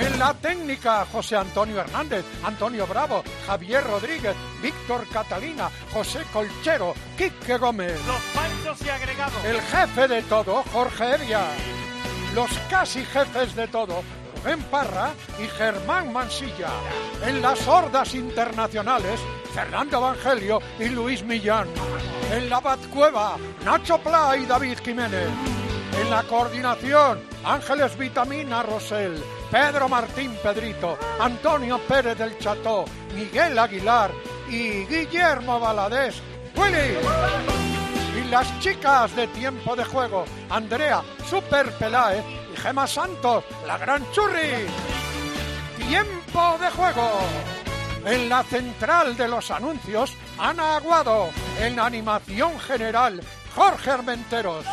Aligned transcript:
En 0.00 0.18
la 0.18 0.34
técnica, 0.34 1.06
José 1.10 1.36
Antonio 1.36 1.80
Hernández, 1.80 2.24
Antonio 2.44 2.86
Bravo, 2.86 3.22
Javier 3.46 3.84
Rodríguez, 3.84 4.34
Víctor 4.62 5.06
Catalina, 5.12 5.70
José 5.92 6.20
Colchero, 6.32 6.94
Quique 7.16 7.56
Gómez. 7.58 8.00
Los 8.06 8.22
panchos 8.34 8.86
y 8.86 8.88
agregados. 8.88 9.44
El 9.44 9.60
jefe 9.60 10.08
de 10.08 10.22
todo, 10.22 10.62
Jorge 10.72 11.14
Evia. 11.14 11.46
Los 12.34 12.50
casi 12.70 13.04
jefes 13.04 13.54
de 13.54 13.68
todo, 13.68 14.02
Rubén 14.42 14.62
Parra 14.64 15.10
y 15.38 15.46
Germán 15.46 16.12
Mansilla. 16.12 16.70
En 17.26 17.42
las 17.42 17.66
hordas 17.68 18.14
internacionales, 18.14 19.20
Fernando 19.54 19.98
Evangelio 19.98 20.60
y 20.78 20.88
Luis 20.88 21.22
Millán. 21.22 21.68
En 22.32 22.48
la 22.48 22.60
Batcueva, 22.60 23.36
Nacho 23.64 23.98
Pla 23.98 24.36
y 24.36 24.46
David 24.46 24.78
Jiménez. 24.82 25.28
En 26.00 26.10
la 26.10 26.22
coordinación, 26.22 27.20
Ángeles 27.44 27.96
Vitamina 27.98 28.62
Rosell, 28.62 29.22
Pedro 29.52 29.86
Martín 29.86 30.34
Pedrito, 30.42 30.98
Antonio 31.20 31.78
Pérez 31.86 32.16
del 32.16 32.38
Cható, 32.38 32.86
Miguel 33.14 33.58
Aguilar 33.58 34.10
y 34.48 34.86
Guillermo 34.86 35.60
Valadés. 35.60 36.22
¡Willy! 36.56 36.96
Y 38.18 38.30
las 38.30 38.58
chicas 38.60 39.14
de 39.14 39.26
tiempo 39.26 39.76
de 39.76 39.84
juego, 39.84 40.24
Andrea 40.48 41.02
Super 41.28 41.70
Peláez 41.72 42.24
y 42.50 42.56
Gema 42.56 42.86
Santos, 42.86 43.44
la 43.66 43.76
gran 43.76 44.10
churri. 44.12 44.66
Tiempo 45.76 46.56
de 46.58 46.70
juego. 46.70 47.10
En 48.06 48.30
la 48.30 48.42
central 48.44 49.14
de 49.18 49.28
los 49.28 49.50
anuncios, 49.50 50.14
Ana 50.38 50.76
Aguado. 50.76 51.28
En 51.60 51.78
animación 51.78 52.58
general, 52.58 53.20
Jorge 53.54 53.90
Armenteros. 53.90 54.64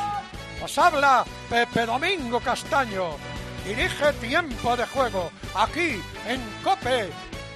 Os 0.63 0.77
habla 0.77 1.25
Pepe 1.49 1.85
Domingo 1.85 2.39
Castaño. 2.39 3.38
Dirige 3.65 4.13
Tiempo 4.21 4.75
de 4.75 4.85
Juego, 4.87 5.31
aquí 5.55 6.01
en 6.27 6.41
Cope. 6.63 7.09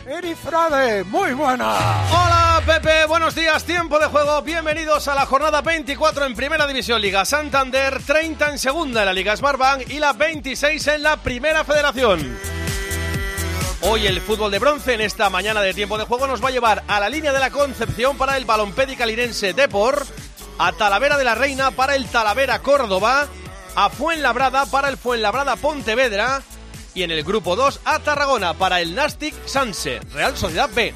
Erifrade, 0.06 1.04
muy 1.06 1.32
buena. 1.34 1.78
Hola 2.12 2.62
Pepe, 2.66 3.06
buenos 3.08 3.34
días, 3.34 3.64
tiempo 3.64 3.98
de 4.00 4.08
juego, 4.08 4.42
bienvenidos 4.42 5.08
a 5.08 5.16
la 5.16 5.26
jornada 5.26 5.62
24 5.62 6.26
en 6.26 6.36
Primera 6.36 6.68
División 6.68 7.02
Liga 7.02 7.24
Santander, 7.24 8.04
30 8.04 8.52
en 8.52 8.60
Segunda 8.60 9.00
en 9.02 9.06
la 9.06 9.14
Liga 9.14 9.36
Smartbank 9.36 9.90
y 9.90 10.00
la 10.00 10.12
26 10.12 10.88
en 10.88 11.04
la 11.04 11.18
Primera 11.18 11.64
Federación. 11.64 12.38
Hoy 13.82 14.08
el 14.08 14.20
fútbol 14.22 14.52
de 14.52 14.60
bronce 14.60 14.94
en 14.94 15.02
esta 15.02 15.30
mañana 15.30 15.62
de 15.62 15.74
tiempo 15.74 15.98
de 15.98 16.06
juego 16.06 16.28
nos 16.28 16.44
va 16.44 16.50
a 16.50 16.52
llevar 16.52 16.84
a 16.88 17.00
la 17.00 17.10
línea 17.10 17.32
de 17.32 17.40
la 17.40 17.50
Concepción 17.50 18.18
para 18.18 18.36
el 18.38 18.46
Balompédica 18.46 19.06
Lirense 19.06 19.54
Depor, 19.54 20.06
a 20.58 20.72
Talavera 20.74 21.18
de 21.18 21.24
la 21.24 21.36
Reina 21.36 21.72
para 21.72 21.96
el 21.96 22.08
Talavera 22.08 22.60
Córdoba, 22.60 23.28
a 23.76 23.90
Fuenlabrada 23.90 24.66
para 24.66 24.90
el 24.90 24.98
Fuenlabrada 24.98 25.56
Pontevedra 25.56 26.42
y 26.94 27.04
en 27.04 27.12
el 27.12 27.24
grupo 27.24 27.56
2 27.56 27.82
a 27.86 28.00
Tarragona 28.00 28.54
para 28.54 28.82
el 28.82 28.96
Nastic 28.96 29.34
Sanse, 29.46 30.00
Real 30.12 30.38
Sociedad 30.38 30.70
B. 30.74 30.94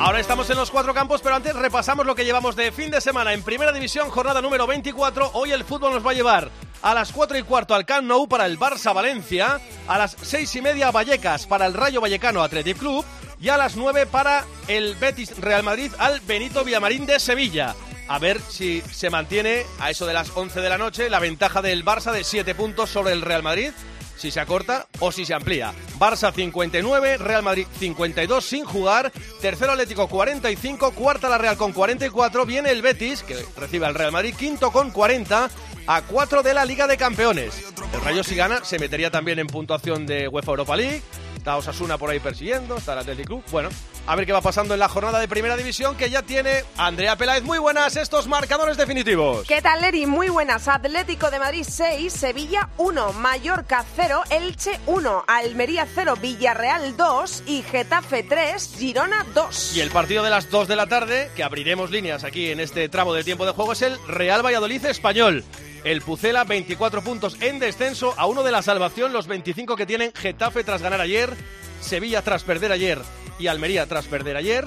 Ahora 0.00 0.20
estamos 0.20 0.48
en 0.50 0.56
los 0.56 0.70
cuatro 0.70 0.94
campos, 0.94 1.20
pero 1.22 1.34
antes 1.34 1.56
repasamos 1.56 2.06
lo 2.06 2.14
que 2.14 2.24
llevamos 2.24 2.54
de 2.54 2.70
fin 2.70 2.90
de 2.90 3.00
semana 3.00 3.32
en 3.32 3.42
Primera 3.42 3.72
División, 3.72 4.10
jornada 4.10 4.40
número 4.40 4.66
24. 4.66 5.32
Hoy 5.34 5.50
el 5.50 5.64
fútbol 5.64 5.92
nos 5.92 6.06
va 6.06 6.12
a 6.12 6.14
llevar 6.14 6.50
a 6.82 6.94
las 6.94 7.10
4 7.10 7.38
y 7.38 7.42
cuarto 7.42 7.74
al 7.74 7.84
Camp 7.84 8.06
Nou 8.06 8.28
para 8.28 8.46
el 8.46 8.58
Barça 8.58 8.94
Valencia, 8.94 9.60
a 9.88 9.98
las 9.98 10.16
6 10.22 10.54
y 10.54 10.62
media 10.62 10.88
a 10.88 10.90
Vallecas 10.92 11.46
para 11.46 11.66
el 11.66 11.74
Rayo 11.74 12.00
Vallecano 12.00 12.42
Athletic 12.42 12.78
Club 12.78 13.04
y 13.40 13.48
a 13.48 13.56
las 13.56 13.74
9 13.74 14.06
para 14.06 14.44
el 14.68 14.94
Betis 14.94 15.36
Real 15.38 15.64
Madrid 15.64 15.90
al 15.98 16.20
Benito 16.20 16.62
Villamarín 16.62 17.04
de 17.04 17.18
Sevilla. 17.18 17.74
A 18.08 18.18
ver 18.18 18.40
si 18.40 18.82
se 18.90 19.10
mantiene 19.10 19.64
a 19.80 19.90
eso 19.90 20.06
de 20.06 20.14
las 20.14 20.34
11 20.34 20.60
de 20.60 20.68
la 20.68 20.78
noche 20.78 21.10
la 21.10 21.20
ventaja 21.20 21.60
del 21.60 21.84
Barça 21.84 22.10
de 22.10 22.24
7 22.24 22.54
puntos 22.54 22.88
sobre 22.88 23.12
el 23.12 23.20
Real 23.20 23.42
Madrid, 23.42 23.70
si 24.16 24.30
se 24.30 24.40
acorta 24.40 24.86
o 24.98 25.12
si 25.12 25.26
se 25.26 25.34
amplía. 25.34 25.72
Barça 25.98 26.32
59, 26.32 27.18
Real 27.18 27.42
Madrid 27.42 27.66
52 27.78 28.44
sin 28.44 28.64
jugar, 28.64 29.12
tercero 29.42 29.72
Atlético 29.72 30.08
45, 30.08 30.92
cuarta 30.92 31.28
la 31.28 31.36
Real 31.36 31.58
con 31.58 31.72
44, 31.72 32.46
viene 32.46 32.70
el 32.70 32.80
Betis 32.80 33.22
que 33.22 33.36
recibe 33.56 33.86
al 33.86 33.94
Real 33.94 34.12
Madrid, 34.12 34.34
quinto 34.36 34.72
con 34.72 34.90
40 34.90 35.50
a 35.86 36.02
4 36.02 36.42
de 36.42 36.54
la 36.54 36.64
Liga 36.64 36.86
de 36.86 36.96
Campeones. 36.96 37.62
El 37.92 38.00
Rayo 38.00 38.24
si 38.24 38.34
gana 38.34 38.64
se 38.64 38.78
metería 38.78 39.10
también 39.10 39.38
en 39.38 39.46
puntuación 39.46 40.06
de 40.06 40.28
UEFA 40.28 40.52
Europa 40.52 40.76
League. 40.76 41.02
Está 41.38 41.56
Osasuna 41.56 41.96
por 41.96 42.10
ahí 42.10 42.18
persiguiendo, 42.18 42.76
está 42.76 42.94
el 42.94 42.98
Athletic 42.98 43.26
Club. 43.26 43.44
Bueno, 43.52 43.68
a 44.08 44.16
ver 44.16 44.26
qué 44.26 44.32
va 44.32 44.40
pasando 44.40 44.74
en 44.74 44.80
la 44.80 44.88
jornada 44.88 45.20
de 45.20 45.28
Primera 45.28 45.56
División 45.56 45.96
que 45.96 46.10
ya 46.10 46.22
tiene 46.22 46.64
Andrea 46.76 47.14
Peláez. 47.16 47.44
Muy 47.44 47.58
buenas 47.58 47.96
estos 47.96 48.26
marcadores 48.26 48.76
definitivos. 48.76 49.46
¿Qué 49.46 49.62
tal, 49.62 49.80
Leri? 49.80 50.04
Muy 50.04 50.28
buenas. 50.30 50.66
Atlético 50.66 51.30
de 51.30 51.38
Madrid 51.38 51.64
6, 51.66 52.12
Sevilla 52.12 52.70
1, 52.76 53.12
Mallorca 53.12 53.84
0, 53.94 54.24
Elche 54.30 54.80
1, 54.86 55.24
Almería 55.28 55.86
0, 55.94 56.14
Villarreal 56.20 56.96
2 56.96 57.44
y 57.46 57.62
Getafe 57.62 58.24
3, 58.24 58.74
Girona 58.76 59.24
2. 59.32 59.76
Y 59.76 59.80
el 59.80 59.90
partido 59.90 60.24
de 60.24 60.30
las 60.30 60.50
2 60.50 60.66
de 60.66 60.74
la 60.74 60.88
tarde, 60.88 61.30
que 61.36 61.44
abriremos 61.44 61.92
líneas 61.92 62.24
aquí 62.24 62.50
en 62.50 62.58
este 62.58 62.88
tramo 62.88 63.14
de 63.14 63.22
tiempo 63.22 63.46
de 63.46 63.52
juego, 63.52 63.72
es 63.72 63.82
el 63.82 63.96
Real 64.08 64.44
Valladolid 64.44 64.84
Español. 64.86 65.44
El 65.84 66.02
Pucela, 66.02 66.44
24 66.44 67.02
puntos 67.02 67.36
en 67.40 67.58
descenso, 67.58 68.14
a 68.16 68.26
uno 68.26 68.42
de 68.42 68.52
la 68.52 68.62
salvación, 68.62 69.12
los 69.12 69.26
25 69.26 69.76
que 69.76 69.86
tienen 69.86 70.12
Getafe 70.14 70.64
tras 70.64 70.82
ganar 70.82 71.00
ayer, 71.00 71.34
Sevilla 71.80 72.22
tras 72.22 72.44
perder 72.44 72.72
ayer 72.72 72.98
y 73.38 73.46
Almería 73.46 73.86
tras 73.86 74.06
perder 74.06 74.36
ayer. 74.36 74.66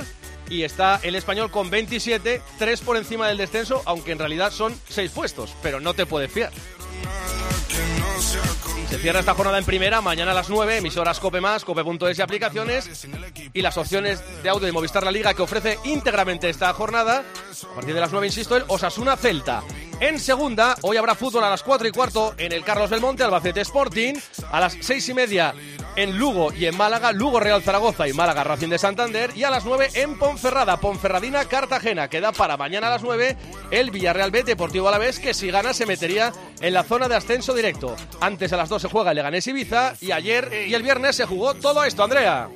Y 0.50 0.64
está 0.64 1.00
el 1.04 1.16
español 1.16 1.50
con 1.50 1.70
27, 1.70 2.42
3 2.60 2.82
por 2.82 2.98
encima 2.98 3.28
del 3.28 3.38
descenso, 3.38 3.82
aunque 3.86 4.12
en 4.12 4.20
realidad 4.20 4.52
son 4.52 4.78
6 4.90 5.12
puestos, 5.12 5.56
pero 5.62 5.80
no 5.80 5.94
te 5.94 6.06
puedes 6.06 6.32
fiar. 6.32 6.52
Se 8.90 8.98
cierra 8.98 9.22
esta 9.22 9.34
jornada 9.34 9.58
en 9.58 9.64
primera, 9.64 10.02
mañana 10.02 10.32
a 10.32 10.34
las 10.34 10.50
9, 10.50 10.78
emisoras 10.78 11.22
Cope 11.22 11.40
Más, 11.40 11.64
Cope.es 11.64 12.20
y 12.20 12.22
aplicaciones. 12.22 13.08
Y 13.54 13.62
las 13.62 13.78
opciones 13.78 14.22
de 14.44 14.50
audio 14.50 14.66
de 14.66 14.74
Movistar 14.74 15.04
La 15.06 15.12
Liga 15.12 15.34
que 15.34 15.42
ofrece 15.42 15.80
íntegramente 15.86 16.50
esta 16.50 16.74
jornada. 16.74 17.24
A 17.72 17.76
partir 17.76 17.94
de 17.94 18.02
las 18.02 18.12
9, 18.12 18.28
insisto, 18.28 18.58
el 18.58 18.66
Osasuna 18.68 19.16
Celta. 19.16 19.64
En 20.02 20.20
segunda, 20.20 20.76
hoy 20.82 20.98
habrá 20.98 21.14
fútbol 21.14 21.44
a 21.44 21.50
las 21.52 21.62
4 21.62 21.88
y 21.88 21.92
cuarto 21.92 22.34
en 22.40 22.52
el 22.54 22.64
Carlos 22.64 22.90
Belmonte, 22.90 23.22
Albacete 23.22 23.62
Sporting. 23.62 24.16
A 24.52 24.60
las 24.60 24.76
6 24.82 25.10
y 25.10 25.14
media 25.14 25.54
en 25.96 26.18
Lugo 26.18 26.52
y 26.52 26.66
en 26.66 26.76
Málaga, 26.76 27.12
Lugo 27.12 27.40
Real 27.40 27.62
Zaragoza 27.62 28.08
y 28.08 28.14
Málaga 28.14 28.44
Racing 28.44 28.70
de 28.70 28.80
Santander. 28.80 29.30
Y 29.36 29.44
a 29.44 29.52
las 29.52 29.64
9 29.64 29.92
en 29.94 30.18
Ponferrada, 30.18 30.78
Ponferradina 30.78 31.46
Cartagena. 31.46 32.08
Queda 32.08 32.32
para 32.32 32.58
mañana 32.58 32.88
a 32.88 32.90
las 32.90 33.04
9 33.04 33.38
el 33.70 33.92
Villarreal 33.92 34.32
B 34.32 34.42
Deportivo 34.42 34.88
Alavés, 34.88 35.20
que 35.20 35.36
si 35.36 35.52
gana 35.52 35.72
se 35.72 35.86
metería 35.86 36.34
en 36.62 36.74
la 36.74 36.82
zona 36.82 37.08
de 37.08 37.18
ascenso 37.18 37.54
directo. 37.54 37.96
Antes 38.22 38.52
a 38.54 38.58
las 38.58 38.70
2 38.70 38.82
se 38.82 38.90
juega 38.90 39.12
el 39.12 39.18
Leganés 39.18 39.46
Ibiza 39.46 39.94
y 40.02 40.14
ayer 40.14 40.66
y 40.68 40.74
el 40.74 40.82
viernes 40.82 41.16
se 41.16 41.28
jugó 41.28 41.54
todo 41.54 41.84
esto, 41.84 42.04
Andrea. 42.04 42.50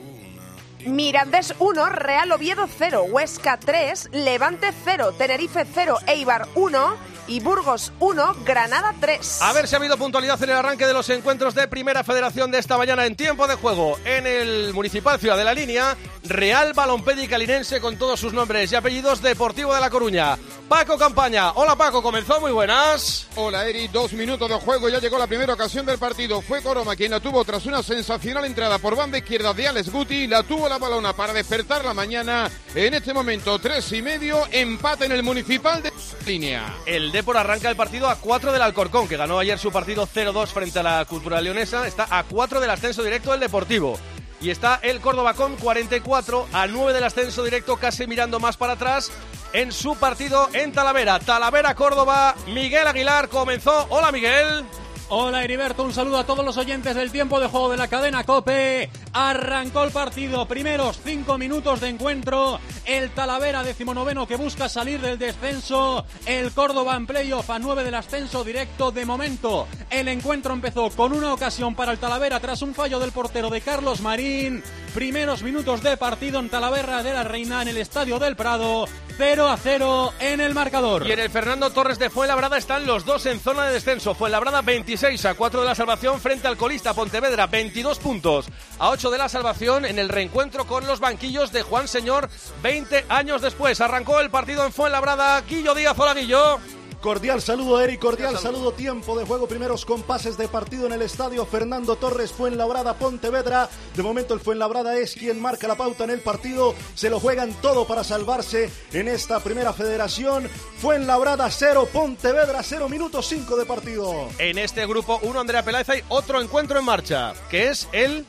Mirandés 0.84 1.54
1, 1.60 1.90
Real 1.90 2.32
Oviedo 2.32 2.68
0, 2.68 3.06
Huesca 3.10 3.60
3, 3.60 4.10
Levante 4.14 4.72
0, 4.84 5.14
Tenerife 5.16 5.64
0, 5.72 6.00
Eibar 6.08 6.48
1 6.56 7.15
y 7.28 7.40
Burgos 7.40 7.92
1, 8.00 8.36
Granada 8.46 8.94
3. 9.00 9.42
A 9.42 9.54
ver 9.54 9.68
si 9.68 9.76
ha 9.76 9.80
habido 9.80 9.98
puntualidad 9.98 10.42
en 10.44 10.50
el 10.50 10.56
arranque 10.56 10.86
de 10.86 10.94
los 10.94 11.10
encuentros 11.10 11.56
de 11.56 11.68
Primera 11.68 12.04
Federación 12.04 12.52
de 12.52 12.60
esta 12.60 12.78
mañana 12.78 13.06
en 13.06 13.16
tiempo 13.16 13.48
de 13.48 13.56
juego 13.56 13.98
en 14.06 14.28
el 14.28 14.74
Municipal 14.74 15.20
Ciudad 15.20 15.38
de 15.38 15.44
la 15.44 15.54
Línea. 15.54 15.98
Real 16.24 16.74
Balompédica 16.74 17.38
Linense 17.38 17.80
con 17.80 17.98
todos 17.98 18.20
sus 18.20 18.34
nombres 18.34 18.72
y 18.72 18.76
apellidos 18.76 19.22
Deportivo 19.22 19.74
de 19.74 19.82
La 19.82 19.90
Coruña. 19.90 20.38
Paco 20.68 20.98
Campaña. 20.98 21.52
Hola 21.52 21.76
Paco, 21.76 22.02
comenzó 22.02 22.42
muy 22.42 22.52
buenas. 22.52 23.28
Hola 23.36 23.68
Eri, 23.68 23.88
dos 23.88 24.14
minutos 24.14 24.50
de 24.50 24.56
juego, 24.56 24.90
ya 24.90 25.00
llegó 25.00 25.20
la 25.20 25.28
primera 25.28 25.54
ocasión 25.54 25.86
del 25.86 26.00
partido. 26.00 26.42
Fue 26.42 26.64
Coroma 26.64 26.96
quien 26.96 27.12
la 27.12 27.20
tuvo 27.20 27.44
tras 27.46 27.66
una 27.68 27.84
sensacional 27.84 28.46
entrada 28.46 28.80
por 28.80 28.96
banda 28.96 29.20
izquierda 29.20 29.54
de 29.54 29.68
Alex 29.68 29.92
Guti. 29.92 30.26
La 30.26 30.42
tuvo 30.42 30.68
la 30.68 30.80
balona 30.80 31.14
para 31.14 31.34
despertar 31.34 31.86
la 31.86 31.94
mañana. 31.94 32.50
En 32.74 32.94
este 32.96 33.14
momento, 33.14 33.60
tres 33.60 33.92
y 33.92 34.02
medio, 34.02 34.44
empate 34.52 35.06
en 35.06 35.12
el 35.12 35.22
Municipal 35.22 35.84
de 35.84 35.94
Línea. 36.26 36.74
El 36.88 37.12
Depor 37.16 37.38
arranca 37.38 37.70
el 37.70 37.78
partido 37.78 38.10
a 38.10 38.18
4 38.18 38.52
del 38.52 38.62
Alcorcón, 38.62 39.08
que 39.08 39.16
ganó 39.16 39.40
ayer 39.40 39.58
su 39.58 39.72
partido 39.72 40.06
0-2 40.06 40.48
frente 40.48 40.80
a 40.80 40.84
la 40.84 41.06
Cultura 41.06 41.40
Leonesa. 41.40 41.88
Está 41.88 42.08
a 42.10 42.26
4 42.26 42.60
del 42.60 42.70
ascenso 42.70 43.04
directo 43.04 43.32
del 43.32 43.40
Deportivo. 43.40 43.98
Y 44.42 44.50
está 44.50 44.82
el 44.84 45.00
Córdoba 45.00 45.34
con 45.34 45.56
44 45.56 46.48
a 46.52 46.68
9 46.68 46.92
del 46.92 47.06
ascenso 47.06 47.46
directo, 47.46 47.78
casi 47.78 48.06
mirando 48.06 48.42
más 48.42 48.58
para 48.58 48.74
atrás 48.74 49.14
en 49.54 49.72
su 49.72 49.96
partido 49.96 50.50
en 50.52 50.74
Talavera. 50.74 51.20
Talavera, 51.20 51.74
Córdoba. 51.74 52.36
Miguel 52.48 52.86
Aguilar 52.86 53.30
comenzó. 53.30 53.88
Hola, 53.92 54.12
Miguel. 54.12 54.66
Hola 55.08 55.44
Heriberto, 55.44 55.84
un 55.84 55.94
saludo 55.94 56.18
a 56.18 56.26
todos 56.26 56.44
los 56.44 56.58
oyentes 56.58 56.96
del 56.96 57.12
tiempo 57.12 57.40
de 57.40 57.46
juego 57.46 57.70
de 57.70 57.78
la 57.78 57.88
cadena 57.88 58.24
Cope. 58.24 58.90
Arrancó 59.14 59.84
el 59.84 59.92
partido, 59.92 60.48
primeros 60.48 61.00
cinco 61.06 61.38
minutos 61.38 61.80
de 61.80 61.90
encuentro. 61.90 62.60
El 62.86 63.12
Talavera 63.12 63.62
decimonoveno 63.62 64.26
que 64.26 64.36
busca 64.36 64.68
salir 64.68 65.00
del 65.00 65.20
descenso. 65.20 66.08
El 66.26 66.52
Córdoba 66.54 66.96
en 66.96 67.06
playoff 67.06 67.52
a 67.52 67.60
nueve 67.60 67.84
del 67.84 67.94
ascenso 67.94 68.44
directo 68.44 68.92
de 68.92 69.06
momento. 69.06 69.68
El 69.92 70.08
encuentro 70.08 70.54
empezó 70.54 70.90
con 70.90 71.14
una 71.14 71.36
ocasión 71.36 71.76
para 71.76 71.92
el 71.92 72.00
Talavera 72.00 72.40
tras 72.40 72.64
un 72.64 72.74
fallo 72.74 72.98
del 72.98 73.12
portero 73.12 73.52
de 73.52 73.62
Carlos 73.62 74.02
Marín. 74.02 74.64
Primeros 74.96 75.44
minutos 75.44 75.84
de 75.84 75.98
partido 75.98 76.40
en 76.40 76.50
Talavera 76.50 77.04
de 77.04 77.14
la 77.14 77.24
Reina 77.24 77.62
en 77.62 77.68
el 77.68 77.78
Estadio 77.78 78.18
del 78.18 78.36
Prado. 78.36 78.88
0 79.18 79.48
a 79.48 79.58
0 79.58 80.14
en 80.20 80.42
el 80.42 80.54
marcador. 80.54 81.08
Y 81.08 81.12
en 81.12 81.20
el 81.20 81.30
Fernando 81.30 81.70
Torres 81.70 82.00
de 82.00 82.10
Fuenlabrada 82.10 82.58
están 82.58 82.86
los 82.86 83.06
dos 83.06 83.26
en 83.26 83.40
zona 83.40 83.66
de 83.66 83.74
descenso. 83.74 84.14
Fuenlabrada 84.14 84.62
26 84.62 85.26
a 85.26 85.34
4 85.36 85.62
de 85.62 85.66
la 85.66 85.76
salvación 85.76 86.20
frente 86.20 86.48
al 86.48 86.58
colista 86.58 86.94
Pontevedra, 86.94 87.48
22 87.48 88.00
puntos 88.00 88.48
a 88.78 88.90
8 88.90 89.10
de 89.12 89.18
la 89.18 89.30
salvación 89.30 89.86
en 89.86 90.00
el 90.00 90.10
reencuentro 90.10 90.68
con 90.68 90.86
los 90.86 91.00
banquillos 91.00 91.52
de 91.52 91.62
Juan 91.62 91.88
Señor 91.88 92.30
20 92.62 93.06
años 93.10 93.42
después. 93.42 93.80
Arrancó 93.80 94.20
el 94.20 94.30
partido 94.30 94.66
en 94.66 94.74
Fuenlabrada. 94.74 95.42
Guillo 95.42 95.74
Díaz, 95.74 95.98
hola 95.98 96.14
Guillo. 96.14 96.60
Cordial 97.06 97.40
saludo, 97.40 97.80
Eric. 97.80 98.00
Cordial 98.00 98.36
saludo. 98.40 98.72
Tiempo 98.72 99.16
de 99.16 99.28
juego. 99.28 99.48
Primeros 99.48 99.86
compases 99.86 100.40
de 100.40 100.48
partido 100.48 100.88
en 100.88 100.92
el 100.92 101.04
estadio 101.04 101.46
Fernando 101.46 101.98
Torres, 101.98 102.32
Fuenlabrada, 102.32 102.96
Pontevedra. 102.96 103.70
De 103.96 104.02
momento, 104.02 104.34
el 104.34 104.40
Fuenlabrada 104.40 104.98
es 104.98 105.14
quien 105.14 105.40
marca 105.40 105.68
la 105.68 105.76
pauta 105.76 106.06
en 106.06 106.10
el 106.10 106.22
partido. 106.22 106.74
Se 106.96 107.12
lo 107.12 107.20
juegan 107.20 107.54
todo 107.62 107.86
para 107.86 108.04
salvarse 108.04 108.72
en 108.92 109.08
esta 109.08 109.40
primera 109.40 109.72
federación. 109.72 110.50
Fuenlabrada 110.80 111.48
0, 111.48 111.90
Pontevedra 111.94 112.64
0, 112.64 112.90
minutos 112.90 113.28
5 113.28 113.56
de 113.56 113.66
partido. 113.68 114.28
En 114.40 114.58
este 114.58 114.88
grupo, 114.88 115.20
uno, 115.22 115.40
Andrea 115.40 115.64
Peláez, 115.64 115.88
hay 115.90 116.02
otro 116.10 116.42
encuentro 116.42 116.80
en 116.80 116.86
marcha, 116.86 117.36
que 117.52 117.70
es 117.70 117.88
el 117.92 118.26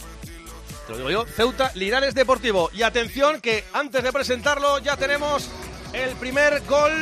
te 0.86 0.92
lo 0.92 0.98
digo 0.98 1.10
yo, 1.10 1.24
Ceuta 1.24 1.72
Linares 1.74 2.14
Deportivo. 2.14 2.68
Y 2.74 2.82
atención 2.82 3.40
que 3.40 3.64
antes 3.72 4.04
de 4.04 4.12
presentarlo 4.12 4.80
ya 4.80 4.98
tenemos 4.98 5.48
el 5.94 6.14
primer 6.16 6.62
gol 6.66 6.92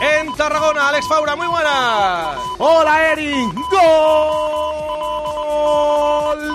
en 0.00 0.34
Tarragona. 0.34 0.88
Alex 0.88 1.06
Faura, 1.08 1.36
muy 1.36 1.46
buena. 1.46 2.36
Hola, 2.58 3.12
Eri. 3.12 3.50
Gol 3.70 4.96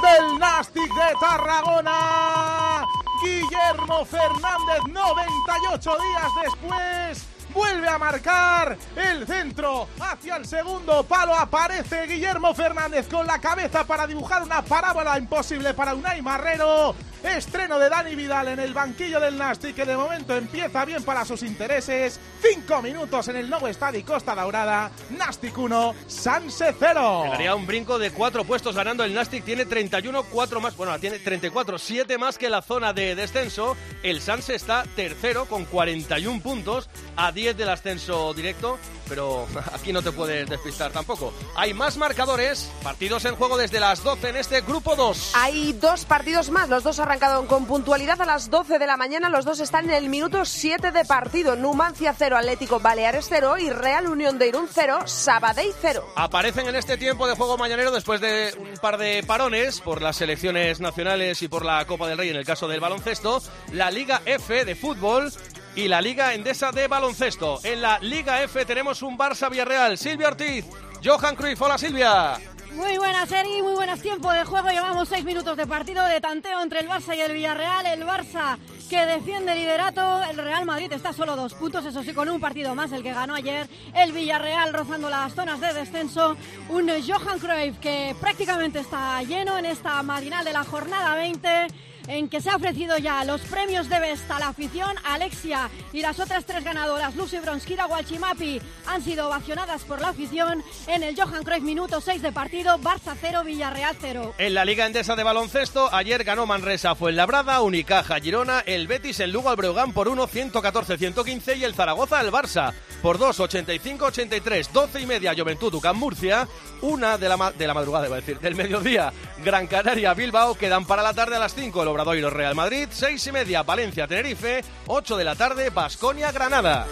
del 0.02 0.40
Nastic 0.40 0.94
de 0.94 1.16
Tarragona. 1.20 2.86
Guillermo 3.24 4.06
Fernández, 4.06 4.82
98 4.88 5.98
días 5.98 6.32
después. 6.44 7.31
Vuelve 7.54 7.88
a 7.88 7.98
marcar 7.98 8.78
el 8.96 9.28
centro 9.28 9.88
hacia 10.00 10.38
el 10.38 10.46
segundo 10.46 11.04
palo. 11.04 11.34
Aparece 11.36 12.08
Guillermo 12.08 12.54
Fernández 12.54 13.08
con 13.08 13.28
la 13.28 13.40
cabeza 13.40 13.86
para 13.86 14.08
dibujar 14.08 14.44
una 14.44 14.62
parábola 14.62 15.18
imposible 15.18 15.74
para 15.74 15.94
Unai 15.94 16.22
Marrero. 16.22 16.96
Estreno 17.24 17.78
de 17.78 17.88
Dani 17.88 18.16
Vidal 18.16 18.48
en 18.48 18.60
el 18.60 18.74
banquillo 18.74 19.20
del 19.20 19.38
Nastic, 19.38 19.76
que 19.76 19.86
de 19.86 19.96
momento 19.96 20.36
empieza 20.36 20.86
bien 20.86 21.04
para 21.04 21.24
sus 21.24 21.44
intereses. 21.44 22.20
Cinco 22.42 22.82
minutos 22.82 23.28
en 23.28 23.36
el 23.36 23.50
nuevo 23.50 23.68
estadio 23.68 24.04
Costa 24.04 24.34
Daurada. 24.34 24.90
Nastic 25.12 25.56
1, 25.56 25.96
Sanse 26.08 26.74
0. 26.80 27.24
Llegaría 27.26 27.54
un 27.54 27.68
brinco 27.68 28.00
de 28.00 28.12
cuatro 28.12 28.44
puestos 28.44 28.76
ganando 28.76 29.04
el 29.04 29.14
Nastic. 29.14 29.44
Tiene 29.44 29.66
31, 29.66 30.24
cuatro 30.24 30.62
más. 30.62 30.76
Bueno, 30.76 30.98
tiene 31.00 31.20
34, 31.20 31.78
siete 31.78 32.18
más 32.18 32.40
que 32.40 32.50
la 32.50 32.64
zona 32.64 32.92
de 32.94 33.14
descenso. 33.14 33.78
El 34.02 34.20
Sanse 34.22 34.56
está 34.56 34.84
tercero 34.96 35.46
con 35.46 35.66
41 35.66 36.42
puntos 36.42 36.90
a 37.16 37.32
10 37.32 37.41
del 37.42 37.70
ascenso 37.70 38.34
directo. 38.34 38.78
Pero 39.10 39.46
aquí 39.74 39.92
no 39.92 40.02
te 40.02 40.12
puedes 40.12 40.50
despistar 40.50 40.92
tampoco. 40.92 41.34
Hay 41.56 41.74
más 41.74 41.98
marcadores, 41.98 42.72
partidos 42.84 43.26
en 43.26 43.36
juego 43.36 43.58
desde 43.58 43.80
las 43.80 44.04
12 44.04 44.30
en 44.30 44.38
este 44.38 44.62
grupo 44.62 44.96
2. 44.96 45.34
Hay 45.36 45.74
dos 45.74 46.06
partidos 46.06 46.50
más, 46.50 46.70
los 46.70 46.84
dos 46.84 47.00
arrancado 47.00 47.46
con 47.48 47.66
puntualidad 47.66 48.22
a 48.22 48.26
las 48.26 48.50
12 48.50 48.80
de 48.80 48.88
la 48.88 48.98
mañana. 48.98 49.30
Los 49.30 49.44
dos 49.44 49.60
están 49.60 49.86
en 49.86 49.96
el 49.96 50.10
minuto 50.10 50.46
7 50.46 50.92
de 50.92 51.06
partido. 51.06 51.56
Numancia 51.56 52.16
0, 52.18 52.38
Atlético 52.38 52.80
Baleares 52.80 53.26
0 53.28 53.58
y 53.58 53.70
Real 53.70 54.08
Unión 54.08 54.40
de 54.40 54.48
Irún 54.48 54.68
0, 54.72 55.00
Sabadell 55.06 55.74
0. 55.82 56.06
Aparecen 56.16 56.68
en 56.68 56.76
este 56.76 56.98
tiempo 56.98 57.28
de 57.28 57.36
juego 57.36 57.58
mañanero 57.58 57.92
después 57.92 58.22
de 58.22 58.54
un 58.58 58.78
par 58.80 58.98
de 58.98 59.24
parones 59.24 59.82
por 59.82 60.02
las 60.02 60.16
selecciones 60.16 60.80
nacionales 60.80 61.42
y 61.42 61.48
por 61.48 61.66
la 61.66 61.84
Copa 61.86 62.08
del 62.08 62.18
Rey 62.18 62.30
en 62.30 62.36
el 62.36 62.46
caso 62.46 62.68
del 62.68 62.80
baloncesto, 62.80 63.42
la 63.74 63.92
Liga 63.92 64.22
F 64.26 64.66
de 64.66 64.76
fútbol 64.76 65.32
y 65.76 65.88
la 65.88 66.02
Liga 66.02 66.34
Endesa 66.34 66.72
de 66.72 66.88
baloncesto. 66.88 67.60
En 67.64 67.82
la 67.82 68.00
Liga 68.00 68.42
F 68.44 68.66
tenemos 68.66 69.02
un 69.02 69.18
Barça 69.18 69.50
Villarreal. 69.50 69.98
Silvia 69.98 70.28
Ortiz, 70.28 70.66
Johan 71.04 71.36
Cruyff. 71.36 71.62
Hola 71.62 71.78
Silvia. 71.78 72.38
Muy 72.74 72.98
buenas, 72.98 73.30
Eri, 73.32 73.62
muy 73.62 73.74
buenas 73.74 74.02
tiempo 74.02 74.32
de 74.32 74.46
juego. 74.46 74.70
Llevamos 74.70 75.10
seis 75.10 75.26
minutos 75.26 75.58
de 75.58 75.68
partido 75.68 76.06
de 76.06 76.22
tanteo 76.22 76.62
entre 76.62 76.80
el 76.80 76.88
Barça 76.88 77.16
y 77.16 77.20
el 77.20 77.34
Villarreal. 77.34 77.86
El 77.86 78.06
Barça 78.06 78.58
que 78.90 79.06
defiende 79.06 79.56
liderato. 79.56 80.24
El 80.24 80.38
Real 80.38 80.66
Madrid 80.66 80.92
está 80.92 81.12
solo 81.12 81.36
dos 81.36 81.54
puntos, 81.54 81.86
eso 81.86 82.02
sí, 82.02 82.14
con 82.14 82.30
un 82.30 82.40
partido 82.40 82.74
más, 82.74 82.92
el 82.92 83.04
que 83.04 83.14
ganó 83.14 83.36
ayer. 83.36 83.68
El 83.94 84.14
Villarreal 84.14 84.74
rozando 84.74 85.10
las 85.10 85.34
zonas 85.34 85.60
de 85.60 85.74
descenso. 85.74 86.38
Un 86.70 86.90
Johan 86.90 87.40
Cruyff 87.40 87.78
que 87.80 88.16
prácticamente 88.20 88.80
está 88.80 89.22
lleno 89.24 89.58
en 89.58 89.66
esta 89.66 90.02
matinal 90.04 90.46
de 90.46 90.54
la 90.54 90.64
jornada 90.64 91.16
20 91.16 91.68
en 92.12 92.28
que 92.28 92.42
se 92.42 92.50
ha 92.50 92.58
ofrecido 92.58 92.98
ya 92.98 93.24
los 93.24 93.40
premios 93.42 93.88
de 93.88 94.00
Besta 94.00 94.36
a 94.36 94.40
la 94.40 94.48
afición. 94.50 94.96
Alexia 95.06 95.70
y 95.94 96.02
las 96.02 96.20
otras 96.20 96.46
tres 96.46 96.64
ganadoras, 96.64 97.16
Lucy 97.16 97.40
Bronskira, 97.40 97.86
Guachimapi, 97.86 98.62
han 98.86 99.02
sido 99.02 99.28
ovacionadas 99.28 99.84
por 99.84 100.02
la 100.02 100.10
afición 100.10 100.62
en 100.88 101.04
el 101.04 101.16
Johan 101.16 101.44
Cruyff 101.44 101.64
minuto 101.64 102.02
6 102.02 102.22
de 102.22 102.32
partido, 102.34 102.78
Barça 102.80 103.16
0, 103.20 103.44
Villarreal 103.46 103.96
0. 104.00 104.36
En 104.38 104.54
la 104.54 104.66
Liga 104.66 104.86
Endesa 104.86 105.16
de 105.16 105.24
Baloncesto, 105.24 105.94
ayer 105.94 106.26
ganó 106.26 106.46
Manresa 106.46 106.96
Fuenlabrada, 106.96 107.62
Unicaja 107.62 108.20
Girona, 108.20 108.60
el 108.66 108.88
Betis 108.88 109.22
en 109.22 109.32
Lugo 109.32 109.50
al 109.50 109.56
Breogán 109.56 109.94
por 109.94 110.10
1, 110.10 110.28
114-115 110.28 111.58
y 111.58 111.64
el 111.64 111.74
Zaragoza 111.74 112.20
al 112.20 112.32
Barça 112.32 112.74
por 113.02 113.18
2, 113.18 113.40
85-83, 113.40 114.70
12 114.72 115.02
y 115.02 115.06
media 115.06 115.34
Juventud 115.36 115.74
Ucán 115.74 115.98
Murcia, 115.98 116.48
una 116.82 117.18
de 117.18 117.30
la, 117.30 117.52
de 117.52 117.68
la 117.68 117.74
madrugada, 117.74 118.08
iba 118.08 118.18
a 118.18 118.20
decir, 118.20 118.40
del 118.40 118.56
mediodía, 118.56 119.14
Gran 119.44 119.68
Canaria 119.68 120.14
Bilbao, 120.14 120.56
quedan 120.56 120.86
para 120.86 121.02
la 121.02 121.14
tarde 121.14 121.38
a 121.38 121.40
las 121.40 121.56
5 121.56 121.82
el 121.82 121.88
Obradoiro 122.02 122.32
Real 122.32 122.56
Madrid, 122.56 122.88
6 122.90 123.28
y 123.28 123.32
media 123.32 123.62
Valencia 123.62 124.08
Tenerife, 124.08 124.64
8 124.88 125.18
de 125.18 125.24
la 125.24 125.36
tarde 125.36 125.70
Basconia 125.70 126.32
Granada. 126.32 126.88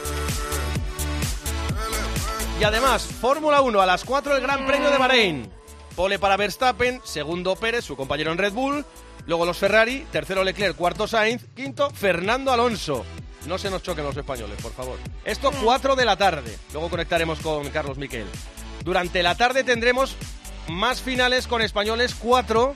Y 2.59 2.63
además, 2.63 3.07
Fórmula 3.19 3.61
1 3.61 3.81
a 3.81 3.87
las 3.87 4.03
4 4.03 4.35
el 4.35 4.43
Gran 4.43 4.67
Premio 4.67 4.91
de 4.91 4.99
Bahrein. 4.99 5.51
Pole 5.95 6.19
para 6.19 6.37
Verstappen, 6.37 7.01
segundo 7.03 7.55
Pérez, 7.55 7.85
su 7.85 7.95
compañero 7.95 8.31
en 8.31 8.37
Red 8.37 8.53
Bull. 8.53 8.85
Luego 9.25 9.47
los 9.47 9.57
Ferrari, 9.57 10.05
tercero 10.11 10.43
Leclerc, 10.43 10.75
cuarto 10.77 11.07
Sainz, 11.07 11.43
quinto 11.55 11.89
Fernando 11.89 12.51
Alonso. 12.51 13.03
No 13.47 13.57
se 13.57 13.71
nos 13.71 13.81
choquen 13.81 14.05
los 14.05 14.15
españoles, 14.15 14.61
por 14.61 14.73
favor. 14.73 14.99
Esto 15.25 15.51
4 15.63 15.95
de 15.95 16.05
la 16.05 16.17
tarde. 16.17 16.55
Luego 16.71 16.87
conectaremos 16.91 17.39
con 17.39 17.67
Carlos 17.69 17.97
Miquel. 17.97 18.27
Durante 18.83 19.23
la 19.23 19.33
tarde 19.33 19.63
tendremos 19.63 20.15
más 20.67 21.01
finales 21.01 21.47
con 21.47 21.63
españoles, 21.63 22.13
4 22.13 22.75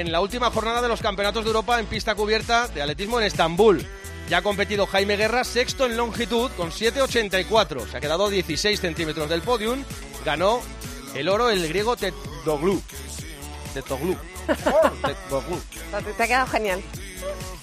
en 0.00 0.12
la 0.12 0.20
última 0.20 0.50
jornada 0.50 0.82
de 0.82 0.88
los 0.88 1.00
Campeonatos 1.00 1.44
de 1.44 1.48
Europa 1.48 1.80
en 1.80 1.86
pista 1.86 2.14
cubierta 2.14 2.68
de 2.68 2.82
atletismo 2.82 3.18
en 3.18 3.26
Estambul. 3.26 3.86
Ya 4.28 4.38
ha 4.38 4.42
competido 4.42 4.86
Jaime 4.86 5.16
Guerra, 5.16 5.42
sexto 5.42 5.86
en 5.86 5.96
longitud 5.96 6.50
con 6.56 6.70
7,84. 6.70 7.90
Se 7.90 7.96
ha 7.96 8.00
quedado 8.00 8.28
16 8.28 8.78
centímetros 8.78 9.28
del 9.30 9.40
podium. 9.40 9.84
Ganó 10.24 10.60
el 11.14 11.28
oro 11.28 11.48
el 11.48 11.66
griego 11.68 11.96
Tetoglu. 11.96 12.82
Tetoglu. 13.72 14.16
Tetoglu. 14.46 15.60
Te 16.16 16.22
ha 16.22 16.26
quedado 16.26 16.46
genial. 16.48 16.82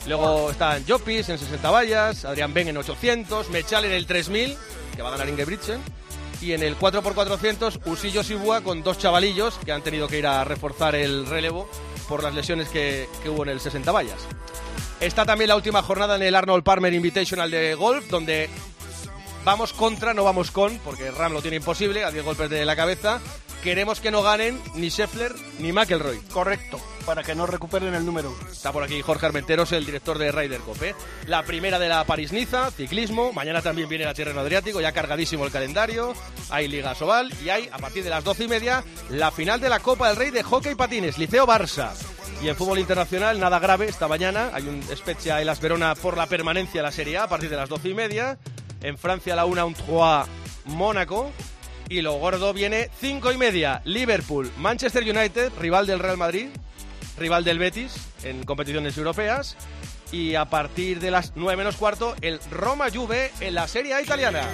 Luego 0.07 0.51
están 0.51 0.83
Jopis 0.87 1.29
en 1.29 1.37
60 1.37 1.69
vallas, 1.69 2.25
Adrián 2.25 2.53
Ben 2.53 2.67
en 2.67 2.77
800, 2.77 3.49
Mechal 3.51 3.85
en 3.85 3.91
el 3.91 4.07
3000, 4.07 4.57
que 4.95 5.01
va 5.01 5.09
a 5.09 5.11
ganar 5.11 5.29
Ingebrigtsen. 5.29 5.81
Y 6.41 6.53
en 6.53 6.63
el 6.63 6.77
4x400, 6.77 7.79
Usillo 7.85 8.23
Sibua 8.23 8.61
con 8.61 8.83
dos 8.83 8.97
chavalillos 8.97 9.59
que 9.63 9.71
han 9.71 9.81
tenido 9.81 10.07
que 10.07 10.17
ir 10.17 10.27
a 10.27 10.43
reforzar 10.43 10.95
el 10.95 11.25
relevo 11.25 11.69
por 12.13 12.21
las 12.21 12.35
lesiones 12.35 12.69
que, 12.69 13.09
que 13.23 13.29
hubo 13.31 13.41
en 13.41 13.49
el 13.49 13.59
60 13.59 13.91
vallas. 13.91 14.27
Está 14.99 15.25
también 15.25 15.47
la 15.47 15.55
última 15.55 15.81
jornada 15.81 16.15
en 16.15 16.21
el 16.21 16.35
Arnold 16.35 16.63
Palmer 16.63 16.93
Invitational 16.93 17.49
de 17.49 17.73
golf, 17.73 18.07
donde 18.07 18.51
vamos 19.43 19.73
contra, 19.73 20.13
no 20.13 20.23
vamos 20.23 20.51
con, 20.51 20.77
porque 20.85 21.09
Ram 21.09 21.33
lo 21.33 21.41
tiene 21.41 21.57
imposible, 21.57 22.03
a 22.03 22.11
10 22.11 22.23
golpes 22.23 22.51
de 22.51 22.65
la 22.65 22.75
cabeza. 22.75 23.19
Queremos 23.63 24.01
que 24.01 24.11
no 24.11 24.21
ganen 24.21 24.59
ni 24.75 24.89
Scheffler 24.89 25.33
ni 25.59 25.71
McElroy. 25.71 26.19
Correcto, 26.33 26.81
para 27.05 27.23
que 27.23 27.33
no 27.33 27.45
recuperen 27.45 27.93
el 27.93 28.05
número. 28.05 28.35
Está 28.51 28.73
por 28.73 28.83
aquí 28.83 29.01
Jorge 29.01 29.25
Armenteros, 29.25 29.71
el 29.71 29.85
director 29.85 30.17
de 30.17 30.33
Ryder 30.33 30.59
Cup. 30.59 30.83
¿eh? 30.83 30.93
La 31.27 31.43
primera 31.43 31.79
de 31.79 31.87
la 31.87 32.03
París-Niza, 32.03 32.71
ciclismo. 32.71 33.31
Mañana 33.31 33.61
también 33.61 33.87
viene 33.87 34.03
la 34.03 34.13
Tierra 34.13 34.39
Adriático, 34.41 34.81
ya 34.81 34.91
cargadísimo 34.91 35.45
el 35.45 35.51
calendario. 35.51 36.13
Hay 36.49 36.67
Liga 36.67 36.93
Sobal 36.93 37.33
y 37.41 37.51
hay, 37.51 37.69
a 37.71 37.77
partir 37.77 38.03
de 38.03 38.09
las 38.09 38.25
doce 38.25 38.43
y 38.43 38.47
media, 38.49 38.83
la 39.09 39.31
final 39.31 39.61
de 39.61 39.69
la 39.69 39.79
Copa 39.79 40.09
del 40.09 40.17
Rey 40.17 40.31
de 40.31 40.43
Hockey 40.43 40.75
Patines, 40.75 41.17
Liceo 41.17 41.47
Barça. 41.47 41.93
Y 42.41 42.49
en 42.49 42.57
fútbol 42.57 42.79
internacional, 42.79 43.39
nada 43.39 43.59
grave 43.59 43.87
esta 43.87 44.09
mañana. 44.09 44.49
Hay 44.53 44.67
un 44.67 44.83
Spezia 44.93 45.41
y 45.41 45.45
las 45.45 45.61
Verona 45.61 45.95
por 45.95 46.17
la 46.17 46.27
permanencia 46.27 46.81
de 46.81 46.87
la 46.87 46.91
Serie 46.91 47.17
A 47.17 47.23
a 47.23 47.29
partir 47.29 47.49
de 47.49 47.55
las 47.55 47.69
doce 47.69 47.87
y 47.87 47.93
media. 47.93 48.37
En 48.81 48.97
Francia, 48.97 49.37
la 49.37 49.45
1 49.45 49.65
un 49.65 49.73
3 49.73 49.85
Mónaco. 50.65 51.31
Y 51.89 52.01
lo 52.01 52.13
gordo 52.13 52.53
viene 52.53 52.89
cinco 52.99 53.31
y 53.31 53.37
media. 53.37 53.81
Liverpool, 53.85 54.51
Manchester 54.57 55.03
United, 55.03 55.51
rival 55.59 55.85
del 55.85 55.99
Real 55.99 56.17
Madrid, 56.17 56.47
rival 57.17 57.43
del 57.43 57.59
Betis 57.59 57.95
en 58.23 58.43
competiciones 58.43 58.97
europeas. 58.97 59.55
Y 60.11 60.35
a 60.35 60.45
partir 60.45 60.99
de 60.99 61.11
las 61.11 61.33
9 61.35 61.57
menos 61.57 61.75
cuarto, 61.75 62.15
el 62.21 62.39
Roma 62.51 62.87
Juve 62.93 63.31
en 63.39 63.55
la 63.55 63.67
Serie 63.67 63.95
A 63.95 64.01
italiana. 64.01 64.47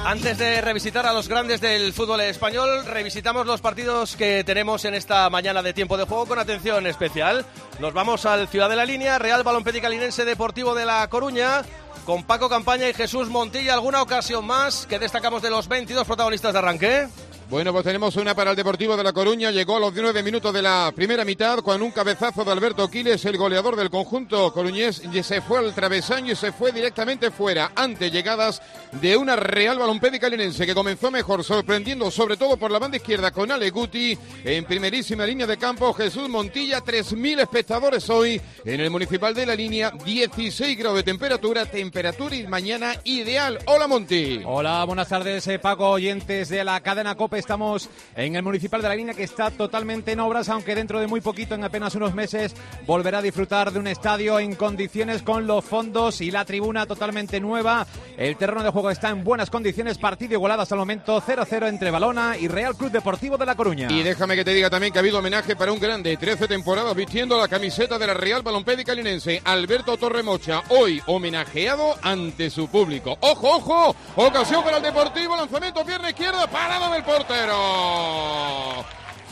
Antes 0.05 0.39
de 0.39 0.61
revisitar 0.63 1.05
a 1.07 1.13
los 1.13 1.29
grandes 1.29 1.61
del 1.61 1.93
fútbol 1.93 2.23
español, 2.23 2.87
revisitamos 2.87 3.47
los 3.47 3.61
partidos 3.61 4.17
que 4.17 4.43
tenemos 4.45 4.85
en 4.87 4.95
esta 4.95 5.29
mañana 5.29 5.63
de 5.63 5.75
tiempo 5.75 5.99
de 5.99 6.05
juego 6.05 6.27
con 6.27 6.39
atención 6.39 6.87
especial. 6.87 7.45
Nos 7.79 7.93
vamos 7.93 8.25
al 8.25 8.49
Ciudad 8.49 8.71
de 8.71 8.77
la 8.77 8.87
Línea, 8.87 9.19
Real 9.19 9.43
Balompédica 9.43 9.91
Linense 9.91 10.25
Deportivo 10.25 10.75
de 10.75 10.87
La 10.87 11.07
Coruña, 11.09 11.63
con 12.07 12.25
Paco 12.25 12.49
Campaña 12.49 12.89
y 12.89 12.95
Jesús 12.95 13.29
Montilla. 13.29 13.75
¿Alguna 13.75 14.01
ocasión 14.01 14.47
más 14.47 14.87
que 14.87 14.99
destacamos 14.99 15.43
de 15.43 15.51
los 15.51 15.69
22 15.69 16.07
protagonistas 16.07 16.55
de 16.55 16.59
arranque? 16.59 17.09
Bueno, 17.51 17.73
pues 17.73 17.83
tenemos 17.83 18.15
una 18.15 18.33
para 18.33 18.53
el 18.53 18.57
Deportivo 18.57 18.97
de 18.97 19.03
La 19.03 19.13
Coruña. 19.13 19.51
Llegó 19.51 19.77
a 19.77 19.81
los 19.81 19.93
19 19.93 20.23
minutos 20.23 20.55
de 20.55 20.63
la 20.63 20.93
primera 20.95 21.25
mitad 21.25 21.59
con 21.59 21.83
un 21.83 21.91
cabezazo 21.91 22.45
de 22.45 22.53
Alberto 22.53 22.89
Quiles, 22.89 23.25
el 23.25 23.37
goleador 23.37 23.75
del 23.75 23.91
conjunto 23.91 24.53
coruñés, 24.53 25.03
se 25.25 25.41
fue 25.41 25.59
al 25.59 25.75
travesaño 25.75 26.33
y 26.33 26.37
se 26.37 26.53
fue 26.53 26.71
directamente 26.71 27.33
fuera 27.33 27.73
ante 27.75 28.09
llegadas 28.09 28.63
de 28.93 29.17
una 29.17 29.35
Real 29.35 29.81
Balompédica 29.81 30.29
linense 30.29 30.65
que 30.65 30.77
comenzó 30.77 31.11
mejor, 31.11 31.43
sorprendiendo 31.43 32.09
sobre 32.13 32.37
todo 32.37 32.57
por 32.57 32.71
la 32.71 32.79
banda 32.79 32.99
izquierda 32.99 33.33
con 33.33 33.51
Ale 33.51 33.71
Guti 33.71 34.17
en 34.45 34.65
primerísima 34.65 35.27
línea 35.27 35.49
de 35.49 35.57
campo. 35.57 35.93
Jesús 35.93 36.29
Montilla, 36.29 36.85
3.000 36.85 37.41
espectadores 37.41 38.09
hoy 38.11 38.41
en 38.65 38.81
el 38.81 38.91
Municipal 38.91 39.35
de 39.35 39.47
la 39.47 39.57
Línea, 39.57 39.91
16 40.05 40.79
grados 40.79 40.99
de 40.99 41.03
temperatura, 41.03 41.67
temperatura 41.67 42.37
y 42.37 42.47
mañana 42.47 42.95
ideal. 43.03 43.59
Hola 43.67 43.89
Monti. 43.89 44.41
Hola, 44.45 44.85
buenas 44.85 45.09
tardes, 45.09 45.49
eh, 45.49 45.59
Paco, 45.59 45.91
oyentes 45.91 46.49
de 46.49 46.63
la 46.63 46.79
cadena 46.81 47.17
COPE. 47.17 47.40
Estamos 47.41 47.89
en 48.17 48.37
el 48.37 48.43
municipal 48.43 48.83
de 48.83 48.89
la 48.89 48.95
línea 48.95 49.15
que 49.15 49.23
está 49.23 49.51
totalmente 49.51 50.13
en 50.13 50.21
obras, 50.21 50.51
aunque 50.51 50.75
dentro 50.75 51.01
de 51.01 51.07
muy 51.07 51.23
poquito, 51.23 51.55
en 51.55 51.65
apenas 51.65 51.95
unos 51.95 52.15
meses, 52.15 52.55
volverá 52.87 53.19
a 53.19 53.23
disfrutar 53.23 53.73
de 53.73 53.79
un 53.79 53.87
estadio 53.87 54.39
en 54.39 54.55
condiciones 54.55 55.23
con 55.23 55.47
los 55.47 55.65
fondos 55.65 56.21
y 56.21 56.31
la 56.31 56.45
tribuna 56.45 56.85
totalmente 56.85 57.41
nueva. 57.41 57.87
El 58.19 58.37
terreno 58.37 58.63
de 58.63 58.69
juego 58.69 58.91
está 58.91 59.09
en 59.09 59.25
buenas 59.25 59.49
condiciones, 59.49 59.97
partido 59.97 60.35
igualado 60.35 60.61
hasta 60.61 60.75
el 60.75 60.81
momento 60.81 61.21
0-0 61.23 61.67
entre 61.67 61.91
Balona 61.91 62.37
y 62.37 62.47
Real 62.47 62.77
Club 62.77 62.91
Deportivo 62.91 63.39
de 63.39 63.47
La 63.47 63.55
Coruña. 63.55 63.89
Y 63.91 64.03
déjame 64.03 64.37
que 64.37 64.45
te 64.45 64.53
diga 64.53 64.69
también 64.69 64.93
que 64.93 64.99
ha 64.99 65.01
habido 65.01 65.19
homenaje 65.19 65.57
para 65.57 65.73
un 65.73 65.81
grande, 65.81 66.19
13 66.19 66.47
temporadas 66.47 66.95
vistiendo 66.95 67.39
la 67.39 67.49
camiseta 67.49 67.99
de 67.99 68.07
la 68.07 68.13
Real 68.13 68.43
Balompédica 68.43 68.95
Linense, 68.95 69.41
Alberto 69.47 69.97
Torremocha, 69.97 70.63
hoy 70.69 71.01
homenajeado 71.07 71.95
ante 72.03 72.51
su 72.51 72.69
público. 72.69 73.17
¡Ojo, 73.21 73.57
ojo! 73.57 73.97
Ocasión 74.17 74.63
para 74.63 74.77
el 74.77 74.83
Deportivo, 74.83 75.35
lanzamiento 75.35 75.87
pierna 75.87 76.11
izquierda, 76.11 76.47
parado 76.47 76.93
del 76.93 77.03
portero. 77.03 77.30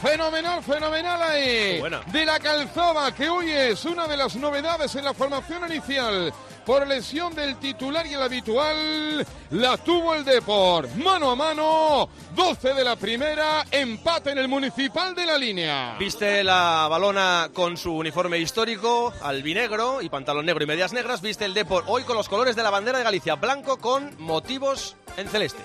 Fenomenal, 0.01 0.63
fenomenal 0.63 1.21
ahí. 1.21 1.81
Buena. 1.81 2.01
De 2.07 2.25
la 2.25 2.39
calzada, 2.39 3.13
que 3.13 3.29
hoy 3.29 3.51
es 3.51 3.85
una 3.85 4.07
de 4.07 4.17
las 4.17 4.37
novedades 4.37 4.95
en 4.95 5.05
la 5.05 5.13
formación 5.13 5.65
inicial. 5.69 6.33
Por 6.65 6.87
lesión 6.87 7.35
del 7.35 7.57
titular 7.57 8.07
y 8.07 8.13
el 8.13 8.23
habitual, 8.23 9.27
la 9.51 9.77
tuvo 9.79 10.15
el 10.15 10.25
Deport. 10.25 10.95
Mano 10.97 11.31
a 11.31 11.35
mano, 11.35 12.09
12 12.37 12.75
de 12.75 12.85
la 12.85 12.95
primera, 12.95 13.65
empate 13.71 14.31
en 14.31 14.39
el 14.39 14.49
municipal 14.49 15.15
de 15.15 15.27
la 15.27 15.39
línea. 15.39 15.97
Viste 15.99 16.45
la 16.45 16.87
balona 16.89 17.49
con 17.55 17.77
su 17.77 17.97
uniforme 17.97 18.39
histórico, 18.39 19.13
albinegro 19.23 20.03
y 20.03 20.11
pantalón 20.11 20.47
negro 20.47 20.63
y 20.63 20.67
medias 20.67 20.93
negras. 20.93 21.23
Viste 21.23 21.47
el 21.47 21.55
Depor 21.55 21.85
hoy 21.87 22.05
con 22.05 22.17
los 22.17 22.29
colores 22.29 22.55
de 22.55 22.63
la 22.63 22.71
bandera 22.71 22.99
de 22.99 23.05
Galicia, 23.05 23.35
blanco 23.37 23.79
con 23.79 24.15
motivos 24.19 24.95
en 25.17 25.27
celeste. 25.29 25.63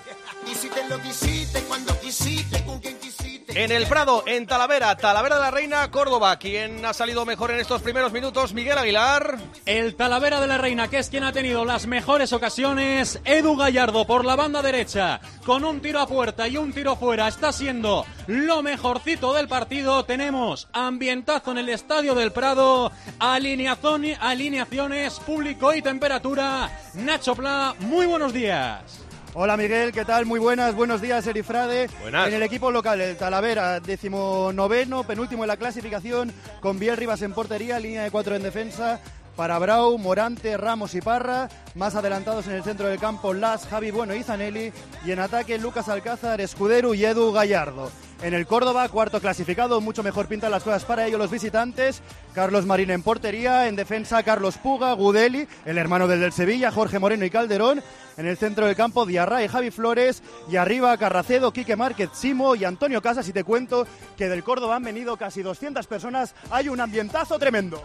Hiciste 0.50 0.88
lo 0.88 1.00
que 1.00 1.08
hiciste, 1.08 1.60
cuando 1.62 1.98
quisiste, 2.00 2.64
con 2.64 2.78
quien 2.80 2.98
quisiste. 2.98 3.62
En 3.62 3.70
el 3.70 3.86
Prado, 3.86 4.24
en 4.26 4.46
Talavera, 4.46 4.96
Talavera 4.96 5.36
de 5.36 5.40
la 5.40 5.50
Reina, 5.50 5.90
Córdoba. 5.90 6.38
¿Quién 6.38 6.84
ha 6.84 6.92
salido 6.92 7.24
mejor 7.24 7.50
en 7.50 7.60
estos 7.60 7.82
primeros 7.82 8.12
minutos? 8.12 8.52
Miguel 8.52 8.78
Aguilar. 8.78 9.38
El 9.64 9.94
Talavera 9.94 10.40
de 10.40 10.46
la 10.46 10.58
Reina, 10.58 10.88
que 10.88 10.98
es 10.98 11.08
quien 11.08 11.24
ha 11.24 11.32
tenido 11.32 11.64
las 11.64 11.86
mejores 11.86 12.32
ocasiones, 12.32 13.20
Edu 13.24 13.56
Gallardo 13.56 14.06
por 14.06 14.24
la 14.24 14.36
banda 14.36 14.60
derecha, 14.60 15.20
con 15.46 15.64
un 15.64 15.80
tiro 15.80 16.00
a 16.00 16.06
puerta 16.06 16.48
y 16.48 16.56
un 16.56 16.72
tiro 16.72 16.96
fuera, 16.96 17.28
está 17.28 17.52
siendo 17.52 18.04
lo 18.26 18.62
mejorcito 18.62 19.32
del 19.34 19.48
partido. 19.48 20.04
Tenemos 20.04 20.68
ambientazo 20.72 21.52
en 21.52 21.58
el 21.58 21.68
Estadio 21.68 22.14
del 22.14 22.32
Prado, 22.32 22.90
alineación, 23.18 24.04
alineaciones, 24.20 25.20
público 25.20 25.74
y 25.74 25.82
temperatura. 25.82 26.70
Nacho 26.94 27.34
Pla, 27.34 27.74
muy 27.80 28.06
buenos 28.06 28.32
días. 28.32 29.04
Hola 29.36 29.56
Miguel, 29.56 29.90
¿qué 29.90 30.04
tal? 30.04 30.26
Muy 30.26 30.38
buenas, 30.38 30.76
buenos 30.76 31.00
días 31.00 31.26
Erifrade. 31.26 31.88
Buenas. 32.00 32.28
En 32.28 32.34
el 32.34 32.42
equipo 32.44 32.70
local, 32.70 33.00
el 33.00 33.16
Talavera, 33.16 33.80
decimonoveno, 33.80 35.02
penúltimo 35.02 35.42
en 35.42 35.48
la 35.48 35.56
clasificación, 35.56 36.32
con 36.60 36.78
Biel 36.78 36.96
Rivas 36.96 37.20
en 37.22 37.32
portería, 37.32 37.80
línea 37.80 38.04
de 38.04 38.12
cuatro 38.12 38.36
en 38.36 38.44
defensa. 38.44 39.00
Para 39.34 39.58
Brau, 39.58 39.98
Morante, 39.98 40.56
Ramos 40.56 40.94
y 40.94 41.00
Parra, 41.00 41.48
más 41.74 41.96
adelantados 41.96 42.46
en 42.46 42.52
el 42.52 42.62
centro 42.62 42.86
del 42.86 43.00
campo 43.00 43.34
Las, 43.34 43.66
Javi 43.66 43.90
Bueno 43.90 44.14
y 44.14 44.22
Zanelli, 44.22 44.72
y 45.04 45.10
en 45.10 45.18
ataque 45.18 45.58
Lucas 45.58 45.88
Alcázar, 45.88 46.40
Escudero 46.40 46.94
y 46.94 47.04
Edu 47.04 47.32
Gallardo. 47.32 47.90
En 48.24 48.32
el 48.32 48.46
Córdoba, 48.46 48.88
cuarto 48.88 49.20
clasificado, 49.20 49.82
mucho 49.82 50.02
mejor 50.02 50.28
pintan 50.28 50.50
las 50.50 50.62
cosas 50.62 50.86
para 50.86 51.06
ellos 51.06 51.18
los 51.18 51.30
visitantes. 51.30 52.00
Carlos 52.32 52.64
Marín 52.64 52.90
en 52.90 53.02
portería, 53.02 53.68
en 53.68 53.76
defensa 53.76 54.22
Carlos 54.22 54.56
Puga, 54.56 54.94
Gudeli, 54.94 55.46
el 55.66 55.76
hermano 55.76 56.08
del 56.08 56.20
del 56.20 56.32
Sevilla, 56.32 56.70
Jorge 56.70 56.98
Moreno 56.98 57.26
y 57.26 57.30
Calderón. 57.30 57.82
En 58.16 58.26
el 58.26 58.38
centro 58.38 58.64
del 58.64 58.76
campo, 58.76 59.04
Diarra 59.04 59.44
y 59.44 59.48
Javi 59.48 59.70
Flores. 59.70 60.22
Y 60.50 60.56
arriba, 60.56 60.96
Carracedo, 60.96 61.52
Quique 61.52 61.76
Márquez, 61.76 62.08
Simo 62.14 62.54
y 62.54 62.64
Antonio 62.64 63.02
Casas. 63.02 63.28
Y 63.28 63.34
te 63.34 63.44
cuento 63.44 63.86
que 64.16 64.30
del 64.30 64.42
Córdoba 64.42 64.76
han 64.76 64.84
venido 64.84 65.18
casi 65.18 65.42
200 65.42 65.86
personas. 65.86 66.34
Hay 66.50 66.70
un 66.70 66.80
ambientazo 66.80 67.38
tremendo. 67.38 67.84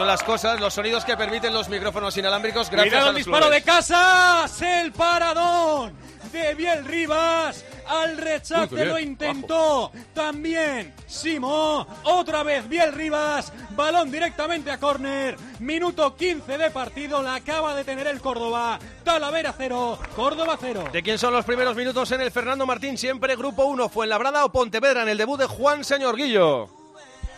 son 0.00 0.06
las 0.06 0.22
cosas, 0.22 0.58
los 0.58 0.72
sonidos 0.72 1.04
que 1.04 1.14
permiten 1.14 1.52
los 1.52 1.68
micrófonos 1.68 2.16
inalámbricos 2.16 2.70
gracias 2.70 3.02
a 3.02 3.06
los 3.08 3.16
disparo 3.16 3.50
de. 3.50 3.60
Casas, 3.60 4.62
el 4.62 4.92
paradón 4.92 5.92
de 6.32 6.54
Biel 6.54 6.86
Rivas. 6.86 7.62
Al 7.86 8.12
Uy, 8.12 8.16
rechace 8.16 8.74
bien, 8.74 8.88
lo 8.88 8.98
intentó 8.98 9.92
también 10.14 10.94
Simo. 11.06 11.86
Otra 12.04 12.42
vez 12.42 12.66
Biel 12.66 12.94
Rivas. 12.94 13.52
Balón 13.76 14.10
directamente 14.10 14.70
a 14.70 14.78
córner. 14.78 15.36
Minuto 15.58 16.16
15 16.16 16.56
de 16.56 16.70
partido. 16.70 17.22
La 17.22 17.34
acaba 17.34 17.74
de 17.74 17.84
tener 17.84 18.06
el 18.06 18.22
Córdoba. 18.22 18.78
Talavera 19.04 19.54
0, 19.54 19.98
Córdoba 20.16 20.56
0. 20.58 20.84
¿De 20.90 21.02
quién 21.02 21.18
son 21.18 21.34
los 21.34 21.44
primeros 21.44 21.76
minutos 21.76 22.10
en 22.12 22.22
el 22.22 22.30
Fernando 22.30 22.64
Martín? 22.64 22.96
Siempre 22.96 23.36
Grupo 23.36 23.66
1, 23.66 23.90
Fuenlabrada 23.90 24.46
o 24.46 24.52
Pontevedra 24.52 25.02
en 25.02 25.10
el 25.10 25.18
debut 25.18 25.38
de 25.38 25.46
Juan 25.46 25.84
Señor 25.84 26.16
Guillo. 26.16 26.79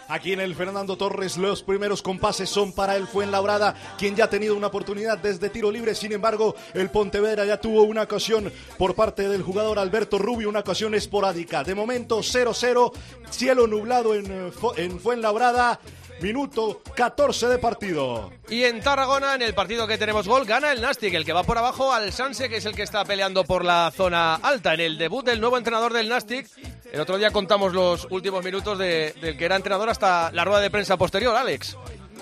Aquí 0.08 0.32
en 0.32 0.40
el 0.40 0.54
Fernando 0.54 0.96
Torres 0.96 1.36
los 1.36 1.62
primeros 1.62 2.02
compases 2.02 2.50
son 2.50 2.72
para 2.72 2.96
el 2.96 3.06
Fuenlabrada, 3.06 3.74
quien 3.98 4.14
ya 4.14 4.24
ha 4.24 4.30
tenido 4.30 4.56
una 4.56 4.66
oportunidad 4.66 5.18
desde 5.18 5.48
tiro 5.48 5.70
libre. 5.70 5.94
Sin 5.94 6.12
embargo, 6.12 6.54
el 6.74 6.90
Pontevedra 6.90 7.44
ya 7.44 7.60
tuvo 7.60 7.82
una 7.82 8.02
ocasión 8.02 8.52
por 8.78 8.94
parte 8.94 9.28
del 9.28 9.42
jugador 9.42 9.78
Alberto 9.78 10.18
Rubio, 10.18 10.48
una 10.48 10.60
ocasión 10.60 10.94
esporádica. 10.94 11.64
De 11.64 11.74
momento 11.74 12.18
0-0, 12.18 12.92
cielo 13.30 13.66
nublado 13.66 14.14
en, 14.14 14.26
eh, 14.30 14.50
en 14.76 15.00
Fuenlabrada. 15.00 15.80
Minuto 16.22 16.80
14 16.94 17.48
de 17.48 17.58
partido. 17.58 18.30
Y 18.48 18.62
en 18.62 18.80
Tarragona, 18.80 19.34
en 19.34 19.42
el 19.42 19.54
partido 19.54 19.86
que 19.88 19.98
tenemos 19.98 20.28
gol, 20.28 20.44
gana 20.44 20.70
el 20.72 20.80
Nastic, 20.80 21.12
el 21.14 21.24
que 21.24 21.32
va 21.32 21.42
por 21.42 21.58
abajo 21.58 21.92
al 21.92 22.12
Sanse, 22.12 22.48
que 22.48 22.58
es 22.58 22.64
el 22.64 22.76
que 22.76 22.82
está 22.82 23.04
peleando 23.04 23.42
por 23.44 23.64
la 23.64 23.92
zona 23.94 24.36
alta. 24.36 24.74
En 24.74 24.80
el 24.80 24.98
debut 24.98 25.24
del 25.26 25.40
nuevo 25.40 25.58
entrenador 25.58 25.92
del 25.92 26.08
Nastic, 26.08 26.46
el 26.92 27.00
otro 27.00 27.18
día 27.18 27.30
contamos 27.30 27.72
los 27.72 28.06
últimos 28.10 28.44
minutos 28.44 28.78
de- 28.78 29.14
del 29.20 29.36
que 29.36 29.44
era 29.44 29.56
entrenador 29.56 29.90
hasta 29.90 30.30
la 30.30 30.44
rueda 30.44 30.60
de 30.60 30.70
prensa 30.70 30.96
posterior, 30.96 31.34
Alex. 31.34 31.76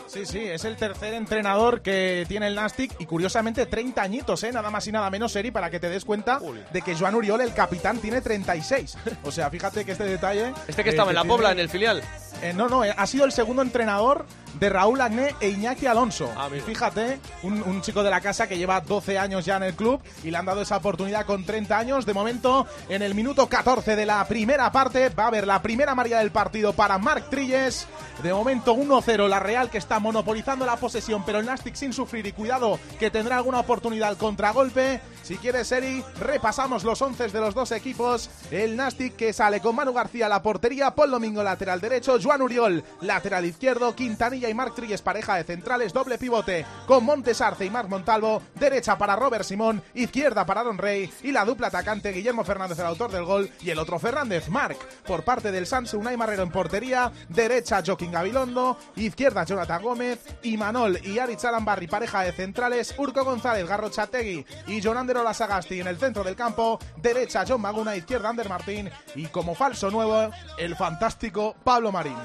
Sí, 0.07 0.27
sí, 0.27 0.41
es 0.41 0.65
el 0.65 0.77
tercer 0.77 1.15
entrenador 1.15 1.83
que 1.83 2.25
tiene 2.27 2.49
el 2.49 2.57
Nastic 2.57 2.93
y 2.99 3.07
curiosamente 3.07 3.67
30 3.67 4.03
añitos, 4.03 4.43
¿eh? 4.43 4.51
Nada 4.51 4.69
más 4.71 4.85
y 4.89 4.93
nada 4.93 5.09
menos, 5.09 5.37
Eri, 5.37 5.53
para 5.53 5.71
que 5.71 5.79
te 5.79 5.89
des 5.89 6.05
cuenta 6.05 6.41
de 6.73 6.83
que 6.83 6.97
Joan 6.97 7.15
Uriol, 7.15 7.41
el 7.43 7.55
capitán, 7.55 7.99
tiene 7.99 8.21
36. 8.21 8.97
O 9.23 9.31
sea, 9.31 9.51
fíjate 9.51 9.85
que 9.85 9.93
este 9.93 10.05
detalle... 10.05 10.53
Este 10.67 10.83
que 10.83 10.89
eh, 10.91 10.93
estaba 10.93 11.11
en 11.11 11.15
la 11.17 11.23
tiene- 11.23 11.37
Pobla, 11.37 11.53
en 11.53 11.61
el 11.61 11.69
filial. 11.69 12.03
Eh, 12.43 12.53
no, 12.55 12.69
no, 12.69 12.85
eh, 12.85 12.95
ha 12.97 13.07
sido 13.07 13.25
el 13.25 13.33
segundo 13.33 13.63
entrenador 13.63 14.25
de 14.59 14.69
Raúl 14.69 15.01
Agné 15.01 15.35
e 15.41 15.51
Iñaki 15.51 15.87
Alonso. 15.87 16.31
Ah, 16.37 16.49
Fíjate, 16.67 17.21
un, 17.43 17.63
un 17.63 17.83
chico 17.83 18.03
de 18.03 18.11
la 18.11 18.21
casa 18.21 18.49
que 18.49 18.59
lleva 18.59 18.81
12 18.81 19.19
años 19.19 19.45
ya 19.45 19.57
en 19.57 19.63
el 19.65 19.75
club 19.75 20.01
y 20.25 20.31
le 20.31 20.37
han 20.39 20.47
dado 20.47 20.63
esa 20.63 20.79
oportunidad 20.79 21.27
con 21.27 21.45
30 21.45 21.79
años. 21.79 22.07
De 22.07 22.15
momento, 22.15 22.67
en 22.89 23.03
el 23.03 23.15
minuto 23.15 23.49
14 23.49 23.95
de 23.95 24.07
la 24.07 24.27
primera 24.27 24.73
parte, 24.73 25.11
va 25.11 25.25
a 25.25 25.29
haber 25.29 25.47
la 25.47 25.63
primera 25.63 25.95
María 25.95 26.19
del 26.19 26.31
partido 26.33 26.73
para 26.73 26.99
Marc 26.99 27.29
Trilles. 27.31 27.87
De 28.23 28.35
momento 28.35 28.75
1-0 28.75 29.29
la 29.29 29.41
Real 29.41 29.71
que 29.71 29.79
está 29.79 29.99
monopolizando 29.99 30.67
la 30.67 30.77
posesión, 30.77 31.25
pero 31.25 31.39
el 31.39 31.47
Nastic 31.47 31.75
sin 31.75 31.93
sufrir 31.93 32.27
y 32.27 32.33
cuidado 32.33 32.79
que 32.99 33.11
tendrá 33.11 33.37
alguna 33.37 33.61
oportunidad 33.61 34.11
al 34.11 34.19
contragolpe. 34.19 35.01
Si 35.23 35.37
quieres, 35.37 35.69
Seri, 35.69 36.05
repasamos 36.19 36.85
los 36.85 37.01
11 37.01 37.29
de 37.29 37.41
los 37.41 37.55
dos 37.55 37.73
equipos. 37.73 38.29
El 38.51 38.77
Nastic 38.77 39.17
que 39.17 39.33
sale 39.33 39.61
con 39.61 39.75
Manu 39.77 39.93
García 39.95 40.27
a 40.27 40.29
la 40.29 40.43
portería, 40.43 40.91
Paul 40.95 41.13
Domingo 41.13 41.43
lateral 41.43 41.81
derecho, 41.81 42.19
Juan 42.31 42.43
Uriol 42.43 42.85
lateral 43.01 43.45
izquierdo, 43.45 43.97
Quintanilla 43.97 44.49
y 44.49 44.55
Marc 44.55 44.77
Trilles 44.77 45.03
pareja 45.03 45.35
de 45.35 45.43
centrales, 45.43 45.93
doble 45.93 46.17
pivote 46.17 46.65
con 46.87 47.05
Montes 47.05 47.41
Arce 47.41 47.65
y 47.65 47.71
Marc 47.71 47.89
Montalvo, 47.89 48.41
derecha 48.55 48.97
para 48.97 49.17
Robert 49.17 49.45
Simón, 49.45 49.83
izquierda 49.95 50.47
para 50.47 50.61
Aaron 50.61 50.79
Rey 50.79 51.13
y 51.25 51.33
la 51.33 51.45
dupla 51.45 51.67
atacante 51.67 52.13
Guillermo 52.13 52.45
Fernández 52.45 52.79
el 52.79 52.87
autor 52.87 53.11
del 53.11 53.25
gol 53.25 53.51
y 53.61 53.71
el 53.71 53.81
otro 53.81 53.99
Fernández, 53.99 54.49
Marc. 54.49 54.79
Por 55.05 55.25
parte 55.25 55.51
del 55.51 55.67
Sanse, 55.67 55.97
Unai 55.97 56.17
Marrero 56.17 56.45
en 56.45 56.53
portería, 56.53 57.11
derecha 57.29 57.83
Joaquín 57.85 58.13
Gabilondo, 58.13 58.79
izquierda 58.95 59.43
Jonathan 59.43 59.83
Gómez, 59.83 60.21
Imanol 60.45 61.05
y 61.05 61.19
Ari 61.19 61.35
Chalambarri 61.35 61.89
pareja 61.89 62.23
de 62.23 62.31
centrales, 62.31 62.95
Urco 62.97 63.25
González, 63.25 63.67
Garro 63.67 63.91
Chategui 63.91 64.47
y 64.69 64.81
Jonandero 64.81 65.25
Lasagasti 65.25 65.81
en 65.81 65.89
el 65.89 65.99
centro 65.99 66.23
del 66.23 66.37
campo, 66.37 66.79
derecha 66.97 67.45
John 67.45 67.61
Maguna, 67.61 67.97
izquierda 67.97 68.29
Ander 68.29 68.49
Martín 68.49 68.89
y 69.17 69.27
como 69.27 69.57
falso 69.57 69.91
nuevo, 69.91 70.31
el 70.59 70.77
fantástico 70.77 71.57
Pablo 71.65 71.91
Marín. 71.91 72.20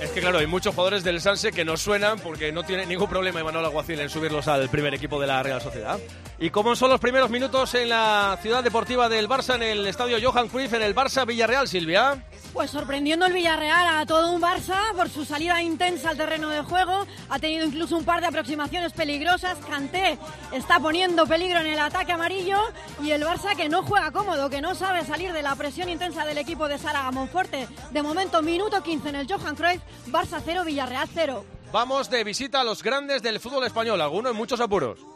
Es 0.00 0.10
que 0.10 0.20
claro, 0.20 0.38
hay 0.38 0.46
muchos 0.46 0.74
jugadores 0.74 1.04
del 1.04 1.20
Sanse 1.20 1.52
que 1.52 1.64
no 1.64 1.76
suenan 1.76 2.18
porque 2.18 2.52
no 2.52 2.64
tiene 2.64 2.84
ningún 2.84 3.08
problema 3.08 3.42
Manuel 3.42 3.64
Aguacil 3.64 3.98
en 4.00 4.10
subirlos 4.10 4.46
al 4.46 4.68
primer 4.68 4.92
equipo 4.92 5.20
de 5.20 5.26
la 5.26 5.42
Real 5.42 5.60
Sociedad. 5.62 5.98
Y 6.38 6.50
cómo 6.50 6.76
son 6.76 6.90
los 6.90 7.00
primeros 7.00 7.30
minutos 7.30 7.74
en 7.74 7.88
la 7.88 8.38
ciudad 8.42 8.62
deportiva 8.62 9.08
del 9.08 9.26
Barça, 9.26 9.54
en 9.54 9.62
el 9.62 9.86
estadio 9.86 10.18
Johan 10.22 10.48
Cruyff, 10.48 10.74
en 10.74 10.82
el 10.82 10.94
Barça 10.94 11.26
Villarreal, 11.26 11.66
Silvia. 11.66 12.22
Pues 12.52 12.70
sorprendiendo 12.70 13.24
el 13.24 13.32
Villarreal 13.32 13.86
a 13.96 14.04
todo 14.04 14.30
un 14.32 14.42
Barça 14.42 14.94
por 14.94 15.08
su 15.08 15.24
salida 15.24 15.62
intensa 15.62 16.10
al 16.10 16.18
terreno 16.18 16.50
de 16.50 16.60
juego. 16.60 17.06
Ha 17.30 17.38
tenido 17.38 17.64
incluso 17.64 17.96
un 17.96 18.04
par 18.04 18.20
de 18.20 18.26
aproximaciones 18.26 18.92
peligrosas. 18.92 19.56
Kanté 19.66 20.18
está 20.52 20.78
poniendo 20.78 21.26
peligro 21.26 21.60
en 21.60 21.68
el 21.68 21.78
ataque 21.78 22.12
amarillo. 22.12 22.58
Y 23.02 23.12
el 23.12 23.22
Barça 23.22 23.56
que 23.56 23.70
no 23.70 23.82
juega 23.82 24.10
cómodo, 24.10 24.50
que 24.50 24.60
no 24.60 24.74
sabe 24.74 25.06
salir 25.06 25.32
de 25.32 25.42
la 25.42 25.56
presión 25.56 25.88
intensa 25.88 26.26
del 26.26 26.36
equipo 26.36 26.68
de 26.68 26.76
Sara 26.76 27.10
Monforte. 27.12 27.66
De 27.92 28.02
momento, 28.02 28.42
minuto 28.42 28.82
15 28.82 29.08
en 29.08 29.14
el 29.14 29.26
Johan 29.26 29.56
Cruyff. 29.56 29.80
Barça 30.08 30.42
0, 30.44 30.64
Villarreal 30.64 31.08
0. 31.14 31.44
Vamos 31.72 32.10
de 32.10 32.24
visita 32.24 32.60
a 32.60 32.64
los 32.64 32.82
grandes 32.82 33.22
del 33.22 33.40
fútbol 33.40 33.64
español, 33.64 34.02
algunos 34.02 34.32
en 34.32 34.36
muchos 34.36 34.60
apuros. 34.60 35.15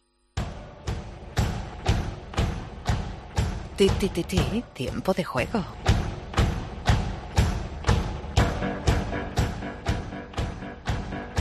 Ti, 3.81 3.89
ti, 3.97 4.09
ti, 4.09 4.23
ti, 4.23 4.63
tiempo 4.75 5.11
de 5.11 5.23
juego. 5.23 5.65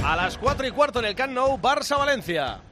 A 0.02 0.16
las 0.16 0.38
4 0.38 0.66
y 0.66 0.70
cuarto 0.70 1.00
en 1.00 1.04
el 1.04 1.14
Camp 1.14 1.34
Nou, 1.34 1.60
Barça-Valencia. 1.60 2.62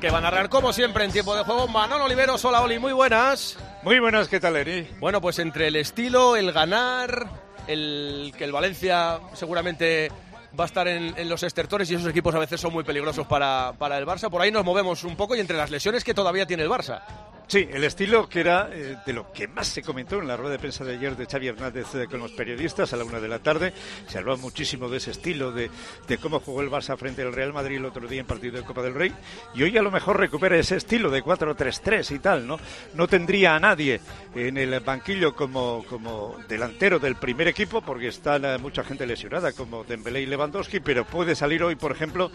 Que 0.00 0.10
van 0.10 0.24
a 0.24 0.30
narrar 0.32 0.48
como 0.48 0.72
siempre 0.72 1.04
en 1.04 1.12
tiempo 1.12 1.36
de 1.36 1.44
juego 1.44 1.68
Manolo 1.68 2.06
Oliveros. 2.06 2.44
Hola 2.44 2.62
Oli, 2.62 2.80
muy 2.80 2.92
buenas. 2.92 3.56
Muy 3.84 4.00
buenas, 4.00 4.26
¿qué 4.26 4.40
tal, 4.40 4.56
Eri? 4.56 4.90
Bueno, 4.98 5.20
pues 5.20 5.38
entre 5.38 5.68
el 5.68 5.76
estilo, 5.76 6.34
el 6.34 6.50
ganar, 6.50 7.28
el 7.68 8.34
que 8.36 8.42
el 8.42 8.50
Valencia 8.50 9.20
seguramente 9.34 10.10
va 10.58 10.64
a 10.64 10.66
estar 10.66 10.86
en, 10.88 11.14
en 11.16 11.28
los 11.28 11.42
estertores 11.42 11.90
y 11.90 11.94
esos 11.94 12.08
equipos 12.08 12.34
a 12.34 12.38
veces 12.38 12.60
son 12.60 12.72
muy 12.72 12.84
peligrosos 12.84 13.26
para, 13.26 13.72
para 13.78 13.98
el 13.98 14.06
Barça. 14.06 14.30
Por 14.30 14.42
ahí 14.42 14.50
nos 14.50 14.64
movemos 14.64 15.04
un 15.04 15.16
poco 15.16 15.34
y 15.34 15.40
entre 15.40 15.56
las 15.56 15.70
lesiones 15.70 16.04
que 16.04 16.14
todavía 16.14 16.46
tiene 16.46 16.62
el 16.62 16.68
Barça. 16.68 17.00
Sí, 17.46 17.68
el 17.70 17.84
estilo 17.84 18.28
que 18.28 18.40
era 18.40 18.70
eh, 18.72 18.96
de 19.04 19.12
lo 19.12 19.30
que 19.30 19.46
más 19.46 19.66
se 19.66 19.82
comentó 19.82 20.18
en 20.18 20.26
la 20.26 20.36
rueda 20.38 20.52
de 20.52 20.58
prensa 20.58 20.84
de 20.84 20.94
ayer 20.94 21.16
de 21.16 21.26
Xavi 21.26 21.48
Hernández 21.48 21.94
eh, 21.94 22.06
con 22.10 22.20
los 22.20 22.32
periodistas 22.32 22.92
a 22.92 22.96
la 22.96 23.04
una 23.04 23.20
de 23.20 23.28
la 23.28 23.40
tarde. 23.40 23.74
Se 24.06 24.18
habló 24.18 24.38
muchísimo 24.38 24.88
de 24.88 24.96
ese 24.96 25.10
estilo, 25.10 25.52
de, 25.52 25.70
de 26.08 26.18
cómo 26.18 26.40
jugó 26.40 26.62
el 26.62 26.70
Barça 26.70 26.96
frente 26.96 27.20
al 27.20 27.32
Real 27.32 27.52
Madrid 27.52 27.76
el 27.76 27.84
otro 27.84 28.08
día 28.08 28.20
en 28.20 28.26
partido 28.26 28.56
de 28.56 28.64
Copa 28.64 28.82
del 28.82 28.94
Rey. 28.94 29.12
Y 29.54 29.62
hoy 29.64 29.76
a 29.76 29.82
lo 29.82 29.90
mejor 29.90 30.18
recupera 30.18 30.56
ese 30.56 30.76
estilo 30.76 31.10
de 31.10 31.22
4-3-3 31.22 32.16
y 32.16 32.18
tal, 32.20 32.46
¿no? 32.46 32.58
No 32.94 33.06
tendría 33.06 33.54
a 33.54 33.60
nadie 33.60 34.00
en 34.34 34.56
el 34.56 34.80
banquillo 34.80 35.34
como, 35.34 35.84
como 35.88 36.36
delantero 36.48 36.98
del 36.98 37.16
primer 37.16 37.48
equipo 37.48 37.82
porque 37.82 38.08
está 38.08 38.38
mucha 38.58 38.82
gente 38.82 39.06
lesionada 39.06 39.52
como 39.52 39.84
Dembélé 39.84 40.22
y 40.22 40.26
Lewandowski, 40.26 40.80
pero 40.80 41.04
puede 41.04 41.34
salir 41.34 41.62
hoy, 41.62 41.74
por 41.74 41.92
ejemplo, 41.92 42.30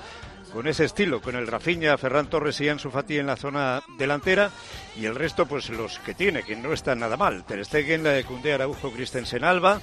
con 0.57 0.65
ese 0.65 0.85
estilo, 0.85 1.21
con 1.21 1.35
el 1.35 1.45
Rafinha, 1.45 1.99
Ferran 1.99 2.31
Torres 2.31 2.59
y 2.61 2.67
Ansu 2.67 2.89
Fati 2.89 3.19
en 3.19 3.27
la 3.27 3.35
zona 3.35 3.79
delantera 3.99 4.49
y 4.99 5.05
el 5.05 5.13
resto 5.13 5.45
pues 5.45 5.69
los 5.69 5.99
que 5.99 6.15
tiene, 6.15 6.41
que 6.41 6.55
no 6.55 6.73
están 6.73 6.97
nada 6.97 7.15
mal. 7.15 7.45
Ter 7.45 7.63
Stegen, 7.63 8.07
eh, 8.07 8.23
Koundé, 8.27 8.53
Araujo, 8.53 8.91
Christensen, 8.91 9.43
Alba, 9.43 9.79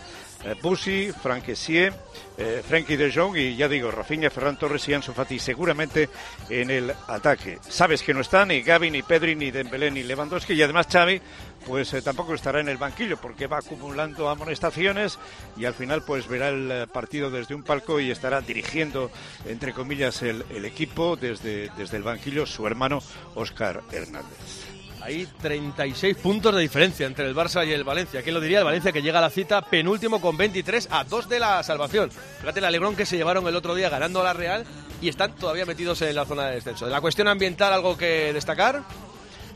Busi, 0.62 1.10
Frank 1.10 1.44
Kessie, 1.44 1.90
eh, 2.36 2.62
Frenkie 2.66 2.96
de 2.96 3.12
Jong 3.12 3.36
y 3.36 3.56
ya 3.56 3.68
digo, 3.68 3.90
Rafinha, 3.90 4.28
Ferran 4.28 4.58
Torres 4.58 4.88
y 4.88 4.94
Ansu 4.94 5.12
Fati 5.12 5.38
seguramente 5.38 6.08
en 6.48 6.70
el 6.70 6.92
ataque. 7.08 7.58
Sabes 7.68 8.02
que 8.02 8.12
no 8.12 8.20
están 8.20 8.48
ni 8.48 8.62
Gavi, 8.62 8.90
ni 8.90 9.02
Pedri, 9.02 9.36
ni 9.36 9.50
Dembélé, 9.50 9.90
ni 9.90 10.02
Lewandowski 10.02 10.54
y 10.54 10.62
además 10.62 10.88
Xavi 10.90 11.20
pues 11.66 11.94
eh, 11.94 12.02
tampoco 12.02 12.34
estará 12.34 12.60
en 12.60 12.68
el 12.68 12.76
banquillo 12.76 13.16
porque 13.16 13.46
va 13.46 13.58
acumulando 13.58 14.28
amonestaciones 14.28 15.18
y 15.56 15.64
al 15.64 15.74
final 15.74 16.02
pues 16.02 16.28
verá 16.28 16.48
el 16.48 16.70
eh, 16.70 16.86
partido 16.86 17.30
desde 17.30 17.54
un 17.54 17.62
palco 17.62 18.00
y 18.00 18.10
estará 18.10 18.40
dirigiendo 18.40 19.10
entre 19.46 19.72
comillas 19.72 20.22
el, 20.22 20.44
equipo 20.64 21.16
desde, 21.16 21.70
desde 21.76 21.96
el 21.96 22.02
banquillo 22.02 22.46
su 22.46 22.66
hermano 22.66 23.00
Óscar 23.34 23.82
Hernández. 23.92 24.63
Hay 25.04 25.26
36 25.42 26.16
puntos 26.16 26.54
de 26.54 26.62
diferencia 26.62 27.06
entre 27.06 27.28
el 27.28 27.36
Barça 27.36 27.66
y 27.66 27.72
el 27.72 27.84
Valencia. 27.84 28.22
¿Quién 28.22 28.34
lo 28.34 28.40
diría? 28.40 28.60
El 28.60 28.64
Valencia 28.64 28.90
que 28.90 29.02
llega 29.02 29.18
a 29.18 29.20
la 29.20 29.28
cita 29.28 29.60
penúltimo 29.60 30.18
con 30.18 30.34
23 30.34 30.88
a 30.90 31.04
2 31.04 31.28
de 31.28 31.40
la 31.40 31.62
salvación. 31.62 32.10
Fíjate 32.40 32.60
el 32.60 32.64
alegrón 32.64 32.96
que 32.96 33.04
se 33.04 33.18
llevaron 33.18 33.46
el 33.46 33.54
otro 33.54 33.74
día 33.74 33.90
ganando 33.90 34.22
a 34.22 34.24
la 34.24 34.32
Real 34.32 34.64
y 35.02 35.10
están 35.10 35.34
todavía 35.34 35.66
metidos 35.66 36.00
en 36.00 36.14
la 36.14 36.24
zona 36.24 36.46
de 36.46 36.54
descenso. 36.54 36.86
De 36.86 36.90
la 36.90 37.02
cuestión 37.02 37.28
ambiental, 37.28 37.74
¿algo 37.74 37.98
que 37.98 38.32
destacar? 38.32 38.82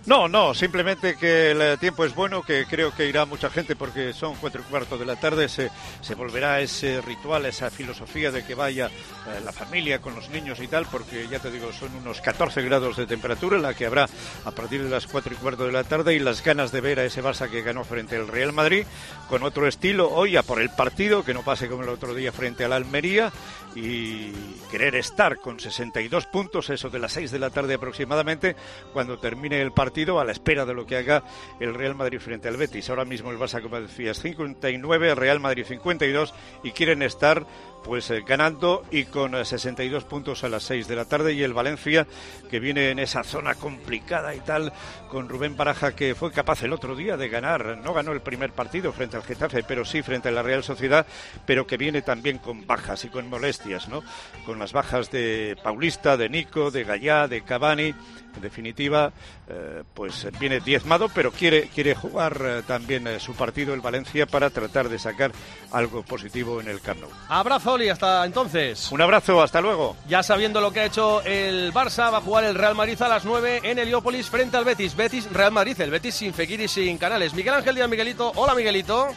No, 0.07 0.27
no, 0.27 0.55
simplemente 0.55 1.17
que 1.17 1.51
el 1.51 1.79
tiempo 1.79 2.05
es 2.05 2.15
bueno, 2.15 2.43
que 2.43 2.65
creo 2.65 2.95
que 2.95 3.07
irá 3.07 3.27
mucha 3.27 3.51
gente 3.51 3.77
porque 3.77 4.15
son 4.15 4.37
cuatro 4.37 4.63
y 4.63 4.71
cuarto 4.71 4.97
de 4.97 5.05
la 5.05 5.17
tarde, 5.17 5.49
se, 5.51 5.71
se 6.01 6.15
volverá 6.15 6.61
ese 6.61 7.03
ritual, 7.03 7.45
esa 7.45 7.71
filosofía 7.71 8.31
de 8.31 8.43
que 8.43 8.55
vaya 8.55 8.87
eh, 8.87 9.41
la 9.45 9.53
familia 9.53 10.01
con 10.01 10.15
los 10.15 10.31
niños 10.31 10.61
y 10.61 10.69
tal, 10.69 10.87
porque 10.91 11.29
ya 11.29 11.41
te 11.41 11.51
digo, 11.51 11.73
son 11.73 11.95
unos 11.95 12.23
14 12.23 12.63
grados 12.63 12.97
de 12.97 13.07
temperatura 13.07 13.59
la 13.59 13.75
que 13.75 13.85
habrá 13.85 14.09
a 14.45 14.51
partir 14.51 14.83
de 14.83 14.89
las 14.89 15.07
cuatro 15.07 15.35
y 15.35 15.37
cuarto 15.37 15.67
de 15.67 15.73
la 15.73 15.85
tarde 15.85 16.15
y 16.15 16.21
las 16.21 16.43
ganas 16.43 16.73
de 16.73 16.81
ver 16.81 17.01
a 17.01 17.05
ese 17.05 17.23
Barça 17.23 17.51
que 17.51 17.61
ganó 17.61 17.85
frente 17.85 18.17
al 18.17 18.29
Real 18.29 18.55
Madrid 18.55 18.87
con 19.29 19.43
otro 19.43 19.67
estilo. 19.67 20.11
Hoy 20.11 20.37
a 20.37 20.43
por 20.43 20.63
el 20.63 20.71
partido, 20.71 21.23
que 21.23 21.35
no 21.35 21.43
pase 21.43 21.69
como 21.69 21.83
el 21.83 21.91
otro 21.91 22.15
día 22.15 22.33
frente 22.33 22.65
al 22.65 22.73
Almería 22.73 23.31
y 23.75 24.33
querer 24.71 24.95
estar 24.95 25.39
con 25.39 25.61
62 25.61 26.27
puntos, 26.27 26.71
eso 26.71 26.89
de 26.89 26.99
las 26.99 27.13
6 27.13 27.31
de 27.31 27.39
la 27.39 27.51
tarde 27.51 27.75
aproximadamente, 27.75 28.57
cuando 28.95 29.19
termine 29.19 29.61
el 29.61 29.73
partido 29.73 29.98
a 29.99 30.25
la 30.25 30.33
espera 30.33 30.65
de 30.65 30.75
lo 30.75 30.87
que 30.87 30.97
haga 30.97 31.25
el 31.59 31.75
Real 31.75 31.95
Madrid 31.95 32.21
frente 32.21 32.49
al 32.49 32.57
Betis. 32.57 32.89
Ahora 32.89 33.05
mismo 33.05 33.31
el 33.31 33.39
Barça, 33.39 33.61
como 33.61 33.81
decías, 33.81 34.21
59, 34.21 35.11
el 35.11 35.17
Real 35.17 35.41
Madrid 35.41 35.65
52 35.67 36.35
y 36.63 36.71
quieren 36.71 37.03
estar 37.03 37.45
pues 37.85 38.11
eh, 38.11 38.23
ganando 38.27 38.85
y 38.91 39.05
con 39.05 39.35
eh, 39.35 39.45
62 39.45 40.05
puntos 40.05 40.45
a 40.45 40.49
las 40.49 40.63
6 40.65 40.89
de 40.89 40.97
la 40.97 41.05
tarde 41.05 41.33
y 41.33 41.43
el 41.43 41.55
Valencia 41.55 42.07
que 42.51 42.61
viene 42.61 42.91
en 42.91 42.99
esa 42.99 43.23
zona 43.25 43.55
complicada 43.55 44.35
y 44.35 44.41
tal 44.41 44.73
con 45.09 45.29
Rubén 45.29 45.57
Baraja 45.57 45.95
que 45.95 46.15
fue 46.15 46.33
capaz 46.33 46.63
el 46.63 46.73
otro 46.73 46.95
día 46.97 47.17
de 47.17 47.29
ganar, 47.29 47.79
no 47.79 47.95
ganó 47.95 48.13
el 48.13 48.21
primer 48.21 48.53
partido 48.53 48.93
frente 48.93 49.17
al 49.17 49.23
Getafe, 49.23 49.63
pero 49.63 49.85
sí 49.85 50.03
frente 50.03 50.29
a 50.29 50.33
la 50.33 50.43
Real 50.43 50.63
Sociedad, 50.63 51.07
pero 51.47 51.67
que 51.67 51.77
viene 51.77 52.03
también 52.03 52.39
con 52.39 52.67
bajas 52.67 53.05
y 53.05 53.09
con 53.09 53.29
molestias, 53.29 53.89
¿no? 53.89 54.03
Con 54.45 54.59
las 54.59 54.73
bajas 54.73 55.11
de 55.11 55.57
Paulista, 55.63 56.17
de 56.17 56.29
Nico, 56.29 56.71
de 56.71 56.85
Gallá, 56.85 57.29
de 57.29 57.43
Cavani, 57.43 57.95
en 58.39 58.43
definitiva, 58.43 59.13
eh, 59.49 59.83
pues 59.95 60.27
viene 60.39 60.61
diezmado, 60.61 61.09
pero 61.15 61.31
quiere, 61.31 61.69
quiere 61.69 61.95
jugar 61.95 62.41
eh, 62.43 62.63
también 62.67 63.07
eh, 63.07 63.21
su 63.21 63.35
partido 63.35 63.75
el 63.75 63.81
Valencia 63.81 64.27
para 64.27 64.51
tratar 64.51 64.89
de 64.89 64.99
sacar 64.99 65.33
algo 65.73 66.03
positivo 66.03 66.61
en 66.61 66.69
el 66.69 66.81
Camp 66.81 67.01
Nou. 67.01 67.11
Abrazo, 67.29 67.73
Oli, 67.73 67.89
hasta 67.89 68.25
entonces. 68.25 68.91
Un 68.91 69.03
abrazo, 69.03 69.43
hasta 69.43 69.61
luego. 69.61 69.97
Ya 70.09 70.23
sabiendo 70.23 70.61
lo 70.61 70.73
que 70.73 70.81
ha 70.81 70.85
hecho 70.85 71.21
el 71.23 71.73
Barça, 71.73 72.13
va 72.13 72.19
a 72.19 72.21
jugar 72.21 72.45
el 72.45 72.55
Real 72.55 72.75
Madrid 72.75 73.01
a 73.03 73.09
las 73.09 73.25
9 73.25 73.61
en 73.65 73.79
Heliópolis 73.79 74.31
frente 74.31 74.57
al 74.57 74.65
Betis. 74.65 74.97
Betis, 74.97 75.31
Real 75.31 75.53
Madrid, 75.53 75.81
el 75.81 75.91
Betis 75.91 76.15
sin 76.15 76.33
Fekir 76.33 76.61
y 76.61 76.69
sin 76.69 76.97
Canales. 76.97 77.35
Miguel 77.35 77.55
Ángel 77.55 77.75
Díaz 77.75 77.89
Miguelito. 77.89 78.33
Hola, 78.37 78.55
Miguelito. 78.55 79.09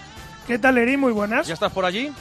¿Qué 0.47 0.57
tal, 0.59 0.77
Eri? 0.77 0.97
Muy 0.97 1.13
buenas. 1.13 1.47
¿Ya 1.47 1.53
estás 1.53 1.71
por 1.71 1.85
allí? 1.85 2.11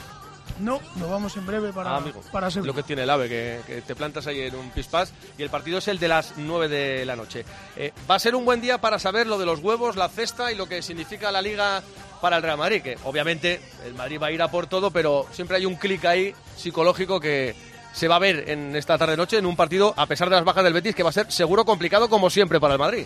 No, 0.59 0.79
nos 0.97 1.09
vamos 1.09 1.35
en 1.37 1.45
breve 1.45 1.73
para, 1.73 1.91
Ah, 1.91 1.97
amigo. 1.97 2.21
para 2.31 2.49
lo 2.49 2.73
que 2.73 2.83
tiene 2.83 3.03
el 3.03 3.09
AVE, 3.09 3.29
que, 3.29 3.59
que 3.65 3.81
te 3.81 3.95
plantas 3.95 4.27
ahí 4.27 4.41
en 4.41 4.55
un 4.55 4.69
pispás 4.71 5.11
y 5.37 5.41
el 5.43 5.49
partido 5.49 5.79
es 5.79 5.87
el 5.87 5.97
de 5.97 6.07
las 6.07 6.33
9 6.37 6.67
de 6.67 7.05
la 7.05 7.15
noche. 7.15 7.45
Eh, 7.75 7.91
va 8.09 8.15
a 8.15 8.19
ser 8.19 8.35
un 8.35 8.45
buen 8.45 8.61
día 8.61 8.79
para 8.79 8.99
saber 8.99 9.25
lo 9.27 9.39
de 9.39 9.45
los 9.45 9.59
huevos, 9.59 9.95
la 9.95 10.09
cesta 10.09 10.51
y 10.51 10.55
lo 10.55 10.67
que 10.67 10.81
significa 10.81 11.31
la 11.31 11.41
liga 11.41 11.81
para 12.21 12.37
el 12.37 12.43
Real 12.43 12.57
Madrid, 12.57 12.81
que 12.83 12.97
obviamente 13.05 13.59
el 13.85 13.95
Madrid 13.95 14.19
va 14.21 14.27
a 14.27 14.31
ir 14.31 14.41
a 14.41 14.51
por 14.51 14.67
todo, 14.67 14.91
pero 14.91 15.25
siempre 15.31 15.57
hay 15.57 15.65
un 15.65 15.75
clic 15.75 16.05
ahí 16.05 16.35
psicológico 16.55 17.19
que 17.19 17.55
se 17.93 18.07
va 18.07 18.17
a 18.17 18.19
ver 18.19 18.49
en 18.49 18.75
esta 18.75 18.97
tarde-noche 18.97 19.37
en 19.37 19.45
un 19.47 19.55
partido, 19.55 19.93
a 19.97 20.05
pesar 20.05 20.29
de 20.29 20.35
las 20.35 20.45
bajas 20.45 20.63
del 20.63 20.73
Betis, 20.73 20.93
que 20.95 21.03
va 21.03 21.09
a 21.09 21.13
ser 21.13 21.31
seguro 21.31 21.65
complicado 21.65 22.07
como 22.09 22.29
siempre 22.29 22.59
para 22.59 22.73
el 22.73 22.79
Madrid. 22.79 23.05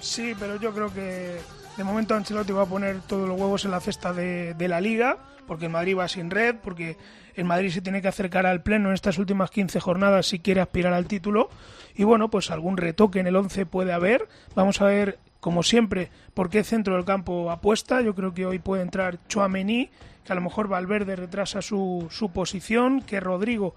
Sí, 0.00 0.34
pero 0.38 0.56
yo 0.60 0.72
creo 0.72 0.92
que 0.94 1.40
de 1.76 1.84
momento 1.84 2.14
Ancelotti 2.14 2.52
va 2.52 2.62
a 2.62 2.66
poner 2.66 3.00
todos 3.00 3.26
los 3.26 3.38
huevos 3.38 3.64
en 3.64 3.70
la 3.70 3.80
cesta 3.80 4.12
de, 4.12 4.68
la 4.68 4.80
liga, 4.80 5.18
porque 5.46 5.66
el 5.66 5.72
Madrid 5.72 5.96
va 5.96 6.08
sin 6.08 6.30
red, 6.30 6.56
porque 6.62 6.96
el 7.34 7.44
Madrid 7.44 7.70
se 7.70 7.80
tiene 7.80 8.02
que 8.02 8.08
acercar 8.08 8.46
al 8.46 8.62
pleno 8.62 8.88
en 8.88 8.94
estas 8.94 9.18
últimas 9.18 9.50
15 9.50 9.80
jornadas 9.80 10.26
si 10.26 10.38
quiere 10.38 10.60
aspirar 10.60 10.92
al 10.92 11.06
título. 11.06 11.48
Y 11.94 12.04
bueno, 12.04 12.30
pues 12.30 12.50
algún 12.50 12.76
retoque 12.76 13.20
en 13.20 13.26
el 13.26 13.36
11 13.36 13.66
puede 13.66 13.92
haber. 13.92 14.28
Vamos 14.54 14.80
a 14.80 14.86
ver, 14.86 15.18
como 15.40 15.62
siempre, 15.62 16.10
por 16.34 16.50
qué 16.50 16.62
centro 16.62 16.94
del 16.94 17.04
campo 17.04 17.50
apuesta. 17.50 18.02
Yo 18.02 18.14
creo 18.14 18.34
que 18.34 18.46
hoy 18.46 18.58
puede 18.58 18.82
entrar 18.82 19.18
Chouameni, 19.28 19.90
que 20.24 20.32
a 20.32 20.34
lo 20.34 20.42
mejor 20.42 20.68
Valverde 20.68 21.16
retrasa 21.16 21.62
su, 21.62 22.06
su 22.10 22.32
posición, 22.32 23.00
que 23.00 23.18
Rodrigo, 23.18 23.74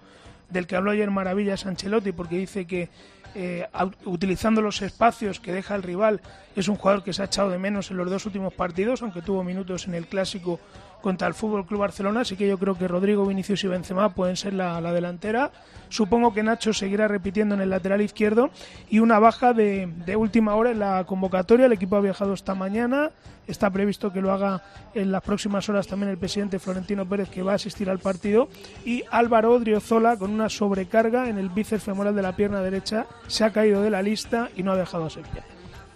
del 0.50 0.66
que 0.66 0.76
habló 0.76 0.90
ayer 0.90 1.10
maravillas 1.10 1.66
Ancelotti, 1.66 2.12
porque 2.12 2.36
dice 2.36 2.66
que 2.66 2.90
eh, 3.34 3.66
utilizando 4.04 4.62
los 4.62 4.82
espacios 4.82 5.40
que 5.40 5.52
deja 5.52 5.74
el 5.74 5.82
rival, 5.82 6.20
es 6.54 6.68
un 6.68 6.76
jugador 6.76 7.04
que 7.04 7.12
se 7.12 7.22
ha 7.22 7.26
echado 7.26 7.50
de 7.50 7.58
menos 7.58 7.90
en 7.90 7.96
los 7.96 8.10
dos 8.10 8.26
últimos 8.26 8.54
partidos, 8.54 9.02
aunque 9.02 9.22
tuvo 9.22 9.44
minutos 9.44 9.86
en 9.86 9.94
el 9.94 10.06
clásico 10.06 10.60
contra 11.06 11.28
el 11.28 11.34
Fútbol 11.34 11.64
Club 11.64 11.78
Barcelona, 11.82 12.22
así 12.22 12.34
que 12.34 12.48
yo 12.48 12.58
creo 12.58 12.76
que 12.76 12.88
Rodrigo, 12.88 13.24
Vinicius 13.24 13.62
y 13.62 13.68
Benzema 13.68 14.08
pueden 14.08 14.36
ser 14.36 14.54
la, 14.54 14.80
la 14.80 14.92
delantera. 14.92 15.52
Supongo 15.88 16.34
que 16.34 16.42
Nacho 16.42 16.72
seguirá 16.72 17.06
repitiendo 17.06 17.54
en 17.54 17.60
el 17.60 17.70
lateral 17.70 18.00
izquierdo 18.00 18.50
y 18.90 18.98
una 18.98 19.20
baja 19.20 19.52
de, 19.52 19.86
de 20.04 20.16
última 20.16 20.56
hora 20.56 20.72
en 20.72 20.80
la 20.80 21.04
convocatoria. 21.04 21.66
El 21.66 21.72
equipo 21.72 21.94
ha 21.94 22.00
viajado 22.00 22.34
esta 22.34 22.56
mañana, 22.56 23.12
está 23.46 23.70
previsto 23.70 24.12
que 24.12 24.20
lo 24.20 24.32
haga 24.32 24.64
en 24.94 25.12
las 25.12 25.22
próximas 25.22 25.68
horas 25.68 25.86
también 25.86 26.10
el 26.10 26.18
presidente 26.18 26.58
Florentino 26.58 27.08
Pérez, 27.08 27.28
que 27.28 27.44
va 27.44 27.52
a 27.52 27.54
asistir 27.54 27.88
al 27.88 28.00
partido. 28.00 28.48
Y 28.84 29.04
Álvaro 29.08 29.52
Odriozola, 29.52 30.16
con 30.16 30.32
una 30.32 30.48
sobrecarga 30.48 31.28
en 31.28 31.38
el 31.38 31.50
bíceps 31.50 31.84
femoral 31.84 32.16
de 32.16 32.22
la 32.22 32.34
pierna 32.34 32.62
derecha, 32.62 33.06
se 33.28 33.44
ha 33.44 33.52
caído 33.52 33.80
de 33.80 33.90
la 33.90 34.02
lista 34.02 34.48
y 34.56 34.64
no 34.64 34.72
ha 34.72 34.76
dejado 34.76 35.08
ser 35.08 35.22
pie. 35.22 35.42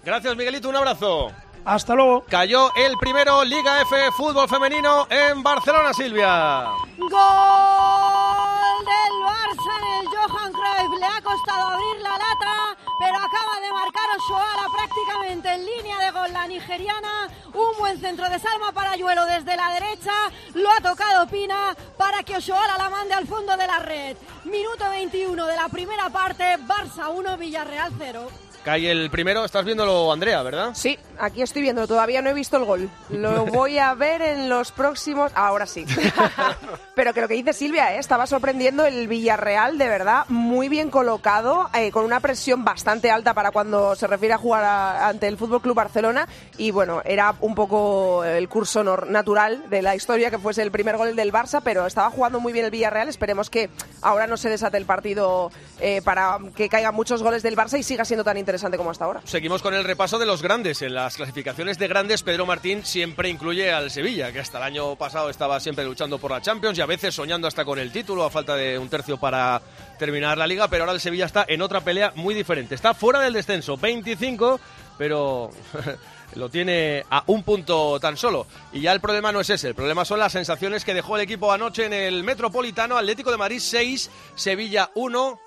Gracias, 0.04 0.36
Miguelito, 0.36 0.68
un 0.68 0.76
abrazo. 0.76 1.32
Hasta 1.64 1.94
luego. 1.94 2.24
Cayó 2.28 2.70
el 2.74 2.96
primero 2.96 3.44
Liga 3.44 3.82
F 3.82 4.10
Fútbol 4.12 4.48
Femenino 4.48 5.06
en 5.10 5.42
Barcelona, 5.42 5.92
Silvia. 5.92 6.64
Gol 6.98 7.10
del 8.84 9.14
Barça 9.24 9.72
en 9.78 10.00
el 10.00 10.06
Johan 10.08 10.52
Cruyff. 10.52 10.98
Le 10.98 11.06
ha 11.06 11.22
costado 11.22 11.68
abrir 11.68 12.02
la 12.02 12.10
lata, 12.10 12.76
pero 12.98 13.16
acaba 13.16 13.60
de 13.60 13.72
marcar 13.72 14.04
Oshoala 14.16 14.66
prácticamente 14.72 15.52
en 15.52 15.66
línea 15.66 15.98
de 15.98 16.10
gol 16.10 16.32
la 16.32 16.46
nigeriana. 16.46 17.28
Un 17.52 17.78
buen 17.78 18.00
centro 18.00 18.28
de 18.30 18.38
Salma 18.38 18.72
Parayuelo 18.72 19.26
desde 19.26 19.56
la 19.56 19.70
derecha. 19.72 20.12
Lo 20.54 20.70
ha 20.70 20.80
tocado 20.80 21.26
Pina 21.26 21.76
para 21.98 22.22
que 22.22 22.36
Oshoala 22.36 22.78
la 22.78 22.90
mande 22.90 23.14
al 23.14 23.26
fondo 23.26 23.56
de 23.56 23.66
la 23.66 23.78
red. 23.80 24.16
Minuto 24.44 24.88
21 24.88 25.46
de 25.46 25.56
la 25.56 25.68
primera 25.68 26.08
parte. 26.08 26.56
Barça 26.66 27.10
1, 27.10 27.36
Villarreal 27.36 27.92
0. 27.98 28.49
Cae 28.64 28.90
el 28.90 29.08
primero, 29.10 29.42
estás 29.44 29.64
viéndolo, 29.64 30.12
Andrea, 30.12 30.42
¿verdad? 30.42 30.72
Sí, 30.74 30.98
aquí 31.18 31.40
estoy 31.40 31.62
viendo, 31.62 31.86
todavía 31.88 32.20
no 32.20 32.28
he 32.28 32.34
visto 32.34 32.58
el 32.58 32.64
gol. 32.64 32.90
Lo 33.08 33.46
voy 33.46 33.78
a 33.78 33.94
ver 33.94 34.20
en 34.20 34.50
los 34.50 34.70
próximos. 34.70 35.32
Ahora 35.34 35.64
sí. 35.64 35.86
Pero 36.94 37.14
que 37.14 37.22
lo 37.22 37.28
que 37.28 37.34
dice 37.34 37.54
Silvia, 37.54 37.94
¿eh? 37.94 37.98
estaba 37.98 38.26
sorprendiendo 38.26 38.84
el 38.84 39.08
Villarreal, 39.08 39.78
de 39.78 39.88
verdad, 39.88 40.26
muy 40.28 40.68
bien 40.68 40.90
colocado, 40.90 41.70
eh, 41.72 41.90
con 41.90 42.04
una 42.04 42.20
presión 42.20 42.62
bastante 42.62 43.10
alta 43.10 43.32
para 43.32 43.50
cuando 43.50 43.96
se 43.96 44.06
refiere 44.06 44.34
a 44.34 44.38
jugar 44.38 44.64
a- 44.64 45.08
ante 45.08 45.26
el 45.26 45.38
Fútbol 45.38 45.62
Club 45.62 45.74
Barcelona. 45.76 46.28
Y 46.58 46.70
bueno, 46.70 47.00
era 47.06 47.34
un 47.40 47.54
poco 47.54 48.24
el 48.24 48.46
curso 48.50 48.84
natural 48.84 49.70
de 49.70 49.80
la 49.80 49.96
historia 49.96 50.30
que 50.30 50.38
fuese 50.38 50.60
el 50.62 50.70
primer 50.70 50.98
gol 50.98 51.16
del 51.16 51.32
Barça, 51.32 51.62
pero 51.64 51.86
estaba 51.86 52.10
jugando 52.10 52.40
muy 52.40 52.52
bien 52.52 52.66
el 52.66 52.70
Villarreal. 52.70 53.08
Esperemos 53.08 53.48
que 53.48 53.70
ahora 54.02 54.26
no 54.26 54.36
se 54.36 54.50
desate 54.50 54.76
el 54.76 54.84
partido 54.84 55.50
eh, 55.80 56.02
para 56.04 56.36
que 56.54 56.68
caigan 56.68 56.94
muchos 56.94 57.22
goles 57.22 57.42
del 57.42 57.56
Barça 57.56 57.78
y 57.78 57.82
siga 57.82 58.04
siendo 58.04 58.22
tan 58.22 58.36
interesante 58.36 58.49
como 58.76 58.90
hasta 58.90 59.04
ahora. 59.04 59.20
Seguimos 59.24 59.62
con 59.62 59.74
el 59.74 59.84
repaso 59.84 60.18
de 60.18 60.26
los 60.26 60.42
grandes. 60.42 60.82
En 60.82 60.94
las 60.94 61.16
clasificaciones 61.16 61.78
de 61.78 61.88
grandes, 61.88 62.22
Pedro 62.22 62.46
Martín 62.46 62.84
siempre 62.84 63.28
incluye 63.28 63.72
al 63.72 63.90
Sevilla, 63.90 64.32
que 64.32 64.40
hasta 64.40 64.58
el 64.58 64.64
año 64.64 64.96
pasado 64.96 65.30
estaba 65.30 65.60
siempre 65.60 65.84
luchando 65.84 66.18
por 66.18 66.30
la 66.30 66.40
Champions 66.40 66.78
y 66.78 66.80
a 66.80 66.86
veces 66.86 67.14
soñando 67.14 67.46
hasta 67.46 67.64
con 67.64 67.78
el 67.78 67.92
título 67.92 68.24
a 68.24 68.30
falta 68.30 68.56
de 68.56 68.78
un 68.78 68.88
tercio 68.88 69.16
para 69.18 69.60
terminar 69.98 70.38
la 70.38 70.46
liga, 70.46 70.68
pero 70.68 70.84
ahora 70.84 70.94
el 70.94 71.00
Sevilla 71.00 71.26
está 71.26 71.44
en 71.46 71.62
otra 71.62 71.80
pelea 71.82 72.12
muy 72.16 72.34
diferente. 72.34 72.74
Está 72.74 72.94
fuera 72.94 73.20
del 73.20 73.34
descenso, 73.34 73.76
25, 73.76 74.58
pero 74.98 75.50
lo 76.34 76.48
tiene 76.48 77.04
a 77.10 77.22
un 77.26 77.42
punto 77.42 77.98
tan 78.00 78.16
solo. 78.16 78.46
Y 78.72 78.80
ya 78.80 78.92
el 78.92 79.00
problema 79.00 79.32
no 79.32 79.40
es 79.40 79.50
ese, 79.50 79.68
el 79.68 79.74
problema 79.74 80.04
son 80.04 80.18
las 80.18 80.32
sensaciones 80.32 80.84
que 80.84 80.94
dejó 80.94 81.16
el 81.16 81.22
equipo 81.22 81.52
anoche 81.52 81.86
en 81.86 81.92
el 81.92 82.24
Metropolitano, 82.24 82.96
Atlético 82.96 83.30
de 83.30 83.36
Madrid 83.36 83.60
6, 83.60 84.10
Sevilla 84.34 84.90
1. 84.94 85.40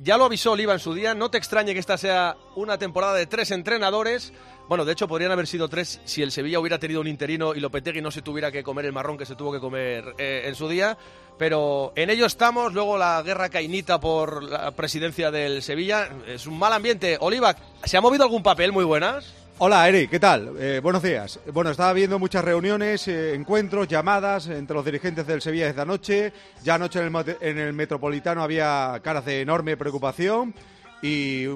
Ya 0.00 0.16
lo 0.16 0.26
avisó 0.26 0.52
Oliva 0.52 0.74
en 0.74 0.78
su 0.78 0.94
día, 0.94 1.12
no 1.12 1.28
te 1.28 1.38
extrañe 1.38 1.74
que 1.74 1.80
esta 1.80 1.98
sea 1.98 2.36
una 2.54 2.78
temporada 2.78 3.14
de 3.14 3.26
tres 3.26 3.50
entrenadores. 3.50 4.32
Bueno, 4.68 4.84
de 4.84 4.92
hecho 4.92 5.08
podrían 5.08 5.32
haber 5.32 5.48
sido 5.48 5.68
tres 5.68 6.00
si 6.04 6.22
el 6.22 6.30
Sevilla 6.30 6.60
hubiera 6.60 6.78
tenido 6.78 7.00
un 7.00 7.08
interino 7.08 7.52
y 7.52 7.58
Lopetegui 7.58 8.00
no 8.00 8.12
se 8.12 8.22
tuviera 8.22 8.52
que 8.52 8.62
comer 8.62 8.84
el 8.84 8.92
marrón 8.92 9.18
que 9.18 9.26
se 9.26 9.34
tuvo 9.34 9.50
que 9.50 9.58
comer 9.58 10.14
eh, 10.16 10.44
en 10.44 10.54
su 10.54 10.68
día. 10.68 10.96
Pero 11.36 11.92
en 11.96 12.10
ello 12.10 12.26
estamos, 12.26 12.74
luego 12.74 12.96
la 12.96 13.20
guerra 13.22 13.48
cainita 13.48 13.98
por 13.98 14.44
la 14.44 14.70
presidencia 14.70 15.32
del 15.32 15.64
Sevilla. 15.64 16.08
Es 16.28 16.46
un 16.46 16.56
mal 16.56 16.72
ambiente. 16.72 17.16
Oliva, 17.20 17.56
¿se 17.82 17.96
ha 17.96 18.00
movido 18.00 18.22
algún 18.22 18.44
papel 18.44 18.70
muy 18.70 18.84
buenas? 18.84 19.37
Hola, 19.60 19.88
Eri, 19.88 20.06
¿qué 20.06 20.20
tal? 20.20 20.54
Eh, 20.60 20.78
buenos 20.80 21.02
días. 21.02 21.40
Bueno, 21.52 21.72
estaba 21.72 21.92
viendo 21.92 22.20
muchas 22.20 22.44
reuniones, 22.44 23.08
eh, 23.08 23.34
encuentros, 23.34 23.88
llamadas 23.88 24.46
entre 24.46 24.76
los 24.76 24.84
dirigentes 24.84 25.26
del 25.26 25.42
Sevilla 25.42 25.66
desde 25.66 25.80
anoche. 25.80 26.32
Ya 26.62 26.76
anoche 26.76 27.00
en 27.00 27.12
el, 27.12 27.36
en 27.40 27.58
el 27.58 27.72
Metropolitano 27.72 28.44
había 28.44 29.00
caras 29.02 29.24
de 29.24 29.40
enorme 29.40 29.76
preocupación 29.76 30.54
y 31.02 31.46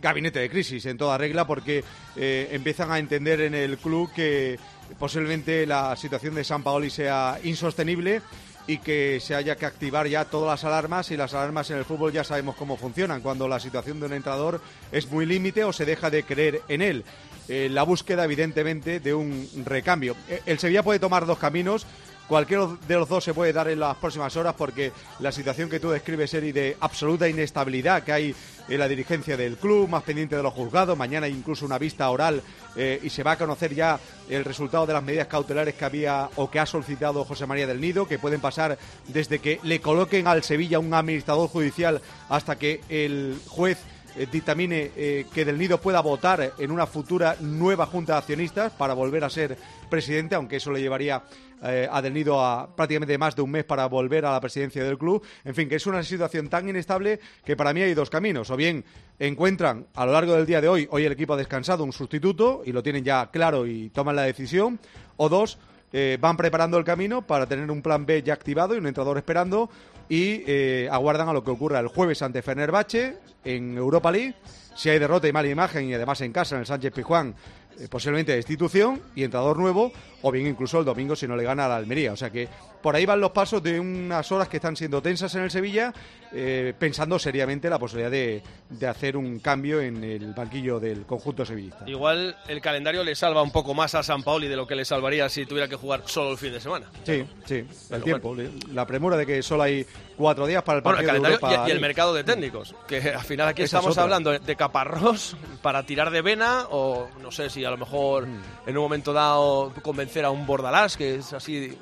gabinete 0.00 0.38
de 0.38 0.48
crisis 0.48 0.86
en 0.86 0.96
toda 0.96 1.18
regla 1.18 1.44
porque 1.44 1.82
eh, 2.14 2.50
empiezan 2.52 2.92
a 2.92 3.00
entender 3.00 3.40
en 3.40 3.54
el 3.54 3.78
club 3.78 4.12
que 4.14 4.56
posiblemente 4.96 5.66
la 5.66 5.96
situación 5.96 6.36
de 6.36 6.44
San 6.44 6.62
Paoli 6.62 6.88
sea 6.88 7.40
insostenible 7.42 8.22
y 8.66 8.78
que 8.78 9.20
se 9.20 9.34
haya 9.34 9.56
que 9.56 9.66
activar 9.66 10.06
ya 10.06 10.24
todas 10.24 10.62
las 10.62 10.64
alarmas 10.64 11.10
y 11.10 11.16
las 11.16 11.34
alarmas 11.34 11.70
en 11.70 11.78
el 11.78 11.84
fútbol 11.84 12.12
ya 12.12 12.24
sabemos 12.24 12.56
cómo 12.56 12.76
funcionan, 12.76 13.20
cuando 13.20 13.46
la 13.48 13.60
situación 13.60 14.00
de 14.00 14.06
un 14.06 14.12
entrenador 14.14 14.60
es 14.90 15.10
muy 15.10 15.26
límite 15.26 15.64
o 15.64 15.72
se 15.72 15.84
deja 15.84 16.10
de 16.10 16.22
creer 16.24 16.62
en 16.68 16.82
él. 16.82 17.04
Eh, 17.48 17.68
la 17.70 17.82
búsqueda, 17.82 18.24
evidentemente, 18.24 19.00
de 19.00 19.12
un 19.12 19.48
recambio. 19.64 20.16
Eh, 20.28 20.40
El 20.46 20.58
Sevilla 20.58 20.82
puede 20.82 20.98
tomar 20.98 21.26
dos 21.26 21.38
caminos. 21.38 21.86
Cualquiera 22.26 22.68
de 22.88 22.94
los 22.94 23.06
dos 23.06 23.22
se 23.22 23.34
puede 23.34 23.52
dar 23.52 23.68
en 23.68 23.80
las 23.80 23.96
próximas 23.98 24.34
horas 24.36 24.54
porque 24.56 24.92
la 25.20 25.30
situación 25.30 25.68
que 25.68 25.78
tú 25.78 25.90
describes, 25.90 26.32
Eri, 26.32 26.52
de 26.52 26.74
absoluta 26.80 27.28
inestabilidad 27.28 28.02
que 28.02 28.12
hay 28.12 28.34
en 28.68 28.78
la 28.78 28.88
dirigencia 28.88 29.36
del 29.36 29.56
club, 29.56 29.88
más 29.88 30.02
pendiente 30.02 30.36
de 30.36 30.42
los 30.42 30.54
juzgados, 30.54 30.96
mañana 30.96 31.26
hay 31.26 31.32
incluso 31.32 31.66
una 31.66 31.78
vista 31.78 32.08
oral 32.10 32.42
eh, 32.76 33.00
y 33.02 33.10
se 33.10 33.22
va 33.22 33.32
a 33.32 33.38
conocer 33.38 33.74
ya 33.74 33.98
el 34.28 34.44
resultado 34.44 34.86
de 34.86 34.94
las 34.94 35.02
medidas 35.02 35.26
cautelares 35.26 35.74
que 35.74 35.84
había 35.84 36.30
o 36.36 36.50
que 36.50 36.60
ha 36.60 36.66
solicitado 36.66 37.24
José 37.24 37.46
María 37.46 37.66
del 37.66 37.80
Nido, 37.80 38.06
que 38.06 38.18
pueden 38.18 38.40
pasar 38.40 38.78
desde 39.08 39.38
que 39.38 39.60
le 39.62 39.80
coloquen 39.80 40.26
al 40.26 40.42
Sevilla 40.42 40.78
un 40.78 40.94
administrador 40.94 41.48
judicial 41.48 42.00
hasta 42.28 42.56
que 42.56 42.80
el 42.88 43.38
juez 43.48 43.78
eh, 44.16 44.26
dictamine 44.30 44.90
eh, 44.96 45.26
que 45.32 45.44
Del 45.44 45.58
Nido 45.58 45.78
pueda 45.78 46.00
votar 46.00 46.52
en 46.58 46.70
una 46.70 46.86
futura 46.86 47.36
nueva 47.40 47.86
junta 47.86 48.12
de 48.12 48.18
accionistas 48.18 48.72
para 48.72 48.94
volver 48.94 49.24
a 49.24 49.30
ser 49.30 49.56
presidente, 49.90 50.34
aunque 50.34 50.56
eso 50.56 50.70
le 50.70 50.80
llevaría 50.80 51.22
eh, 51.62 51.88
a 51.90 52.02
Del 52.02 52.12
Nido 52.12 52.44
a 52.44 52.74
prácticamente 52.74 53.16
más 53.16 53.34
de 53.34 53.42
un 53.42 53.50
mes 53.50 53.64
para 53.64 53.86
volver 53.86 54.26
a 54.26 54.32
la 54.32 54.40
presidencia 54.40 54.84
del 54.84 54.98
club. 54.98 55.22
En 55.44 55.54
fin, 55.54 55.68
que 55.68 55.76
es 55.76 55.86
una 55.86 56.02
situación 56.02 56.48
tan 56.48 56.68
inestable 56.68 57.20
que 57.44 57.56
para 57.56 57.72
mí 57.72 57.82
hay 57.82 57.94
dos 57.94 58.10
caminos. 58.10 58.50
O 58.50 58.56
bien 58.56 58.84
encuentran 59.18 59.86
a 59.94 60.04
lo 60.06 60.12
largo 60.12 60.34
del 60.34 60.46
día 60.46 60.60
de 60.60 60.68
hoy, 60.68 60.86
hoy 60.90 61.04
el 61.04 61.12
equipo 61.12 61.34
ha 61.34 61.36
descansado, 61.36 61.84
un 61.84 61.92
sustituto 61.92 62.62
y 62.64 62.72
lo 62.72 62.82
tienen 62.82 63.02
ya 63.04 63.30
claro 63.30 63.66
y 63.66 63.88
toman 63.90 64.16
la 64.16 64.22
decisión. 64.22 64.78
O 65.16 65.28
dos, 65.28 65.58
eh, 65.96 66.18
van 66.20 66.36
preparando 66.36 66.76
el 66.76 66.82
camino 66.82 67.22
para 67.22 67.46
tener 67.46 67.70
un 67.70 67.80
plan 67.80 68.04
B 68.04 68.20
ya 68.20 68.34
activado 68.34 68.74
y 68.74 68.78
un 68.78 68.88
entrador 68.88 69.16
esperando 69.16 69.70
y 70.08 70.42
eh, 70.44 70.88
aguardan 70.90 71.28
a 71.28 71.32
lo 71.32 71.44
que 71.44 71.52
ocurra 71.52 71.78
el 71.78 71.86
jueves 71.86 72.20
ante 72.20 72.42
Fenerbahce 72.42 73.16
en 73.44 73.78
Europa 73.78 74.10
League. 74.10 74.34
Si 74.74 74.90
hay 74.90 74.98
derrota 74.98 75.28
y 75.28 75.32
mala 75.32 75.48
imagen 75.48 75.88
y 75.88 75.94
además 75.94 76.20
en 76.22 76.32
casa 76.32 76.56
en 76.56 76.62
el 76.62 76.66
Sánchez 76.66 76.92
Pijuán, 76.92 77.36
eh, 77.78 77.86
posiblemente 77.88 78.34
destitución 78.34 79.00
y 79.14 79.22
entrador 79.22 79.56
nuevo, 79.56 79.92
o 80.26 80.32
bien 80.32 80.46
incluso 80.46 80.78
el 80.78 80.86
domingo 80.86 81.14
si 81.14 81.28
no 81.28 81.36
le 81.36 81.44
gana 81.44 81.66
a 81.66 81.68
la 81.68 81.76
Almería. 81.76 82.12
O 82.12 82.16
sea 82.16 82.30
que 82.30 82.48
por 82.80 82.96
ahí 82.96 83.04
van 83.04 83.20
los 83.20 83.30
pasos 83.30 83.62
de 83.62 83.78
unas 83.78 84.32
horas 84.32 84.48
que 84.48 84.56
están 84.56 84.74
siendo 84.74 85.02
tensas 85.02 85.34
en 85.34 85.42
el 85.42 85.50
Sevilla, 85.50 85.92
eh, 86.32 86.72
pensando 86.78 87.18
seriamente 87.18 87.68
la 87.68 87.78
posibilidad 87.78 88.10
de, 88.10 88.42
de 88.70 88.86
hacer 88.86 89.18
un 89.18 89.38
cambio 89.38 89.82
en 89.82 90.02
el 90.02 90.32
banquillo 90.32 90.80
del 90.80 91.04
conjunto 91.04 91.44
sevillista. 91.44 91.84
Igual 91.86 92.36
el 92.48 92.60
calendario 92.62 93.04
le 93.04 93.14
salva 93.14 93.42
un 93.42 93.50
poco 93.50 93.74
más 93.74 93.94
a 93.94 94.02
San 94.02 94.22
Paoli 94.22 94.48
de 94.48 94.56
lo 94.56 94.66
que 94.66 94.74
le 94.74 94.86
salvaría 94.86 95.28
si 95.28 95.44
tuviera 95.44 95.68
que 95.68 95.76
jugar 95.76 96.02
solo 96.06 96.32
el 96.32 96.38
fin 96.38 96.52
de 96.52 96.60
semana. 96.60 96.86
Sí, 97.04 97.24
sí, 97.44 97.56
el 97.56 97.66
Pero 97.90 98.02
tiempo, 98.02 98.36
la 98.72 98.86
premura 98.86 99.18
de 99.18 99.26
que 99.26 99.42
solo 99.42 99.64
hay 99.64 99.86
cuatro 100.16 100.46
días 100.46 100.62
para 100.62 100.78
el 100.78 100.82
Bueno, 100.82 100.96
partido 100.96 101.16
el 101.16 101.22
de 101.22 101.28
calendario 101.28 101.46
Europa 101.48 101.68
y, 101.68 101.72
el 101.72 101.80
mercado 101.80 102.14
de 102.14 102.24
técnicos, 102.24 102.74
que 102.88 102.96
al 103.10 103.24
final 103.24 103.48
aquí 103.48 103.62
Esa 103.62 103.78
estamos 103.78 103.98
hablando 103.98 104.30
de 104.30 104.56
caparrós 104.56 105.36
para 105.60 105.84
tirar 105.84 106.10
de 106.10 106.22
vena 106.22 106.66
o 106.70 107.08
no 107.20 107.30
sé 107.30 107.50
si 107.50 107.64
a 107.64 107.70
lo 107.70 107.76
mejor 107.76 108.26
Mm. 108.26 108.68
en 108.68 108.76
un 108.76 108.82
momento 108.84 109.12
dado 109.12 109.72
convencer 109.82 110.13
a 110.22 110.30
un 110.30 110.46
Bordalás, 110.46 110.96
que 110.96 111.16
es 111.16 111.32
así 111.32 111.76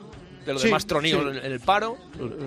de 0.44 0.52
lo 0.52 0.58
Sí, 0.58 0.66
de 0.66 0.72
más 0.72 0.86
tronillo 0.86 1.32
sí. 1.32 1.38
en, 1.38 1.44
el 1.52 1.60
paro. 1.60 1.96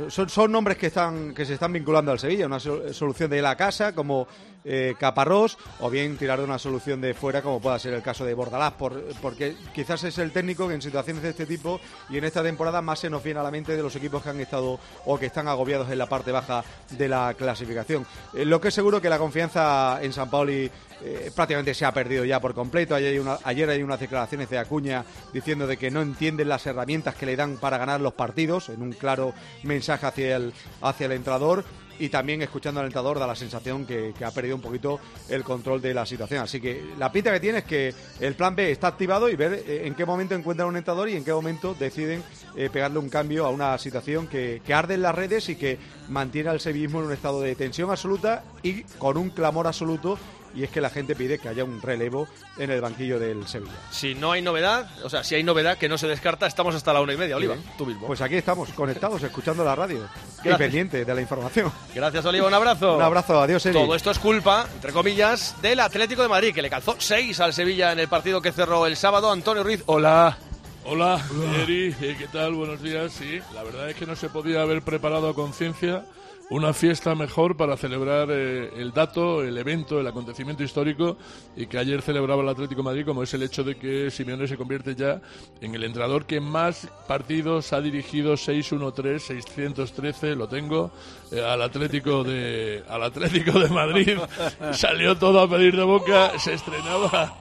Son, 0.09 0.29
son 0.29 0.51
nombres 0.51 0.77
que 0.77 0.87
están 0.87 1.33
que 1.33 1.45
se 1.45 1.53
están 1.53 1.73
vinculando 1.73 2.11
al 2.11 2.19
Sevilla, 2.19 2.45
una 2.45 2.59
so- 2.59 2.93
solución 2.93 3.29
de 3.29 3.41
la 3.41 3.55
casa 3.55 3.93
como 3.93 4.27
eh, 4.67 4.95
Caparrós 4.99 5.57
o 5.79 5.89
bien 5.91 6.17
tirar 6.17 6.39
de 6.39 6.45
una 6.45 6.57
solución 6.57 6.99
de 6.99 7.13
fuera 7.13 7.43
como 7.43 7.61
pueda 7.61 7.77
ser 7.77 7.93
el 7.93 8.01
caso 8.01 8.25
de 8.25 8.33
Bordalás, 8.33 8.73
por- 8.73 8.99
porque 9.21 9.55
quizás 9.75 10.03
es 10.05 10.17
el 10.17 10.31
técnico 10.31 10.67
que 10.67 10.73
en 10.73 10.81
situaciones 10.81 11.21
de 11.21 11.29
este 11.29 11.45
tipo 11.45 11.79
y 12.09 12.17
en 12.17 12.23
esta 12.23 12.41
temporada 12.41 12.81
más 12.81 12.99
se 12.99 13.09
nos 13.09 13.23
viene 13.23 13.39
a 13.39 13.43
la 13.43 13.51
mente 13.51 13.75
de 13.77 13.83
los 13.83 13.95
equipos 13.95 14.23
que 14.23 14.29
han 14.29 14.39
estado 14.39 14.79
o 15.05 15.19
que 15.19 15.27
están 15.27 15.47
agobiados 15.47 15.89
en 15.91 15.99
la 15.99 16.07
parte 16.07 16.31
baja 16.31 16.63
de 16.89 17.07
la 17.07 17.35
clasificación. 17.37 18.07
Eh, 18.33 18.43
lo 18.43 18.59
que 18.59 18.69
es 18.69 18.73
seguro 18.73 18.99
que 18.99 19.09
la 19.09 19.19
confianza 19.19 19.99
en 20.01 20.11
San 20.11 20.31
Paoli 20.31 20.71
eh, 21.03 21.29
prácticamente 21.35 21.73
se 21.75 21.85
ha 21.85 21.93
perdido 21.93 22.25
ya 22.25 22.39
por 22.39 22.55
completo. 22.55 22.95
Ayer 22.95 23.11
hay, 23.13 23.19
una- 23.19 23.37
ayer 23.43 23.69
hay 23.69 23.83
unas 23.83 23.99
declaraciones 23.99 24.49
de 24.49 24.57
Acuña 24.57 25.05
diciendo 25.31 25.67
de 25.67 25.77
que 25.77 25.91
no 25.91 26.01
entienden 26.01 26.49
las 26.49 26.65
herramientas 26.65 27.13
que 27.13 27.27
le 27.27 27.35
dan 27.35 27.57
para 27.57 27.77
ganar 27.77 27.84
los 27.99 28.13
partidos, 28.13 28.69
en 28.69 28.81
un 28.81 28.91
claro 28.91 29.33
mensaje 29.63 30.05
hacia 30.05 30.35
el, 30.37 30.53
hacia 30.81 31.05
el 31.05 31.13
entrador. 31.13 31.63
Y 31.97 32.09
también 32.09 32.41
escuchando 32.41 32.81
al 32.81 32.87
entrador 32.87 33.19
da 33.19 33.25
la 33.25 33.37
sensación 33.37 33.85
que, 33.85 34.13
que 34.17 34.25
ha 34.25 34.31
perdido 34.31 34.57
un 34.57 34.61
poquito 34.61 34.99
el 35.29 35.45
control 35.45 35.81
de 35.81 35.93
la 35.93 36.05
situación. 36.05 36.41
Así 36.41 36.59
que 36.59 36.83
la 36.99 37.09
pinta 37.09 37.31
que 37.31 37.39
tiene 37.39 37.59
es 37.59 37.63
que 37.63 37.93
el 38.19 38.35
plan 38.35 38.53
B 38.53 38.69
está 38.69 38.87
activado 38.87 39.29
y 39.29 39.37
ver 39.37 39.53
eh, 39.53 39.87
en 39.87 39.95
qué 39.95 40.05
momento 40.05 40.35
encuentran 40.35 40.67
un 40.67 40.75
entrador 40.75 41.07
y 41.07 41.15
en 41.15 41.23
qué 41.23 41.31
momento 41.31 41.73
deciden 41.73 42.21
eh, 42.57 42.69
pegarle 42.69 42.99
un 42.99 43.07
cambio 43.07 43.45
a 43.45 43.49
una 43.49 43.77
situación 43.77 44.27
que, 44.27 44.61
que 44.65 44.73
arde 44.73 44.95
en 44.95 45.03
las 45.03 45.15
redes 45.15 45.47
y 45.47 45.55
que 45.55 45.77
mantiene 46.09 46.49
al 46.49 46.59
sevillismo 46.59 46.99
en 46.99 47.05
un 47.05 47.13
estado 47.13 47.39
de 47.39 47.55
tensión 47.55 47.89
absoluta 47.89 48.43
y 48.61 48.83
con 48.99 49.15
un 49.15 49.29
clamor 49.29 49.65
absoluto 49.65 50.19
y 50.55 50.63
es 50.63 50.69
que 50.69 50.81
la 50.81 50.89
gente 50.89 51.15
pide 51.15 51.37
que 51.37 51.49
haya 51.49 51.63
un 51.63 51.81
relevo 51.81 52.27
en 52.57 52.71
el 52.71 52.81
banquillo 52.81 53.19
del 53.19 53.45
Sevilla. 53.47 53.73
Si 53.91 54.15
no 54.15 54.31
hay 54.31 54.41
novedad, 54.41 54.89
o 55.03 55.09
sea, 55.09 55.23
si 55.23 55.35
hay 55.35 55.43
novedad 55.43 55.77
que 55.77 55.89
no 55.89 55.97
se 55.97 56.07
descarta, 56.07 56.47
estamos 56.47 56.73
hasta 56.73 56.93
la 56.93 57.01
una 57.01 57.13
y 57.13 57.17
media, 57.17 57.35
Oliva. 57.35 57.55
Sí. 57.55 57.61
Tú 57.77 57.85
mismo. 57.85 58.07
Pues 58.07 58.21
aquí 58.21 58.35
estamos, 58.35 58.69
conectados, 58.69 59.21
escuchando 59.21 59.63
la 59.65 59.75
radio 59.75 60.07
y 60.43 60.53
pendiente 60.53 61.03
de 61.03 61.15
la 61.15 61.21
información. 61.21 61.71
Gracias, 61.93 62.25
Oliva. 62.25 62.47
Un 62.47 62.53
abrazo. 62.53 62.95
Un 62.95 63.01
abrazo, 63.01 63.41
adiós, 63.41 63.65
Eri. 63.65 63.77
Todo 63.77 63.95
esto 63.95 64.11
es 64.11 64.19
culpa, 64.19 64.65
entre 64.73 64.93
comillas, 64.93 65.61
del 65.61 65.79
Atlético 65.81 66.21
de 66.21 66.29
Madrid, 66.29 66.53
que 66.53 66.61
le 66.61 66.69
calzó 66.69 66.95
6 66.97 67.39
al 67.41 67.53
Sevilla 67.53 67.91
en 67.91 67.99
el 67.99 68.07
partido 68.07 68.41
que 68.41 68.51
cerró 68.51 68.87
el 68.87 68.95
sábado. 68.95 69.31
Antonio 69.31 69.63
Ruiz, 69.63 69.83
hola. 69.87 70.37
Hola, 70.85 71.19
Eri, 71.61 71.95
eh, 71.99 72.15
¿qué 72.17 72.27
tal? 72.31 72.53
Buenos 72.53 72.81
días. 72.81 73.11
Sí, 73.11 73.39
la 73.55 73.63
verdad 73.63 73.89
es 73.89 73.95
que 73.95 74.05
no 74.05 74.15
se 74.15 74.29
podía 74.29 74.61
haber 74.61 74.83
preparado 74.83 75.29
a 75.29 75.33
conciencia 75.33 76.05
una 76.49 76.73
fiesta 76.73 77.15
mejor 77.15 77.57
para 77.57 77.75
celebrar 77.77 78.29
eh, 78.31 78.69
el 78.75 78.91
dato, 78.91 79.43
el 79.43 79.57
evento, 79.57 79.99
el 79.99 80.07
acontecimiento 80.07 80.63
histórico 80.63 81.17
y 81.55 81.67
que 81.67 81.77
ayer 81.77 82.01
celebraba 82.01 82.43
el 82.43 82.49
Atlético 82.49 82.81
de 82.81 82.85
Madrid, 82.85 83.05
como 83.05 83.23
es 83.23 83.33
el 83.33 83.43
hecho 83.43 83.63
de 83.63 83.75
que 83.75 84.11
Simeone 84.11 84.47
se 84.47 84.57
convierte 84.57 84.95
ya 84.95 85.21
en 85.61 85.73
el 85.73 85.83
entrenador 85.83 86.25
que 86.25 86.39
más 86.39 86.87
partidos 87.07 87.73
ha 87.73 87.81
dirigido 87.81 88.33
6-1-3, 88.33 89.19
613, 89.19 90.35
lo 90.35 90.47
tengo, 90.47 90.91
eh, 91.31 91.41
al 91.43 91.61
Atlético 91.61 92.23
de 92.23 92.83
al 92.87 93.03
Atlético 93.03 93.59
de 93.59 93.69
Madrid. 93.69 94.17
Salió 94.73 95.17
todo 95.17 95.41
a 95.41 95.49
pedir 95.49 95.75
de 95.75 95.83
boca, 95.83 96.37
se 96.37 96.53
estrenaba 96.53 97.37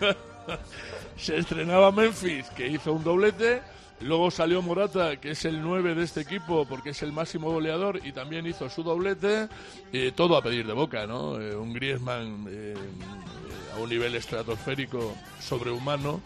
se 1.16 1.36
estrenaba 1.36 1.90
Memphis, 1.90 2.48
que 2.50 2.68
hizo 2.68 2.92
un 2.92 3.04
doblete. 3.04 3.79
Luego 4.00 4.30
salió 4.30 4.62
Morata, 4.62 5.16
que 5.18 5.32
es 5.32 5.44
el 5.44 5.60
9 5.60 5.94
de 5.94 6.04
este 6.04 6.22
equipo, 6.22 6.64
porque 6.64 6.90
es 6.90 7.02
el 7.02 7.12
máximo 7.12 7.50
goleador 7.50 8.00
y 8.02 8.12
también 8.12 8.46
hizo 8.46 8.70
su 8.70 8.82
doblete. 8.82 9.48
Eh, 9.92 10.12
todo 10.14 10.36
a 10.36 10.42
pedir 10.42 10.66
de 10.66 10.72
boca, 10.72 11.06
¿no? 11.06 11.38
Eh, 11.38 11.54
un 11.54 11.74
Griezmann 11.74 12.46
eh, 12.48 12.74
a 13.74 13.78
un 13.78 13.90
nivel 13.90 14.14
estratosférico 14.14 15.14
sobrehumano, 15.38 16.22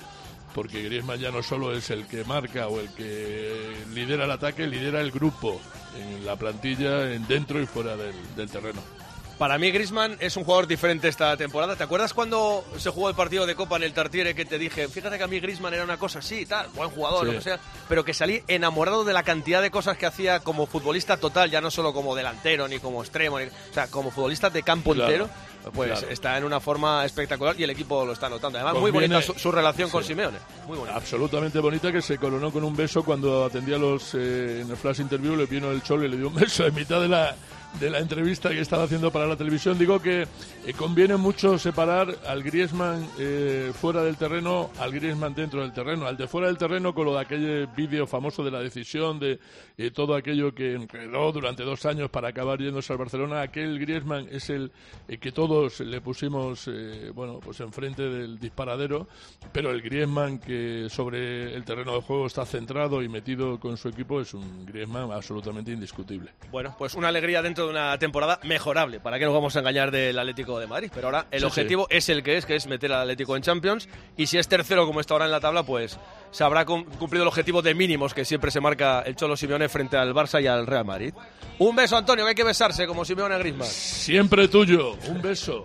porque 0.54 0.84
Griezmann 0.84 1.18
ya 1.18 1.32
no 1.32 1.42
solo 1.42 1.74
es 1.74 1.90
el 1.90 2.06
que 2.06 2.24
marca 2.24 2.68
o 2.68 2.78
el 2.78 2.88
que 2.90 3.74
lidera 3.92 4.24
el 4.24 4.30
ataque, 4.30 4.68
lidera 4.68 5.00
el 5.00 5.10
grupo 5.10 5.60
en 5.98 6.24
la 6.24 6.36
plantilla, 6.36 7.12
en 7.12 7.26
dentro 7.26 7.60
y 7.60 7.66
fuera 7.66 7.96
del 7.96 8.50
terreno. 8.50 9.03
Para 9.38 9.58
mí, 9.58 9.70
Grisman 9.72 10.16
es 10.20 10.36
un 10.36 10.44
jugador 10.44 10.68
diferente 10.68 11.08
esta 11.08 11.36
temporada. 11.36 11.74
¿Te 11.74 11.82
acuerdas 11.82 12.14
cuando 12.14 12.64
se 12.78 12.90
jugó 12.90 13.08
el 13.08 13.16
partido 13.16 13.46
de 13.46 13.56
Copa 13.56 13.76
en 13.76 13.82
el 13.82 13.92
Tartiere 13.92 14.32
que 14.34 14.44
te 14.44 14.58
dije, 14.58 14.86
fíjate 14.88 15.18
que 15.18 15.24
a 15.24 15.26
mí 15.26 15.40
Grisman 15.40 15.74
era 15.74 15.82
una 15.82 15.96
cosa 15.96 16.20
así, 16.20 16.46
tal, 16.46 16.68
buen 16.74 16.88
jugador, 16.90 17.26
Sí. 17.26 17.32
lo 17.32 17.38
que 17.38 17.42
sea, 17.42 17.58
pero 17.88 18.04
que 18.04 18.14
salí 18.14 18.42
enamorado 18.46 19.04
de 19.04 19.12
la 19.12 19.24
cantidad 19.24 19.60
de 19.60 19.72
cosas 19.72 19.98
que 19.98 20.06
hacía 20.06 20.38
como 20.40 20.66
futbolista 20.66 21.16
total, 21.16 21.50
ya 21.50 21.60
no 21.60 21.70
solo 21.72 21.92
como 21.92 22.14
delantero 22.14 22.68
ni 22.68 22.78
como 22.78 23.02
extremo, 23.02 23.40
ni- 23.40 23.46
o 23.46 23.74
sea, 23.74 23.88
como 23.88 24.12
futbolista 24.12 24.50
de 24.50 24.62
campo 24.62 24.94
Claro, 24.94 25.10
entero, 25.10 25.30
pues 25.74 25.90
claro. 25.90 26.08
está 26.10 26.38
en 26.38 26.44
una 26.44 26.60
forma 26.60 27.04
espectacular 27.04 27.58
y 27.58 27.64
el 27.64 27.70
equipo 27.70 28.06
lo 28.06 28.12
está 28.12 28.28
notando. 28.28 28.58
Además, 28.58 28.80
muy 28.80 28.92
bonita 28.92 29.20
su, 29.20 29.34
su 29.34 29.50
relación 29.50 29.90
con. 29.90 30.04
Simeone. 30.04 30.38
Muy 30.68 30.78
bonita. 30.78 30.96
Absolutamente 30.96 31.58
bonita 31.58 31.90
que 31.90 32.02
se 32.02 32.18
coronó 32.18 32.52
con 32.52 32.62
un 32.62 32.76
beso 32.76 33.02
cuando 33.02 33.44
atendía 33.46 33.78
los 33.78 34.14
eh, 34.14 34.60
en 34.60 34.70
el 34.70 34.76
flash 34.76 35.00
interview 35.00 35.34
le 35.34 35.46
vino 35.46 35.72
el 35.72 35.82
cholo 35.82 36.04
y 36.04 36.08
le 36.08 36.18
dio 36.18 36.28
un 36.28 36.34
beso 36.34 36.64
en 36.66 36.74
mitad 36.74 37.00
de 37.00 37.08
la 37.08 37.34
de 37.80 37.90
la 37.90 37.98
entrevista 37.98 38.50
que 38.50 38.60
estaba 38.60 38.84
haciendo 38.84 39.10
para 39.10 39.26
la 39.26 39.36
televisión 39.36 39.78
digo 39.78 40.00
que 40.00 40.22
eh, 40.22 40.72
conviene 40.76 41.16
mucho 41.16 41.58
separar 41.58 42.16
al 42.26 42.42
Griezmann 42.42 43.08
eh, 43.18 43.72
fuera 43.74 44.02
del 44.02 44.16
terreno 44.16 44.70
al 44.78 44.92
Griezmann 44.92 45.34
dentro 45.34 45.60
del 45.60 45.72
terreno 45.72 46.06
al 46.06 46.16
de 46.16 46.28
fuera 46.28 46.46
del 46.46 46.58
terreno 46.58 46.94
con 46.94 47.06
lo 47.06 47.14
de 47.14 47.20
aquel 47.20 47.68
vídeo 47.76 48.06
famoso 48.06 48.44
de 48.44 48.50
la 48.50 48.60
decisión 48.60 49.18
de 49.18 49.38
eh, 49.76 49.90
todo 49.90 50.14
aquello 50.14 50.54
que 50.54 50.74
enredó 50.74 51.32
durante 51.32 51.64
dos 51.64 51.84
años 51.86 52.10
para 52.10 52.28
acabar 52.28 52.60
yéndose 52.60 52.92
al 52.92 52.98
Barcelona. 52.98 53.42
Aquel 53.42 53.78
Griezmann 53.78 54.28
es 54.30 54.50
el 54.50 54.70
eh, 55.08 55.18
que 55.18 55.32
todos 55.32 55.80
le 55.80 56.00
pusimos 56.00 56.68
eh, 56.68 57.10
bueno 57.14 57.40
pues 57.40 57.60
enfrente 57.60 58.02
del 58.02 58.38
disparadero 58.38 59.08
pero 59.52 59.70
el 59.70 59.82
Griezmann 59.82 60.38
que 60.38 60.86
sobre 60.88 61.54
el 61.54 61.64
terreno 61.64 61.94
de 61.94 62.02
juego 62.02 62.26
está 62.26 62.44
centrado 62.46 63.02
y 63.02 63.08
metido 63.08 63.58
con 63.58 63.76
su 63.76 63.88
equipo 63.88 64.20
es 64.20 64.32
un 64.34 64.64
Griezmann 64.64 65.10
absolutamente 65.10 65.72
indiscutible. 65.72 66.32
Bueno, 66.50 66.74
pues 66.78 66.94
una 66.94 67.08
alegría 67.08 67.42
dentro 67.42 67.63
de 67.66 67.70
una 67.72 67.98
temporada 67.98 68.38
mejorable. 68.44 69.00
¿Para 69.00 69.18
qué 69.18 69.24
nos 69.24 69.34
vamos 69.34 69.54
a 69.56 69.60
engañar 69.60 69.90
del 69.90 70.18
Atlético 70.18 70.58
de 70.58 70.66
Madrid? 70.66 70.90
Pero 70.94 71.08
ahora 71.08 71.26
el 71.30 71.40
Sí, 71.40 71.46
objetivo 71.46 71.86
es 71.90 72.08
el 72.08 72.22
que 72.22 72.36
es, 72.36 72.46
que 72.46 72.56
es 72.56 72.66
meter 72.66 72.92
al 72.92 73.02
Atlético 73.02 73.36
en 73.36 73.42
Champions. 73.42 73.88
Y 74.16 74.26
si 74.26 74.38
es 74.38 74.48
tercero 74.48 74.86
como 74.86 75.00
está 75.00 75.14
ahora 75.14 75.26
en 75.26 75.30
la 75.32 75.40
tabla, 75.40 75.62
pues 75.62 75.98
se 76.30 76.44
habrá 76.44 76.64
cum- 76.64 76.84
cumplido 76.98 77.22
el 77.24 77.28
objetivo 77.28 77.62
de 77.62 77.74
mínimos 77.74 78.14
que 78.14 78.24
siempre 78.24 78.50
se 78.50 78.60
marca 78.60 79.02
el 79.02 79.16
Cholo 79.16 79.36
Simeone 79.36 79.68
frente 79.68 79.96
al 79.96 80.14
Barça 80.14 80.42
y 80.42 80.46
al 80.46 80.66
Real 80.66 80.84
Madrid. 80.84 81.14
Un 81.58 81.76
beso, 81.76 81.96
Antonio, 81.96 82.24
que 82.24 82.30
hay 82.30 82.34
que 82.34 82.44
besarse 82.44 82.86
como 82.86 83.04
Simeone 83.04 83.38
Griezmann. 83.38 83.68
Siempre 83.68 84.48
tuyo. 84.48 84.96
Un 85.08 85.22
beso. 85.22 85.64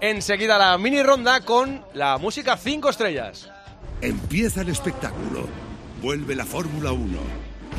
Enseguida 0.00 0.58
la 0.58 0.78
mini 0.78 1.02
ronda 1.02 1.40
con 1.40 1.84
la 1.94 2.18
música 2.18 2.56
5 2.56 2.88
estrellas. 2.90 3.50
Empieza 4.00 4.60
el 4.62 4.68
espectáculo. 4.68 5.48
Vuelve 6.00 6.36
la 6.36 6.44
Fórmula 6.44 6.92
1. 6.92 7.18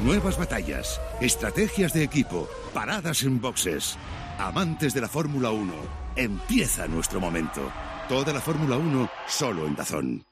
Nuevas 0.04 0.38
batallas, 0.38 1.02
estrategias 1.20 1.94
de 1.94 2.04
equipo, 2.04 2.48
paradas 2.74 3.24
en 3.24 3.42
boxes. 3.42 3.98
Amantes 4.38 4.94
de 4.94 5.02
la 5.02 5.10
Fórmula 5.10 5.52
1, 5.52 5.74
empieza 6.16 6.88
nuestro 6.88 7.20
momento. 7.20 7.70
Toda 8.08 8.32
la 8.32 8.40
Fórmula 8.40 8.78
1 8.78 9.10
solo 9.28 9.68
en 9.68 9.76
Dazón. 9.76 10.29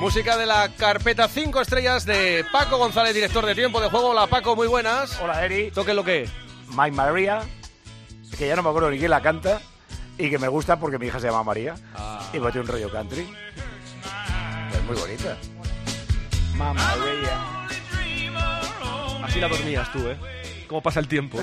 Música 0.00 0.36
de 0.38 0.46
la 0.46 0.70
carpeta 0.70 1.28
5 1.28 1.60
estrellas 1.60 2.06
de 2.06 2.42
Paco 2.50 2.78
González, 2.78 3.14
director 3.14 3.44
de 3.44 3.54
tiempo 3.54 3.82
de 3.82 3.90
juego. 3.90 4.08
Hola 4.08 4.26
Paco, 4.28 4.56
muy 4.56 4.66
buenas. 4.66 5.20
Hola 5.20 5.44
Eri. 5.44 5.70
¿Toque 5.70 5.92
lo 5.92 6.02
que? 6.02 6.26
My 6.70 6.90
Maria, 6.90 7.42
que 8.38 8.48
ya 8.48 8.56
no 8.56 8.62
me 8.62 8.70
acuerdo 8.70 8.90
ni 8.90 8.98
quién 8.98 9.10
la 9.10 9.20
canta 9.20 9.60
y 10.16 10.30
que 10.30 10.38
me 10.38 10.48
gusta 10.48 10.80
porque 10.80 10.98
mi 10.98 11.08
hija 11.08 11.20
se 11.20 11.26
llama 11.26 11.42
María 11.44 11.74
y 12.32 12.40
me 12.40 12.50
tiene 12.50 12.62
un 12.62 12.68
rollo 12.68 12.90
country. 12.90 13.28
Es 14.72 14.82
muy 14.84 14.96
bonita. 14.96 15.36
My 16.54 16.72
Maria. 16.74 17.68
Así 19.22 19.38
la 19.38 19.48
dormías 19.48 19.92
tú, 19.92 19.98
¿eh? 20.08 20.16
¿Cómo 20.66 20.80
pasa 20.82 21.00
el 21.00 21.08
tiempo? 21.08 21.38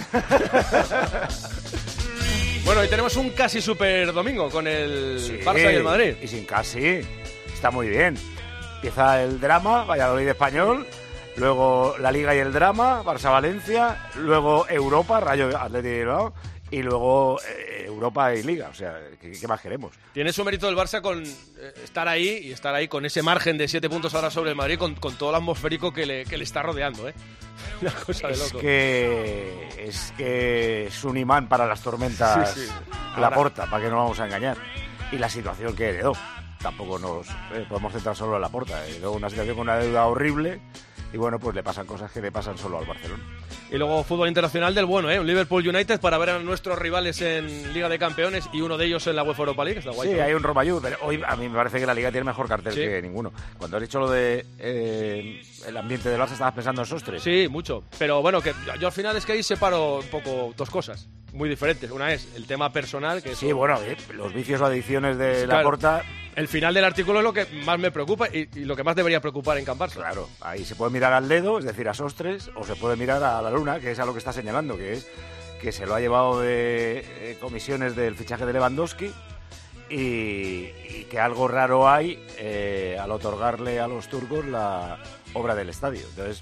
bueno, 2.66 2.84
y 2.84 2.88
tenemos 2.88 3.16
un 3.18 3.30
casi 3.30 3.62
super 3.62 4.12
domingo 4.14 4.50
con 4.50 4.66
el 4.66 5.20
Sí, 5.20 5.40
Barça 5.46 5.72
y 5.72 5.76
el 5.76 5.84
Madrid. 5.84 6.16
Y 6.24 6.28
sin 6.28 6.44
casi. 6.46 7.02
Está 7.54 7.70
muy 7.70 7.90
bien. 7.90 8.18
Empieza 8.78 9.22
el 9.24 9.40
drama, 9.40 9.84
Valladolid 9.84 10.28
español. 10.28 10.86
Luego 11.36 11.96
la 12.00 12.12
Liga 12.12 12.34
y 12.36 12.40
el 12.40 12.52
drama, 12.54 13.04
Barça-Valencia. 13.04 14.10
Luego 14.16 14.68
Europa, 14.70 15.20
Rayo 15.20 15.48
Atlético 15.58 15.82
de 15.90 15.98
Bilbao. 16.00 16.34
Y 16.70 16.82
luego 16.84 17.40
eh, 17.48 17.84
Europa 17.86 18.34
y 18.36 18.44
Liga. 18.44 18.68
O 18.70 18.74
sea, 18.74 19.00
¿qué, 19.22 19.32
qué 19.32 19.48
más 19.48 19.62
queremos? 19.62 19.94
Tiene 20.14 20.34
su 20.34 20.44
mérito 20.44 20.68
el 20.68 20.76
Barça 20.76 21.02
con 21.02 21.24
eh, 21.24 21.74
estar 21.84 22.08
ahí 22.08 22.40
y 22.44 22.52
estar 22.52 22.76
ahí 22.76 22.88
con 22.88 23.06
ese 23.06 23.22
margen 23.24 23.58
de 23.58 23.68
7 23.68 23.90
puntos 23.90 24.14
ahora 24.16 24.30
sobre 24.30 24.50
el 24.52 24.56
Madrid, 24.56 24.78
con, 24.78 24.96
con 24.96 25.16
todo 25.16 25.30
el 25.30 25.36
atmosférico 25.38 25.94
que 25.94 26.06
le, 26.06 26.26
que 26.26 26.38
le 26.38 26.44
está 26.44 26.62
rodeando, 26.62 27.08
¿eh? 27.08 27.14
Una 27.82 27.92
cosa 27.92 28.28
de 28.28 28.34
Es 28.34 28.54
que, 28.54 29.70
es 29.80 30.14
que 30.18 30.88
es 30.88 31.04
un 31.04 31.18
imán 31.18 31.48
para 31.48 31.66
las 31.66 31.82
tormentas 31.82 32.54
Sí, 32.54 32.62
sí. 32.66 32.72
la 33.18 33.28
Ahora- 33.28 33.36
porta, 33.36 33.66
para 33.68 33.84
que 33.84 33.90
no 33.90 33.98
vamos 33.98 34.20
a 34.20 34.26
engañar. 34.26 34.58
Y 35.12 35.18
la 35.18 35.30
situación 35.30 35.74
que 35.76 35.90
heredó. 35.90 36.12
Tampoco 36.62 36.98
nos 37.00 37.28
eh, 37.54 37.66
podemos 37.70 37.94
centrar 37.94 38.16
solo 38.16 38.36
en 38.36 38.42
la 38.42 38.50
porta. 38.50 38.86
Heredó 38.88 39.12
una 39.14 39.30
situación 39.30 39.56
con 39.56 39.64
una 39.64 39.78
deuda 39.78 40.06
horrible 40.08 40.60
y 41.14 41.18
bueno, 41.18 41.40
pues 41.40 41.56
le 41.56 41.64
pasan 41.64 41.86
cosas 41.86 42.12
que 42.12 42.22
le 42.22 42.32
pasan 42.32 42.58
solo 42.58 42.80
al 42.80 42.86
Barcelona. 42.86 43.24
Y 43.70 43.78
luego 43.78 44.04
fútbol 44.04 44.28
internacional 44.30 44.74
del 44.74 44.86
bueno, 44.86 45.10
¿eh? 45.12 45.20
Un 45.20 45.28
Liverpool 45.28 45.66
United 45.68 46.00
para 46.00 46.18
ver 46.18 46.30
a 46.32 46.40
nuestros 46.40 46.80
rivales 46.80 47.22
en 47.22 47.74
Liga 47.74 47.90
de 47.90 48.00
Campeones 48.00 48.50
y 48.54 48.62
uno 48.62 48.78
de 48.78 48.86
ellos 48.86 49.06
en 49.08 49.16
la 49.16 49.24
UEFA 49.24 49.42
Europa 49.44 49.64
League. 49.66 49.80
Está 49.80 49.92
guay. 49.92 50.10
Sí, 50.10 50.16
¿no? 50.16 50.24
hay 50.24 50.34
un 50.34 50.44
Romayú, 50.44 50.80
pero 50.82 50.98
hoy 51.02 51.22
a 51.26 51.36
mí 51.36 51.50
me 51.50 51.56
parece 51.56 51.80
que 51.80 51.86
la 51.86 51.94
Liga 51.94 52.12
tiene 52.12 52.24
mejor 52.26 52.48
cartel 52.48 52.74
Sí. 52.74 52.80
que 52.80 53.02
ninguno. 53.02 53.32
Cuando 53.58 53.78
has 53.78 53.84
dicho 53.84 54.00
lo 54.00 54.10
de 54.10 54.46
eh, 54.58 55.42
el 55.68 55.78
ambiente 55.78 56.10
del 56.10 56.20
Barça, 56.20 56.34
estabas 56.34 56.54
pensando 56.54 56.82
en 56.82 56.88
Sostres. 56.88 57.22
Sí, 57.22 57.48
mucho. 57.50 57.84
Pero 58.00 58.22
bueno, 58.22 58.42
que 58.42 58.54
yo 58.80 58.88
al 58.88 58.94
final 58.94 59.16
es 59.18 59.26
que 59.26 59.34
ahí 59.34 59.44
separo 59.44 59.98
un 60.00 60.08
poco 60.08 60.54
dos 60.56 60.70
cosas 60.70 61.08
muy 61.34 61.50
diferentes. 61.50 61.90
Una 61.92 62.14
es 62.14 62.28
el 62.36 62.46
tema 62.46 62.72
personal, 62.72 63.22
que 63.22 63.36
Sí, 63.36 63.52
bueno, 63.52 63.80
eh, 63.82 63.98
los 64.14 64.34
vicios 64.34 64.62
o 64.62 64.66
adicciones 64.66 65.18
de 65.18 65.46
la 65.48 65.62
porta 65.62 66.04
El 66.36 66.48
final 66.48 66.74
del 66.74 66.86
artículo 66.86 67.20
es 67.20 67.24
lo 67.24 67.34
que 67.34 67.46
más 67.66 67.80
me 67.80 67.92
preocupa 67.92 68.28
y, 68.28 68.48
y 68.56 68.66
lo 68.66 68.76
que 68.76 68.84
más 68.84 68.96
debería 68.96 69.20
preocupar 69.20 69.58
en 69.58 69.66
Can 69.66 69.78
Barça. 69.78 69.96
Claro, 69.96 70.30
ahí 70.42 70.64
se 70.66 70.76
puede 70.76 70.92
mirar 70.92 71.14
al 71.14 71.28
dedo, 71.28 71.60
es 71.60 71.66
decir, 71.66 71.88
a 71.90 71.94
Sostres, 71.94 72.50
o 72.56 72.64
se 72.64 72.76
puede 72.76 72.96
mirar 72.96 73.24
a 73.24 73.42
la 73.42 73.52
luna, 73.52 73.80
que 73.80 73.92
es 73.92 74.00
a 74.00 74.06
lo 74.06 74.14
que 74.14 74.20
está 74.20 74.32
señalando, 74.34 74.78
que 74.78 74.94
es 74.94 75.08
que 75.62 75.72
se 75.72 75.86
lo 75.88 75.96
ha 75.96 76.00
llevado 76.00 76.40
de 76.42 77.00
eh, 77.00 77.38
comisiones 77.42 77.96
del 77.96 78.16
fichaje 78.16 78.46
de 78.46 78.54
Lewandowski 78.54 79.12
y, 79.90 79.96
y 79.96 81.08
que 81.10 81.20
algo 81.20 81.48
raro 81.48 81.90
hay 81.90 82.24
eh, 82.38 82.98
al 83.00 83.12
otorgarle 83.12 83.80
a 83.80 83.88
los 83.88 84.08
turcos 84.08 84.46
la 84.46 85.00
obra 85.34 85.56
del 85.56 85.70
estadio. 85.70 86.02
Entonces, 86.10 86.42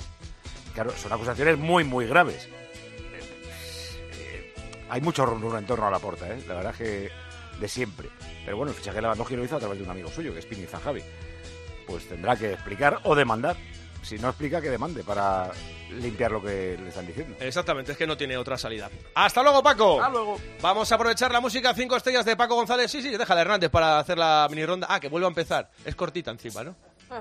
claro, 0.73 0.91
son 0.91 1.13
acusaciones 1.13 1.57
muy, 1.57 1.83
muy 1.83 2.05
graves. 2.07 2.49
Hay 4.89 5.01
mucho 5.01 5.25
rumor 5.25 5.57
en 5.57 5.65
torno 5.65 5.87
a 5.87 5.91
la 5.91 5.99
porta, 5.99 6.27
¿eh? 6.27 6.43
la 6.47 6.55
verdad 6.55 6.71
es 6.73 6.77
que 6.77 7.11
de 7.59 7.67
siempre. 7.67 8.09
Pero 8.43 8.57
bueno, 8.57 8.71
el 8.71 8.77
fichaje 8.77 8.97
de 8.97 9.01
Lewandowski 9.03 9.35
lo 9.35 9.43
hizo 9.43 9.55
a 9.55 9.59
través 9.59 9.77
de 9.77 9.83
un 9.83 9.89
amigo 9.89 10.09
suyo, 10.09 10.33
que 10.33 10.39
es 10.39 10.45
Pini 10.45 10.65
Zahavi. 10.65 11.01
Pues 11.87 12.07
tendrá 12.07 12.35
que 12.35 12.53
explicar 12.53 12.99
o 13.03 13.15
demandar. 13.15 13.55
Si 14.01 14.19
no 14.19 14.29
explica, 14.29 14.61
que 14.61 14.69
demande 14.69 15.03
para 15.03 15.49
limpiar 15.89 16.31
lo 16.31 16.41
que 16.41 16.77
le 16.79 16.89
están 16.89 17.07
diciendo. 17.07 17.35
Exactamente, 17.39 17.93
es 17.93 17.97
que 17.97 18.05
no 18.05 18.15
tiene 18.15 18.37
otra 18.37 18.57
salida. 18.57 18.89
Hasta 19.15 19.41
luego, 19.41 19.63
Paco. 19.63 19.99
Hasta 19.99 20.11
luego. 20.11 20.37
Vamos 20.61 20.91
a 20.91 20.95
aprovechar 20.95 21.31
la 21.31 21.41
música 21.41 21.73
5 21.73 21.95
estrellas 21.95 22.25
de 22.25 22.35
Paco 22.35 22.53
González. 22.55 22.91
Sí, 22.91 23.01
sí, 23.01 23.09
déjala 23.09 23.41
Hernández 23.41 23.71
para 23.71 23.97
hacer 23.97 24.17
la 24.19 24.45
mini 24.49 24.63
ronda. 24.65 24.85
Ah, 24.89 24.99
que 24.99 25.09
vuelva 25.09 25.27
a 25.27 25.29
empezar. 25.29 25.71
Es 25.83 25.95
cortita 25.95 26.29
encima, 26.29 26.63
¿no? 26.63 26.75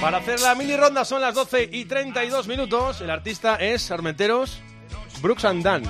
Para 0.00 0.18
hacer 0.18 0.40
la 0.40 0.54
mini 0.54 0.76
ronda 0.76 1.04
son 1.04 1.20
las 1.20 1.34
12 1.34 1.70
y 1.72 1.84
32 1.84 2.46
minutos. 2.46 3.00
El 3.00 3.10
artista 3.10 3.56
es 3.56 3.90
Armenteros 3.90 4.62
Brooks 5.20 5.44
and 5.44 5.62
Dunn. 5.62 5.82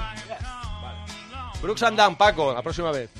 Brooks 1.61 1.83
and 1.83 1.99
Dunn, 1.99 2.17
Paco, 2.17 2.53
la 2.53 2.62
próxima 2.62 2.91
vez. 2.91 3.11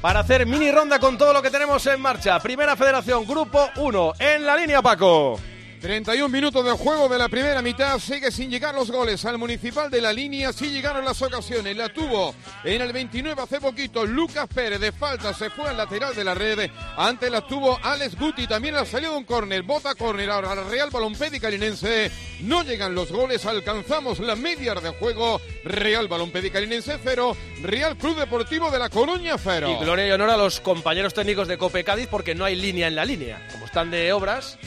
Para 0.00 0.20
hacer 0.20 0.46
mini 0.46 0.70
ronda 0.70 0.98
con 0.98 1.18
todo 1.18 1.32
lo 1.32 1.42
que 1.42 1.50
tenemos 1.50 1.84
en 1.86 2.00
marcha. 2.00 2.38
Primera 2.40 2.76
Federación, 2.76 3.26
Grupo 3.26 3.68
1. 3.76 4.12
En 4.18 4.46
la 4.46 4.56
línea, 4.56 4.80
Paco. 4.80 5.38
31 5.78 6.28
minutos 6.28 6.64
de 6.64 6.72
juego 6.72 7.08
de 7.08 7.18
la 7.18 7.28
primera 7.28 7.62
mitad, 7.62 7.98
sigue 7.98 8.30
sin 8.32 8.50
llegar 8.50 8.74
los 8.74 8.90
goles 8.90 9.24
al 9.24 9.38
municipal 9.38 9.90
de 9.90 10.00
la 10.00 10.12
línea, 10.12 10.52
sí 10.52 10.70
llegaron 10.70 11.04
las 11.04 11.22
ocasiones, 11.22 11.76
la 11.76 11.88
tuvo 11.88 12.34
en 12.64 12.82
el 12.82 12.92
29 12.92 13.42
hace 13.42 13.60
poquito 13.60 14.04
Lucas 14.04 14.48
Pérez. 14.52 14.80
De 14.80 14.92
falta, 14.92 15.32
se 15.32 15.50
fue 15.50 15.68
al 15.68 15.76
lateral 15.76 16.14
de 16.14 16.24
la 16.24 16.34
red, 16.34 16.70
antes 16.96 17.30
la 17.30 17.46
tuvo 17.46 17.78
Alex 17.82 18.16
Guti, 18.16 18.46
también 18.46 18.74
ha 18.76 18.84
salido 18.84 19.16
un 19.16 19.24
córner, 19.24 19.62
bota 19.62 19.94
córner. 19.94 20.30
Ahora 20.30 20.52
al 20.52 20.68
Real 20.68 20.90
Balompédica 20.90 21.48
Calinense, 21.48 22.10
no 22.40 22.62
llegan 22.64 22.94
los 22.94 23.12
goles, 23.12 23.46
alcanzamos 23.46 24.18
la 24.18 24.36
media 24.36 24.74
de 24.74 24.90
juego, 24.90 25.40
Real 25.64 26.08
Balompédica 26.08 26.54
Calinense 26.54 26.98
0, 27.02 27.36
Real 27.62 27.96
Club 27.96 28.18
Deportivo 28.18 28.70
de 28.70 28.78
la 28.78 28.88
Coruña 28.88 29.36
0. 29.38 29.76
Y 29.78 29.84
gloria 29.84 30.08
y 30.08 30.10
honor 30.10 30.30
a 30.30 30.36
los 30.36 30.60
compañeros 30.60 31.14
técnicos 31.14 31.46
de 31.46 31.56
Cope 31.56 31.84
Cádiz 31.84 32.08
porque 32.08 32.34
no 32.34 32.44
hay 32.44 32.56
línea 32.56 32.88
en 32.88 32.96
la 32.96 33.04
línea. 33.04 33.46
Como 33.52 33.66
están 33.66 33.90
de 33.90 34.12
obras, 34.12 34.58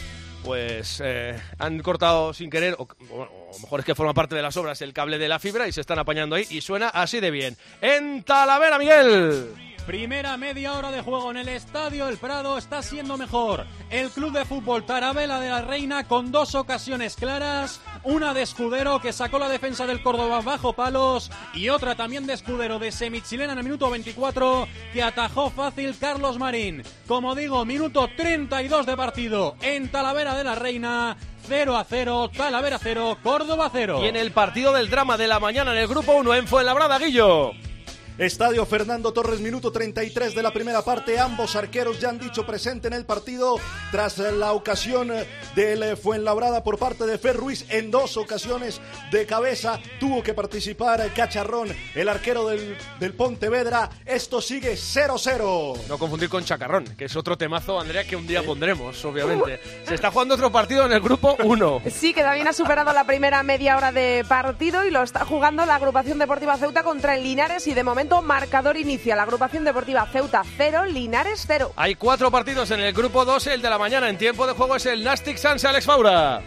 pues 0.43 1.01
eh, 1.03 1.39
han 1.59 1.79
cortado 1.79 2.33
sin 2.33 2.49
querer, 2.49 2.75
o, 2.77 2.87
o- 3.11 3.51
o 3.53 3.59
mejor 3.59 3.79
es 3.81 3.85
que 3.85 3.95
forma 3.95 4.13
parte 4.13 4.35
de 4.35 4.41
las 4.41 4.55
obras, 4.57 4.81
el 4.81 4.93
cable 4.93 5.17
de 5.17 5.27
la 5.27 5.39
fibra 5.39 5.67
y 5.67 5.71
se 5.71 5.81
están 5.81 5.99
apañando 5.99 6.35
ahí 6.35 6.45
y 6.49 6.61
suena 6.61 6.89
así 6.89 7.19
de 7.19 7.31
bien. 7.31 7.57
En 7.81 8.23
Talavera, 8.23 8.77
Miguel. 8.77 9.53
Primera 9.85 10.37
media 10.37 10.73
hora 10.73 10.91
de 10.91 11.01
juego 11.01 11.31
en 11.31 11.37
el 11.37 11.49
estadio 11.49 12.07
El 12.07 12.17
Prado 12.17 12.57
está 12.57 12.83
siendo 12.83 13.17
mejor. 13.17 13.65
El 13.89 14.09
club 14.09 14.31
de 14.31 14.45
fútbol 14.45 14.85
Tarabela 14.85 15.39
de 15.39 15.49
la 15.49 15.63
Reina 15.63 16.07
con 16.07 16.31
dos 16.31 16.53
ocasiones 16.53 17.15
claras, 17.15 17.81
una 18.03 18.33
de 18.33 18.43
Escudero 18.43 19.01
que 19.01 19.11
sacó 19.11 19.39
la 19.39 19.49
defensa 19.49 19.87
del 19.87 20.03
Córdoba 20.03 20.41
bajo 20.41 20.73
palos 20.73 21.31
y 21.53 21.69
otra 21.69 21.95
también 21.95 22.27
de 22.27 22.33
Escudero 22.33 22.77
de 22.77 22.91
semichilena 22.91 23.53
en 23.53 23.57
el 23.57 23.63
minuto 23.63 23.89
24 23.89 24.67
que 24.93 25.01
atajó 25.01 25.49
fácil 25.49 25.97
Carlos 25.99 26.37
Marín. 26.37 26.83
Como 27.07 27.33
digo, 27.33 27.65
minuto 27.65 28.07
32 28.15 28.85
de 28.85 28.95
partido 28.95 29.55
en 29.61 29.89
Talavera 29.89 30.35
de 30.35 30.43
la 30.43 30.55
Reina. 30.55 31.17
0 31.47 31.75
a 31.75 31.83
0, 31.83 32.31
Talavera 32.37 32.77
0, 32.77 33.17
Córdoba 33.23 33.69
0. 33.73 34.01
Y 34.03 34.07
en 34.07 34.15
el 34.15 34.31
partido 34.31 34.73
del 34.73 34.91
drama 34.91 35.17
de 35.17 35.27
la 35.27 35.39
mañana 35.39 35.71
en 35.71 35.79
el 35.79 35.87
grupo 35.87 36.13
1 36.13 36.35
en 36.35 36.47
Fuenlabrada, 36.47 36.99
Guillo. 36.99 37.53
Estadio 38.21 38.67
Fernando 38.67 39.11
Torres, 39.13 39.39
minuto 39.39 39.71
33 39.71 40.35
de 40.35 40.43
la 40.43 40.53
primera 40.53 40.83
parte. 40.83 41.17
Ambos 41.17 41.55
arqueros 41.55 41.99
ya 41.99 42.09
han 42.09 42.19
dicho 42.19 42.45
presente 42.45 42.87
en 42.87 42.93
el 42.93 43.03
partido 43.03 43.55
tras 43.91 44.19
la 44.19 44.53
ocasión 44.53 45.11
del 45.55 45.97
Fuenlabrada 45.97 46.63
por 46.63 46.77
parte 46.77 47.07
de 47.07 47.17
Fer 47.17 47.35
Ruiz 47.35 47.65
en 47.69 47.89
dos 47.89 48.17
ocasiones 48.17 48.79
de 49.11 49.25
cabeza. 49.25 49.79
Tuvo 49.99 50.21
que 50.21 50.35
participar 50.35 51.11
Cacharrón, 51.15 51.69
el 51.95 52.09
arquero 52.09 52.45
del, 52.45 52.77
del 52.99 53.15
Pontevedra. 53.15 53.89
Esto 54.05 54.39
sigue 54.39 54.73
0-0. 54.73 55.87
No 55.87 55.97
confundir 55.97 56.29
con 56.29 56.45
Chacarrón, 56.45 56.85
que 56.95 57.05
es 57.05 57.15
otro 57.15 57.39
temazo, 57.39 57.79
Andrea, 57.79 58.03
que 58.03 58.15
un 58.15 58.27
día 58.27 58.43
pondremos, 58.43 59.03
obviamente. 59.03 59.59
Se 59.87 59.95
está 59.95 60.11
jugando 60.11 60.35
otro 60.35 60.51
partido 60.51 60.85
en 60.85 60.91
el 60.91 61.01
grupo 61.01 61.37
1. 61.43 61.81
Sí, 61.89 62.13
que 62.13 62.21
también 62.21 62.47
ha 62.47 62.53
superado 62.53 62.93
la 62.93 63.03
primera 63.03 63.41
media 63.41 63.77
hora 63.77 63.91
de 63.91 64.23
partido 64.29 64.85
y 64.85 64.91
lo 64.91 65.01
está 65.01 65.25
jugando 65.25 65.65
la 65.65 65.73
agrupación 65.73 66.19
deportiva 66.19 66.55
Ceuta 66.57 66.83
contra 66.83 67.15
el 67.15 67.23
Linares 67.23 67.65
y 67.65 67.73
de 67.73 67.83
momento 67.83 68.10
marcador 68.19 68.75
inicia 68.75 69.15
la 69.15 69.23
agrupación 69.23 69.63
deportiva 69.63 70.05
Ceuta 70.11 70.43
0, 70.57 70.85
Linares 70.87 71.45
0. 71.47 71.71
Hay 71.77 71.95
cuatro 71.95 72.29
partidos 72.31 72.71
en 72.71 72.81
el 72.81 72.91
grupo 72.91 73.23
2, 73.23 73.47
el 73.47 73.61
de 73.61 73.69
la 73.69 73.77
mañana 73.77 74.09
en 74.09 74.17
tiempo 74.17 74.45
de 74.45 74.53
juego 74.53 74.75
es 74.75 74.85
el 74.87 75.03
Nastic 75.03 75.37
Sanse 75.37 75.67
Alex 75.67 75.85
Faura. 75.85 76.41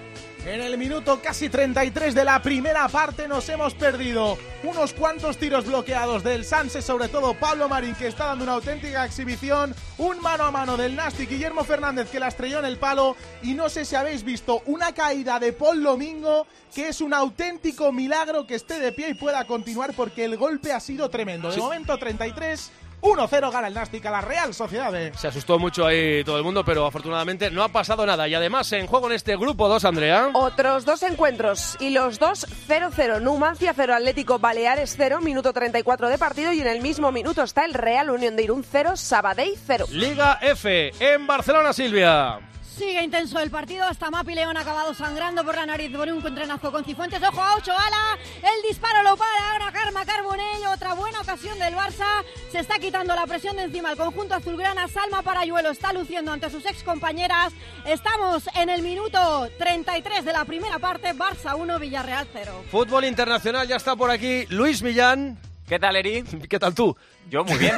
En 0.46 0.60
el 0.60 0.76
minuto 0.76 1.20
casi 1.22 1.48
33 1.48 2.14
de 2.14 2.22
la 2.22 2.42
primera 2.42 2.86
parte 2.88 3.26
nos 3.26 3.48
hemos 3.48 3.72
perdido 3.74 4.36
unos 4.62 4.92
cuantos 4.92 5.38
tiros 5.38 5.64
bloqueados 5.64 6.22
del 6.22 6.44
Sanse, 6.44 6.82
sobre 6.82 7.08
todo 7.08 7.32
Pablo 7.32 7.66
Marín 7.66 7.94
que 7.94 8.08
está 8.08 8.26
dando 8.26 8.44
una 8.44 8.52
auténtica 8.52 9.06
exhibición, 9.06 9.74
un 9.96 10.20
mano 10.20 10.44
a 10.44 10.50
mano 10.50 10.76
del 10.76 10.96
Nastic 10.96 11.30
Guillermo 11.30 11.64
Fernández 11.64 12.10
que 12.10 12.20
la 12.20 12.28
estrelló 12.28 12.58
en 12.58 12.66
el 12.66 12.76
palo 12.76 13.16
y 13.42 13.54
no 13.54 13.70
sé 13.70 13.86
si 13.86 13.96
habéis 13.96 14.22
visto 14.22 14.62
una 14.66 14.92
caída 14.92 15.40
de 15.40 15.54
Paul 15.54 15.82
Domingo 15.82 16.46
que 16.74 16.88
es 16.88 17.00
un 17.00 17.14
auténtico 17.14 17.90
milagro 17.90 18.46
que 18.46 18.56
esté 18.56 18.78
de 18.80 18.92
pie 18.92 19.10
y 19.10 19.14
pueda 19.14 19.46
continuar 19.46 19.94
porque 19.94 20.26
el 20.26 20.36
golpe 20.36 20.72
ha 20.72 20.80
sido 20.80 21.08
tremendo. 21.08 21.48
De 21.48 21.54
Sí. 21.54 21.60
momento 21.60 21.96
33 21.96 22.70
1-0 23.04 23.52
gana 23.52 23.68
el 23.68 23.74
Nastic 23.74 24.06
a 24.06 24.10
la 24.10 24.22
Real 24.22 24.54
Sociedad. 24.54 24.92
Se 25.14 25.28
asustó 25.28 25.58
mucho 25.58 25.86
ahí 25.86 26.24
todo 26.24 26.38
el 26.38 26.42
mundo, 26.42 26.64
pero 26.64 26.86
afortunadamente 26.86 27.50
no 27.50 27.62
ha 27.62 27.68
pasado 27.68 28.06
nada. 28.06 28.26
Y 28.26 28.34
además 28.34 28.72
en 28.72 28.86
juego 28.86 29.08
en 29.08 29.12
este 29.12 29.36
grupo 29.36 29.68
2, 29.68 29.84
Andrea. 29.84 30.30
Otros 30.32 30.86
dos 30.86 31.02
encuentros 31.02 31.76
y 31.80 31.90
los 31.90 32.18
dos 32.18 32.46
0-0. 32.66 33.20
Numancia 33.20 33.74
0, 33.76 33.94
Atlético 33.94 34.38
Baleares 34.38 34.94
0, 34.96 35.20
minuto 35.20 35.52
34 35.52 36.08
de 36.08 36.16
partido 36.16 36.52
y 36.54 36.60
en 36.62 36.66
el 36.66 36.80
mismo 36.80 37.12
minuto 37.12 37.42
está 37.42 37.66
el 37.66 37.74
Real 37.74 38.08
Unión 38.08 38.36
de 38.36 38.44
Irún 38.44 38.64
0, 38.68 38.96
Sabadell 38.96 39.52
0. 39.66 39.86
Liga 39.90 40.38
F 40.40 40.92
en 40.98 41.26
Barcelona, 41.26 41.74
Silvia. 41.74 42.38
Sigue 42.76 43.04
intenso 43.04 43.38
el 43.38 43.50
partido, 43.52 43.84
hasta 43.84 44.10
Mapi 44.10 44.34
León 44.34 44.56
ha 44.56 44.62
acabado 44.62 44.94
sangrando 44.94 45.44
por 45.44 45.54
la 45.54 45.64
nariz 45.64 45.94
por 45.96 46.08
un 46.08 46.26
entrenazo 46.26 46.72
con 46.72 46.84
Cifuentes. 46.84 47.22
Ojo 47.22 47.40
a 47.40 47.54
Ocho 47.56 47.70
Ala, 47.70 48.18
el 48.42 48.68
disparo 48.68 49.04
lo 49.04 49.16
para 49.16 49.52
ahora 49.52 49.70
Karma 49.70 50.04
Carbonell, 50.04 50.66
otra 50.72 50.94
buena 50.94 51.20
ocasión 51.20 51.56
del 51.60 51.74
Barça. 51.74 52.24
Se 52.50 52.58
está 52.58 52.80
quitando 52.80 53.14
la 53.14 53.28
presión 53.28 53.54
de 53.56 53.62
encima 53.62 53.92
el 53.92 53.96
conjunto 53.96 54.34
azulgrana. 54.34 54.88
Salma 54.88 55.22
Parayuelo 55.22 55.70
está 55.70 55.92
luciendo 55.92 56.32
ante 56.32 56.50
sus 56.50 56.66
ex 56.66 56.82
compañeras. 56.82 57.52
Estamos 57.86 58.48
en 58.56 58.68
el 58.68 58.82
minuto 58.82 59.48
33 59.56 60.24
de 60.24 60.32
la 60.32 60.44
primera 60.44 60.80
parte, 60.80 61.14
Barça 61.14 61.56
1, 61.56 61.78
Villarreal 61.78 62.26
0. 62.32 62.64
Fútbol 62.72 63.04
internacional 63.04 63.68
ya 63.68 63.76
está 63.76 63.94
por 63.94 64.10
aquí. 64.10 64.46
Luis 64.48 64.82
Millán. 64.82 65.38
¿Qué 65.68 65.78
tal, 65.78 65.94
Eri? 65.94 66.24
¿Qué 66.24 66.58
tal 66.58 66.74
tú? 66.74 66.96
Yo 67.30 67.44
muy 67.44 67.56
bien. 67.56 67.74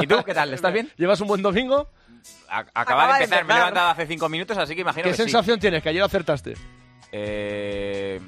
¿Y 0.00 0.08
tú 0.08 0.16
qué 0.24 0.34
tal? 0.34 0.52
¿Estás 0.52 0.72
bien? 0.74 0.90
¿Llevas 0.96 1.20
un 1.20 1.28
buen 1.28 1.40
domingo? 1.40 1.88
Acaba, 2.48 3.18
de 3.18 3.24
empezar, 3.24 3.44
me 3.44 3.54
he 3.54 3.56
levantado 3.56 3.90
hace 3.90 4.06
cinco 4.06 4.28
minutos, 4.28 4.56
así 4.58 4.74
que 4.74 4.80
imagino 4.82 5.04
¿Qué 5.04 5.10
que 5.10 5.16
sí. 5.16 5.22
sensación 5.22 5.58
tienes? 5.60 5.82
Que 5.82 5.88
ayer 5.90 6.02
acertaste. 6.02 6.54
Eh, 7.12 8.20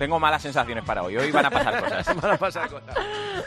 Tengo 0.00 0.18
malas 0.18 0.40
sensaciones 0.40 0.82
para 0.82 1.02
hoy. 1.02 1.14
Hoy 1.18 1.30
van 1.30 1.44
a 1.44 1.50
pasar 1.50 1.78
cosas. 1.78 2.16
Van 2.22 2.30
a 2.32 2.36
pasar 2.38 2.70
cosas. 2.70 2.96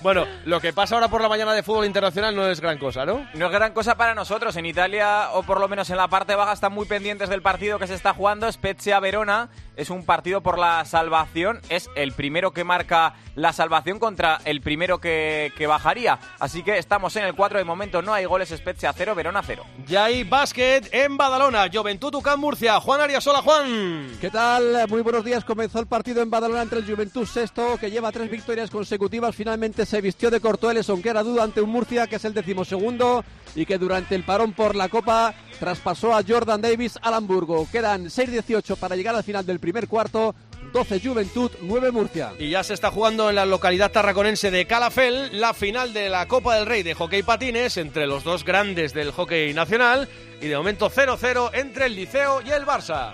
Bueno, 0.02 0.28
lo 0.46 0.62
que 0.62 0.72
pasa 0.72 0.94
ahora 0.94 1.08
por 1.08 1.20
la 1.20 1.28
mañana 1.28 1.52
de 1.52 1.64
fútbol 1.64 1.84
internacional 1.84 2.36
no 2.36 2.46
es 2.46 2.62
gran 2.62 2.78
cosa, 2.78 3.08
¿no? 3.08 3.28
No 3.34 3.48
es 3.48 3.52
gran 3.52 3.74
cosa 3.74 3.96
para 3.96 4.14
nosotros. 4.14 4.56
En 4.56 4.68
Italia, 4.68 5.30
o 5.34 5.42
por 5.42 5.60
lo 5.60 5.68
menos 5.68 5.90
en 5.90 5.98
la 5.98 6.10
parte 6.10 6.36
baja, 6.36 6.54
están 6.54 6.72
muy 6.72 6.86
pendientes 6.86 7.30
del 7.30 7.42
partido 7.42 7.80
que 7.80 7.88
se 7.88 7.96
está 7.96 8.14
jugando. 8.14 8.52
Spezia 8.52 9.00
Verona 9.00 9.50
es 9.76 9.90
un 9.90 10.06
partido 10.06 10.42
por 10.42 10.60
la 10.60 10.86
salvación. 10.86 11.60
Es 11.70 11.90
el 11.96 12.12
primero 12.12 12.52
que 12.52 12.64
marca 12.64 13.16
la 13.34 13.52
salvación 13.52 13.98
contra 13.98 14.40
el 14.46 14.62
primero 14.62 15.00
que, 15.00 15.52
que 15.58 15.66
bajaría. 15.66 16.20
Así 16.40 16.62
que 16.62 16.78
estamos 16.78 17.16
en 17.16 17.24
el 17.24 17.34
4. 17.34 17.58
De 17.58 17.66
momento 17.66 18.04
no 18.04 18.14
hay 18.14 18.26
goles. 18.26 18.50
Spezia 18.50 18.94
0, 18.94 19.16
Verona 19.16 19.42
0. 19.44 19.64
Ya 19.88 20.06
hay 20.06 20.24
básquet 20.24 20.88
en 20.94 21.18
Badalona. 21.18 21.68
Juventud 21.74 22.14
Ucán 22.14 22.40
Murcia. 22.40 22.80
Juan 22.80 23.02
Ariasola, 23.02 23.42
Juan. 23.42 24.18
¿Qué 24.22 24.30
tal? 24.30 24.88
Muy 24.88 25.02
buenos 25.02 25.26
días. 25.26 25.44
Comenzó 25.44 25.80
el 25.80 25.88
partido 25.88 26.22
en 26.22 26.30
Badalona 26.30 26.43
entre 26.46 26.80
el 26.80 26.86
Juventud 26.86 27.26
Sexto, 27.26 27.78
que 27.80 27.90
lleva 27.90 28.12
tres 28.12 28.30
victorias 28.30 28.70
consecutivas. 28.70 29.36
Finalmente 29.36 29.86
se 29.86 30.02
vistió 30.02 30.30
de 30.30 30.42
Cortueles, 30.42 30.90
aunque 30.90 31.10
era 31.10 31.24
duda 31.24 31.44
ante 31.44 31.62
un 31.62 31.70
Murcia, 31.70 32.08
que 32.08 32.18
es 32.18 32.26
el 32.26 32.34
decimosegundo, 32.34 33.24
y 33.56 33.66
que 33.66 33.78
durante 33.78 34.16
el 34.16 34.24
parón 34.24 34.54
por 34.54 34.76
la 34.76 34.90
Copa 34.90 35.34
traspasó 35.60 36.14
a 36.14 36.24
Jordan 36.28 36.62
Davis 36.62 37.00
al 37.02 37.14
Hamburgo. 37.14 37.68
Quedan 37.72 38.06
6-18 38.06 38.76
para 38.78 38.96
llegar 38.96 39.16
al 39.16 39.24
final 39.24 39.46
del 39.46 39.60
primer 39.60 39.88
cuarto. 39.88 40.36
12 40.74 41.00
Juventud, 41.00 41.52
9 41.62 41.92
Murcia. 41.92 42.34
Y 42.40 42.50
ya 42.50 42.64
se 42.64 42.74
está 42.74 42.92
jugando 42.92 43.30
en 43.30 43.36
la 43.36 43.46
localidad 43.46 43.92
tarraconense 43.92 44.50
de 44.52 44.66
Calafel 44.66 45.40
la 45.40 45.54
final 45.54 45.94
de 45.94 46.10
la 46.10 46.28
Copa 46.28 46.56
del 46.56 46.66
Rey 46.66 46.84
de 46.84 46.96
Hockey 46.96 47.22
Patines 47.22 47.78
entre 47.78 48.08
los 48.08 48.24
dos 48.24 48.44
grandes 48.44 48.94
del 48.94 49.12
hockey 49.12 49.54
nacional. 49.54 50.10
Y 50.42 50.48
de 50.48 50.58
momento 50.58 50.90
0-0 50.90 51.52
entre 51.54 51.86
el 51.86 51.96
Liceo 51.96 52.42
y 52.42 52.50
el 52.50 52.66
Barça. 52.66 53.14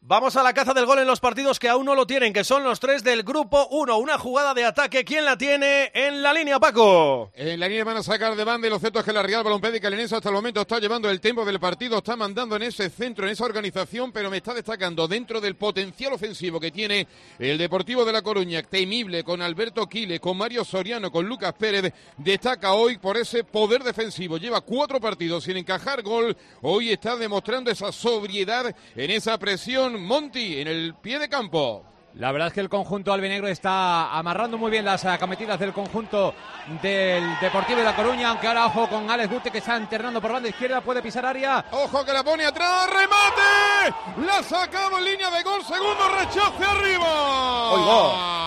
Vamos 0.00 0.36
a 0.36 0.44
la 0.44 0.54
caza 0.54 0.72
del 0.72 0.86
gol 0.86 1.00
en 1.00 1.08
los 1.08 1.18
partidos 1.18 1.58
que 1.58 1.68
aún 1.68 1.84
no 1.84 1.96
lo 1.96 2.06
tienen, 2.06 2.32
que 2.32 2.44
son 2.44 2.62
los 2.62 2.78
tres 2.78 3.02
del 3.02 3.24
grupo 3.24 3.66
1. 3.72 3.98
Una 3.98 4.16
jugada 4.16 4.54
de 4.54 4.64
ataque. 4.64 5.04
¿Quién 5.04 5.24
la 5.24 5.36
tiene 5.36 5.90
en 5.92 6.22
la 6.22 6.32
línea, 6.32 6.60
Paco? 6.60 7.32
En 7.34 7.58
la 7.58 7.66
línea 7.66 7.82
van 7.82 7.96
a 7.96 8.02
sacar 8.04 8.36
de 8.36 8.44
banda 8.44 8.68
y 8.68 8.70
lo 8.70 8.78
cierto 8.78 9.00
es 9.00 9.04
que 9.04 9.12
la 9.12 9.24
Real 9.24 9.42
Balompédica 9.42 9.90
Linense 9.90 10.14
hasta 10.14 10.28
el 10.28 10.36
momento 10.36 10.60
está 10.60 10.78
llevando 10.78 11.10
el 11.10 11.20
tiempo 11.20 11.44
del 11.44 11.58
partido, 11.58 11.98
está 11.98 12.14
mandando 12.14 12.54
en 12.54 12.62
ese 12.62 12.88
centro, 12.90 13.26
en 13.26 13.32
esa 13.32 13.44
organización, 13.44 14.12
pero 14.12 14.30
me 14.30 14.36
está 14.36 14.54
destacando 14.54 15.08
dentro 15.08 15.40
del 15.40 15.56
potencial 15.56 16.12
ofensivo 16.12 16.60
que 16.60 16.70
tiene 16.70 17.08
el 17.40 17.58
Deportivo 17.58 18.04
de 18.04 18.12
La 18.12 18.22
Coruña, 18.22 18.62
temible 18.62 19.24
con 19.24 19.42
Alberto 19.42 19.88
Quile, 19.88 20.20
con 20.20 20.38
Mario 20.38 20.64
Soriano, 20.64 21.10
con 21.10 21.26
Lucas 21.26 21.54
Pérez, 21.58 21.92
destaca 22.16 22.72
hoy 22.72 22.98
por 22.98 23.16
ese 23.16 23.42
poder 23.42 23.82
defensivo. 23.82 24.38
Lleva 24.38 24.60
cuatro 24.60 25.00
partidos 25.00 25.42
sin 25.42 25.56
encajar 25.56 26.02
gol, 26.02 26.36
hoy 26.62 26.92
está 26.92 27.16
demostrando 27.16 27.70
esa 27.70 27.90
sobriedad 27.90 28.72
en 28.94 29.10
esa 29.10 29.36
presión. 29.38 29.87
Monti 29.96 30.60
en 30.60 30.68
el 30.68 30.94
pie 30.94 31.18
de 31.18 31.28
campo. 31.28 31.84
La 32.14 32.32
verdad 32.32 32.48
es 32.48 32.54
que 32.54 32.60
el 32.60 32.68
conjunto 32.68 33.12
albinegro 33.12 33.46
está 33.46 34.12
amarrando 34.18 34.58
muy 34.58 34.72
bien 34.72 34.84
las 34.84 35.04
acometidas 35.04 35.60
del 35.60 35.72
conjunto 35.72 36.34
del 36.82 37.38
Deportivo 37.38 37.78
de 37.78 37.84
La 37.84 37.94
Coruña, 37.94 38.30
aunque 38.30 38.48
ahora 38.48 38.66
ojo 38.66 38.88
con 38.88 39.08
Alex 39.08 39.30
Gute 39.30 39.50
que 39.52 39.58
está 39.58 39.76
internando 39.78 40.20
por 40.20 40.32
banda 40.32 40.48
izquierda, 40.48 40.80
puede 40.80 41.00
pisar 41.00 41.24
área. 41.24 41.64
Ojo 41.70 42.04
que 42.04 42.12
la 42.12 42.24
pone 42.24 42.44
atrás, 42.44 42.88
remate. 42.90 44.26
La 44.26 44.42
sacamos 44.42 44.98
en 44.98 45.04
línea 45.04 45.30
de 45.30 45.42
gol, 45.44 45.62
segundo 45.62 46.08
rechace 46.18 46.64
arriba. 46.64 47.70
Oigo. 47.70 48.38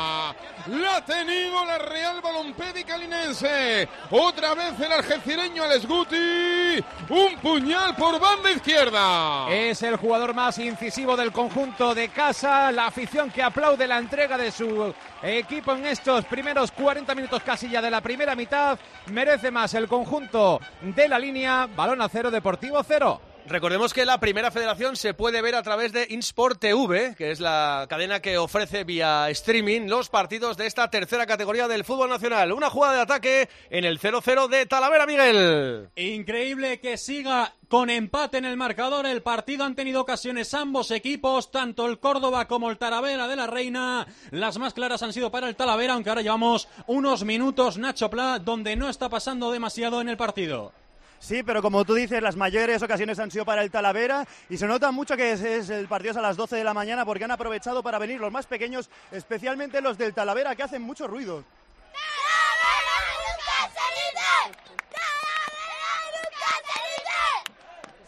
La 0.67 1.03
tenido 1.03 1.65
la 1.65 1.79
Real 1.79 2.21
Balompédica 2.21 2.95
Linense. 2.97 3.87
Otra 4.11 4.53
vez 4.53 4.79
el 4.79 4.91
algecireño 4.91 5.63
Alex 5.63 5.87
Guti. 5.87 6.83
Un 7.09 7.35
puñal 7.41 7.95
por 7.95 8.19
banda 8.19 8.51
izquierda. 8.51 9.49
Es 9.49 9.81
el 9.81 9.95
jugador 9.95 10.35
más 10.35 10.59
incisivo 10.59 11.17
del 11.17 11.31
conjunto 11.31 11.95
de 11.95 12.09
casa, 12.09 12.71
la 12.71 12.87
afición 12.87 13.31
que 13.31 13.41
aplaude 13.41 13.87
la 13.87 13.97
entrega 13.97 14.37
de 14.37 14.51
su 14.51 14.93
equipo 15.23 15.73
en 15.73 15.85
estos 15.85 16.25
primeros 16.25 16.71
40 16.71 17.15
minutos 17.15 17.41
casi 17.43 17.69
ya 17.69 17.81
de 17.81 17.89
la 17.89 18.01
primera 18.01 18.35
mitad. 18.35 18.77
Merece 19.07 19.49
más 19.49 19.73
el 19.73 19.87
conjunto 19.87 20.59
de 20.81 21.07
la 21.07 21.17
línea, 21.17 21.67
balón 21.75 22.01
a 22.01 22.09
cero, 22.09 22.29
Deportivo 22.29 22.83
cero. 22.83 23.30
Recordemos 23.47 23.93
que 23.93 24.05
la 24.05 24.19
primera 24.19 24.51
federación 24.51 24.95
se 24.95 25.13
puede 25.13 25.41
ver 25.41 25.55
a 25.55 25.63
través 25.63 25.91
de 25.91 26.07
InSport 26.09 26.59
TV, 26.59 27.15
que 27.17 27.31
es 27.31 27.39
la 27.39 27.85
cadena 27.89 28.21
que 28.21 28.37
ofrece 28.37 28.83
vía 28.83 29.29
streaming 29.29 29.87
los 29.87 30.09
partidos 30.09 30.57
de 30.57 30.67
esta 30.67 30.89
tercera 30.89 31.25
categoría 31.25 31.67
del 31.67 31.83
fútbol 31.83 32.09
nacional. 32.09 32.51
Una 32.51 32.69
jugada 32.69 32.93
de 32.95 33.01
ataque 33.01 33.49
en 33.69 33.83
el 33.83 33.99
0-0 33.99 34.47
de 34.47 34.65
Talavera, 34.65 35.05
Miguel. 35.05 35.89
Increíble 35.95 36.79
que 36.79 36.97
siga 36.97 37.55
con 37.67 37.89
empate 37.89 38.37
en 38.37 38.45
el 38.45 38.57
marcador. 38.57 39.05
El 39.05 39.21
partido 39.21 39.65
han 39.65 39.75
tenido 39.75 40.01
ocasiones 40.01 40.53
ambos 40.53 40.91
equipos, 40.91 41.51
tanto 41.51 41.87
el 41.87 41.99
Córdoba 41.99 42.47
como 42.47 42.69
el 42.69 42.77
Talavera 42.77 43.27
de 43.27 43.35
la 43.35 43.47
Reina. 43.47 44.07
Las 44.29 44.59
más 44.59 44.73
claras 44.73 45.03
han 45.03 45.13
sido 45.13 45.31
para 45.31 45.49
el 45.49 45.55
Talavera, 45.55 45.93
aunque 45.93 46.09
ahora 46.09 46.21
llevamos 46.21 46.67
unos 46.87 47.23
minutos, 47.23 47.77
Nacho 47.77 48.09
Pla, 48.09 48.39
donde 48.39 48.75
no 48.75 48.89
está 48.89 49.09
pasando 49.09 49.51
demasiado 49.51 49.99
en 50.01 50.09
el 50.09 50.17
partido. 50.17 50.73
Sí, 51.21 51.43
pero 51.43 51.61
como 51.61 51.85
tú 51.85 51.93
dices, 51.93 52.19
las 52.21 52.35
mayores 52.35 52.81
ocasiones 52.81 53.19
han 53.19 53.29
sido 53.29 53.45
para 53.45 53.61
el 53.61 53.69
Talavera 53.69 54.25
y 54.49 54.57
se 54.57 54.65
nota 54.65 54.89
mucho 54.91 55.15
que 55.15 55.33
es, 55.33 55.41
es 55.41 55.69
el 55.69 55.87
partido 55.87 56.11
es 56.11 56.17
a 56.17 56.21
las 56.21 56.35
12 56.35 56.55
de 56.55 56.63
la 56.63 56.73
mañana 56.73 57.05
porque 57.05 57.23
han 57.23 57.29
aprovechado 57.31 57.83
para 57.83 57.99
venir 57.99 58.19
los 58.19 58.31
más 58.31 58.47
pequeños, 58.47 58.89
especialmente 59.11 59.81
los 59.81 59.99
del 59.99 60.15
Talavera, 60.15 60.55
que 60.55 60.63
hacen 60.63 60.81
mucho 60.81 61.05
ruido. 61.05 61.43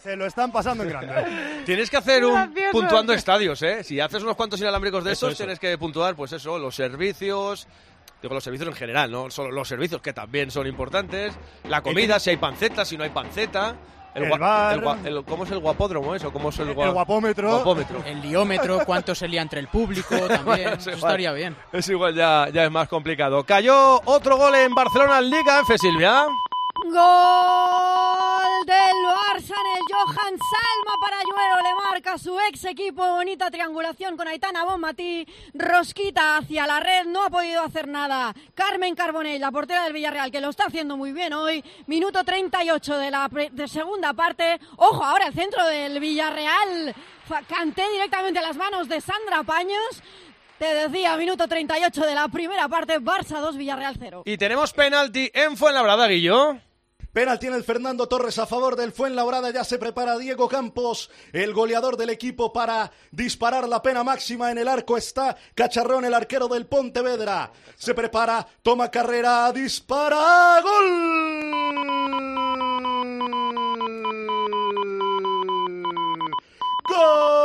Se 0.02 0.18
lo 0.18 0.26
están 0.26 0.52
pasando 0.52 0.84
en 0.84 0.90
grande. 0.90 1.62
Tienes 1.66 1.90
que 1.90 1.96
hacer 1.96 2.26
un 2.26 2.34
Gracioso. 2.34 2.72
puntuando 2.74 3.14
estadios, 3.14 3.62
¿eh? 3.62 3.86
Si 3.86 4.02
haces 4.02 4.22
unos 4.22 4.36
cuantos 4.36 4.60
inalámbricos 4.60 5.02
de 5.04 5.14
Eso, 5.14 5.28
esos, 5.28 5.34
eso. 5.36 5.44
tienes 5.46 5.60
que 5.60 5.78
puntuar, 5.78 6.16
pues 6.16 6.34
eso, 6.34 6.60
los 6.60 6.76
servicios. 6.76 7.68
Digo, 8.24 8.34
los 8.34 8.44
servicios 8.44 8.70
en 8.70 8.76
general, 8.76 9.12
no 9.12 9.30
solo 9.30 9.52
los 9.52 9.68
servicios 9.68 10.02
que 10.02 10.14
también 10.14 10.50
son 10.50 10.66
importantes. 10.66 11.34
La 11.68 11.82
comida, 11.82 12.18
si 12.20 12.30
hay 12.32 12.38
panceta, 12.38 12.86
si 12.86 12.98
no 12.98 13.04
hay 13.04 13.10
panceta. 13.12 13.76
El, 14.16 14.24
el 14.24 14.32
gua- 14.32 14.40
bar. 14.40 14.74
el 14.76 14.82
gua- 14.82 15.06
el- 15.06 15.26
¿Cómo 15.26 15.44
es 15.44 15.52
el 15.52 15.60
guapódromo 15.60 16.16
eso? 16.16 16.32
¿Cómo 16.32 16.50
es 16.50 16.60
el, 16.60 16.74
gua- 16.74 16.86
El 16.86 16.92
guapómetro. 16.94 17.50
guapómetro? 17.52 18.02
El 18.06 18.22
liómetro, 18.22 18.80
cuánto 18.86 19.14
se 19.14 19.28
lía 19.28 19.42
entre 19.42 19.60
el 19.60 19.68
público 19.68 20.16
también. 20.28 20.46
Bueno, 20.46 20.70
es 20.74 20.78
Eso 20.88 20.92
igual. 20.92 21.12
estaría 21.12 21.32
bien. 21.34 21.56
Es 21.74 21.90
igual, 21.90 22.16
ya, 22.16 22.48
ya 22.54 22.64
es 22.64 22.72
más 22.72 22.88
complicado. 22.88 23.44
Cayó 23.44 24.00
otro 24.06 24.38
gol 24.38 24.56
en 24.56 24.74
Barcelona 24.74 25.18
en 25.20 25.30
Liga 25.30 25.60
F, 25.62 25.78
Silvia. 25.78 26.26
Gol 26.86 28.33
del 28.66 28.76
Barça 28.76 29.54
en 29.54 29.78
el 29.78 29.84
Johan 29.92 30.38
Salma 30.38 30.94
para 31.02 31.18
Lluero. 31.24 31.62
Le 31.64 31.76
marca 31.76 32.18
su 32.18 32.40
ex 32.40 32.64
equipo. 32.66 33.06
Bonita 33.06 33.52
triangulación 33.52 34.16
con 34.16 34.28
Aitana 34.28 34.64
Bonmatí. 34.64 35.28
Rosquita 35.54 36.38
hacia 36.38 36.66
la 36.66 36.80
red. 36.80 37.06
No 37.06 37.24
ha 37.24 37.30
podido 37.30 37.62
hacer 37.62 37.88
nada. 37.88 38.34
Carmen 38.56 38.96
Carbonell, 38.96 39.42
la 39.42 39.52
portera 39.52 39.84
del 39.84 39.94
Villarreal, 39.94 40.32
que 40.32 40.40
lo 40.40 40.50
está 40.50 40.66
haciendo 40.66 40.96
muy 40.96 41.12
bien 41.12 41.34
hoy. 41.34 41.64
Minuto 41.88 42.24
38 42.24 42.98
de 42.98 43.12
la 43.12 43.30
de 43.52 43.68
segunda 43.68 44.14
parte. 44.14 44.60
Ojo, 44.78 45.04
ahora 45.04 45.28
el 45.28 45.34
centro 45.34 45.66
del 45.66 46.00
Villarreal. 46.00 46.96
Canté 47.48 47.90
directamente 47.92 48.40
a 48.40 48.44
las 48.44 48.56
manos 48.56 48.88
de 48.88 49.02
Sandra 49.02 49.44
Paños. 49.44 50.02
Te 50.58 50.74
decía, 50.74 51.18
minuto 51.18 51.48
38 51.48 52.06
de 52.06 52.16
la 52.16 52.28
primera 52.30 52.70
parte. 52.70 53.00
Barça 53.00 53.40
2, 53.40 53.58
Villarreal 53.58 53.96
0. 54.00 54.24
Y 54.26 54.38
tenemos 54.38 54.72
penalti 54.72 55.30
en 55.34 55.58
Fuenlabrada, 55.58 56.08
Guillo. 56.08 56.60
Penalti 57.14 57.46
en 57.46 57.54
el 57.54 57.64
Fernando 57.64 58.08
Torres 58.08 58.40
a 58.40 58.48
favor 58.48 58.76
del 58.76 58.92
Fuenlabrada. 58.92 59.52
Ya 59.52 59.64
se 59.64 59.78
prepara 59.78 60.18
Diego 60.18 60.50
Campos, 60.50 61.12
el 61.32 61.54
goleador 61.54 61.96
del 61.96 62.10
equipo, 62.10 62.52
para 62.52 62.92
disparar 63.12 63.70
la 63.70 63.84
pena 63.84 64.04
máxima. 64.04 64.50
En 64.50 64.58
el 64.58 64.68
arco 64.68 64.98
está 64.98 65.38
Cacharrón, 65.54 66.06
el 66.06 66.16
arquero 66.16 66.48
del 66.48 66.66
Pontevedra. 66.66 67.52
Se 67.76 67.94
prepara, 67.94 68.48
toma 68.64 68.90
carrera, 68.90 69.52
dispara. 69.52 70.60
¡Gol! 70.64 71.84
¡Gol! 76.90 77.43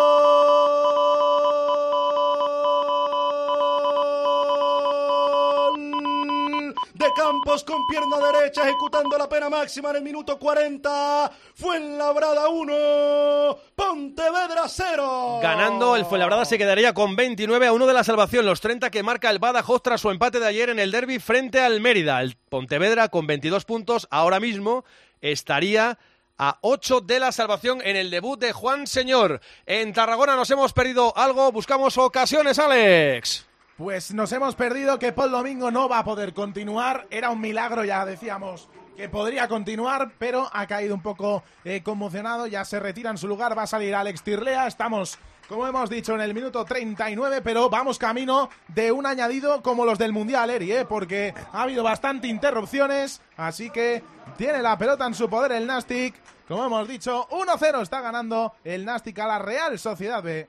Campos 7.28 7.62
con 7.62 7.86
pierna 7.86 8.16
derecha 8.16 8.62
ejecutando 8.62 9.18
la 9.18 9.28
pena 9.28 9.50
máxima 9.50 9.90
en 9.90 9.96
el 9.96 10.02
minuto 10.02 10.38
40. 10.38 11.30
Fuenlabrada 11.52 12.48
1, 12.48 13.58
Pontevedra 13.74 14.62
0. 14.66 15.40
Ganando, 15.42 15.94
el 15.94 16.06
Fuenlabrada 16.06 16.46
se 16.46 16.56
quedaría 16.56 16.94
con 16.94 17.16
29 17.16 17.66
a 17.66 17.72
1 17.74 17.86
de 17.86 17.92
la 17.92 18.02
salvación, 18.02 18.46
los 18.46 18.62
30 18.62 18.88
que 18.88 19.02
marca 19.02 19.28
el 19.28 19.40
Badajoz 19.40 19.82
tras 19.82 20.00
su 20.00 20.08
empate 20.08 20.40
de 20.40 20.46
ayer 20.46 20.70
en 20.70 20.78
el 20.78 20.90
derby 20.90 21.18
frente 21.18 21.60
al 21.60 21.82
Mérida. 21.82 22.22
El 22.22 22.34
Pontevedra 22.48 23.10
con 23.10 23.26
22 23.26 23.66
puntos 23.66 24.08
ahora 24.10 24.40
mismo 24.40 24.86
estaría 25.20 25.98
a 26.38 26.56
8 26.62 27.02
de 27.02 27.20
la 27.20 27.30
salvación 27.32 27.82
en 27.84 27.96
el 27.96 28.10
debut 28.10 28.40
de 28.40 28.54
Juan 28.54 28.86
Señor. 28.86 29.42
En 29.66 29.92
Tarragona 29.92 30.34
nos 30.34 30.50
hemos 30.50 30.72
perdido 30.72 31.14
algo, 31.14 31.52
buscamos 31.52 31.98
ocasiones, 31.98 32.58
Alex. 32.58 33.47
Pues 33.78 34.12
nos 34.12 34.32
hemos 34.32 34.56
perdido 34.56 34.98
que 34.98 35.12
Paul 35.12 35.30
Domingo 35.30 35.70
no 35.70 35.88
va 35.88 36.00
a 36.00 36.04
poder 36.04 36.34
continuar. 36.34 37.06
Era 37.10 37.30
un 37.30 37.40
milagro, 37.40 37.84
ya 37.84 38.04
decíamos 38.04 38.68
que 38.96 39.08
podría 39.08 39.46
continuar, 39.46 40.10
pero 40.18 40.50
ha 40.52 40.66
caído 40.66 40.96
un 40.96 41.00
poco 41.00 41.44
eh, 41.64 41.80
conmocionado. 41.84 42.48
Ya 42.48 42.64
se 42.64 42.80
retira 42.80 43.10
en 43.10 43.18
su 43.18 43.28
lugar, 43.28 43.56
va 43.56 43.62
a 43.62 43.66
salir 43.68 43.94
Alex 43.94 44.24
Tirlea. 44.24 44.66
Estamos, 44.66 45.16
como 45.48 45.64
hemos 45.64 45.88
dicho, 45.88 46.12
en 46.16 46.22
el 46.22 46.34
minuto 46.34 46.64
39, 46.64 47.40
pero 47.40 47.70
vamos 47.70 47.98
camino 47.98 48.50
de 48.66 48.90
un 48.90 49.06
añadido 49.06 49.62
como 49.62 49.84
los 49.84 49.96
del 49.96 50.12
Mundial, 50.12 50.50
Eri, 50.50 50.72
¿eh? 50.72 50.84
porque 50.84 51.32
ha 51.52 51.62
habido 51.62 51.84
bastante 51.84 52.26
interrupciones. 52.26 53.22
Así 53.36 53.70
que 53.70 54.02
tiene 54.36 54.60
la 54.60 54.76
pelota 54.76 55.06
en 55.06 55.14
su 55.14 55.30
poder 55.30 55.52
el 55.52 55.68
Nastic. 55.68 56.16
Como 56.48 56.64
hemos 56.64 56.88
dicho, 56.88 57.28
1-0 57.28 57.82
está 57.82 58.00
ganando 58.00 58.54
el 58.64 58.84
Nastic 58.84 59.20
a 59.20 59.28
la 59.28 59.38
Real 59.38 59.78
Sociedad 59.78 60.20
B. 60.20 60.48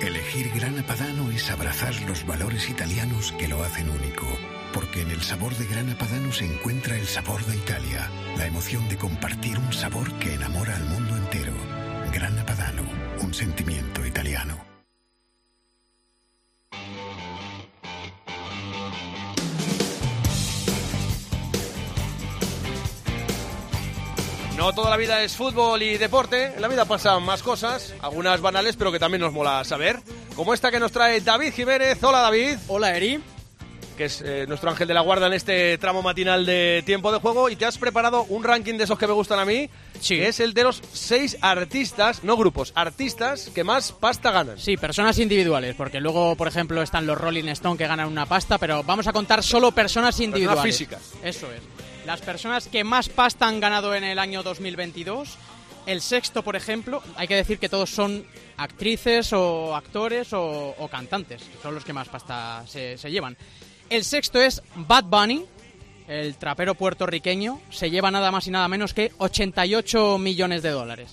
Elegir 0.00 0.50
Grana 0.52 0.82
Padano 0.84 1.30
es 1.30 1.50
abrazar 1.50 1.94
los 2.02 2.26
valores 2.26 2.68
italianos 2.68 3.32
que 3.38 3.48
lo 3.48 3.62
hacen 3.62 3.88
único. 3.88 4.26
Porque 4.74 5.02
en 5.02 5.10
el 5.10 5.22
sabor 5.22 5.54
de 5.56 5.64
Grana 5.64 5.96
Padano 5.96 6.32
se 6.32 6.44
encuentra 6.44 6.96
el 6.96 7.06
sabor 7.06 7.44
de 7.46 7.56
Italia, 7.56 8.10
la 8.36 8.46
emoción 8.46 8.88
de 8.88 8.98
compartir 8.98 9.58
un 9.58 9.72
sabor 9.72 10.12
que 10.18 10.34
enamora 10.34 10.76
al 10.76 10.84
mundo 10.84 11.16
entero. 11.16 11.54
Grana 12.12 12.44
Padano, 12.44 12.82
un 13.22 13.32
sentimiento 13.32 14.04
italiano. 14.04 14.75
No 24.66 24.72
toda 24.72 24.90
la 24.90 24.96
vida 24.96 25.22
es 25.22 25.36
fútbol 25.36 25.80
y 25.80 25.96
deporte, 25.96 26.46
en 26.46 26.60
la 26.60 26.66
vida 26.66 26.84
pasan 26.86 27.22
más 27.22 27.40
cosas, 27.40 27.94
algunas 28.00 28.40
banales, 28.40 28.74
pero 28.74 28.90
que 28.90 28.98
también 28.98 29.20
nos 29.20 29.32
mola 29.32 29.62
saber. 29.62 30.00
Como 30.34 30.52
esta 30.52 30.72
que 30.72 30.80
nos 30.80 30.90
trae 30.90 31.20
David 31.20 31.52
Jiménez. 31.52 32.02
Hola 32.02 32.18
David. 32.18 32.58
Hola 32.66 32.96
Eri. 32.96 33.20
Que 33.96 34.06
es 34.06 34.20
eh, 34.22 34.44
nuestro 34.48 34.68
ángel 34.68 34.88
de 34.88 34.94
la 34.94 35.02
guarda 35.02 35.28
en 35.28 35.34
este 35.34 35.78
tramo 35.78 36.02
matinal 36.02 36.44
de 36.44 36.82
tiempo 36.84 37.12
de 37.12 37.20
juego. 37.20 37.48
Y 37.48 37.54
te 37.54 37.64
has 37.64 37.78
preparado 37.78 38.24
un 38.24 38.42
ranking 38.42 38.74
de 38.74 38.82
esos 38.82 38.98
que 38.98 39.06
me 39.06 39.12
gustan 39.12 39.38
a 39.38 39.44
mí. 39.44 39.70
Sí. 40.00 40.16
Que 40.16 40.26
es 40.26 40.40
el 40.40 40.52
de 40.52 40.64
los 40.64 40.82
seis 40.92 41.38
artistas, 41.42 42.24
no 42.24 42.36
grupos, 42.36 42.72
artistas 42.74 43.52
que 43.54 43.62
más 43.62 43.92
pasta 43.92 44.32
ganan. 44.32 44.58
Sí, 44.58 44.76
personas 44.76 45.16
individuales, 45.20 45.76
porque 45.76 46.00
luego, 46.00 46.34
por 46.34 46.48
ejemplo, 46.48 46.82
están 46.82 47.06
los 47.06 47.16
Rolling 47.16 47.46
Stone 47.50 47.78
que 47.78 47.86
ganan 47.86 48.08
una 48.08 48.26
pasta, 48.26 48.58
pero 48.58 48.82
vamos 48.82 49.06
a 49.06 49.12
contar 49.12 49.44
solo 49.44 49.70
personas 49.70 50.18
individuales. 50.18 50.64
físicas. 50.64 51.12
Eso 51.22 51.46
es. 51.52 51.62
Las 52.06 52.20
personas 52.20 52.68
que 52.68 52.84
más 52.84 53.08
pasta 53.08 53.48
han 53.48 53.58
ganado 53.58 53.92
en 53.92 54.04
el 54.04 54.20
año 54.20 54.44
2022. 54.44 55.36
El 55.86 56.00
sexto, 56.00 56.42
por 56.42 56.54
ejemplo, 56.54 57.02
hay 57.16 57.26
que 57.26 57.34
decir 57.34 57.58
que 57.58 57.68
todos 57.68 57.90
son 57.90 58.24
actrices 58.56 59.32
o 59.32 59.74
actores 59.74 60.28
o, 60.32 60.88
cantantes, 60.88 61.42
son 61.60 61.74
los 61.74 61.84
que 61.84 61.92
más 61.92 62.08
pasta 62.08 62.64
se, 62.68 62.96
se 62.96 63.10
llevan. 63.10 63.36
El 63.90 64.04
sexto 64.04 64.40
es 64.40 64.62
Bad 64.76 65.04
Bunny, 65.04 65.44
el 66.06 66.36
trapero 66.36 66.76
puertorriqueño, 66.76 67.60
se 67.70 67.90
lleva 67.90 68.12
nada 68.12 68.30
más 68.30 68.46
y 68.46 68.52
nada 68.52 68.68
menos 68.68 68.94
que 68.94 69.10
88 69.18 70.18
millones 70.18 70.62
de 70.62 70.70
dólares. 70.70 71.12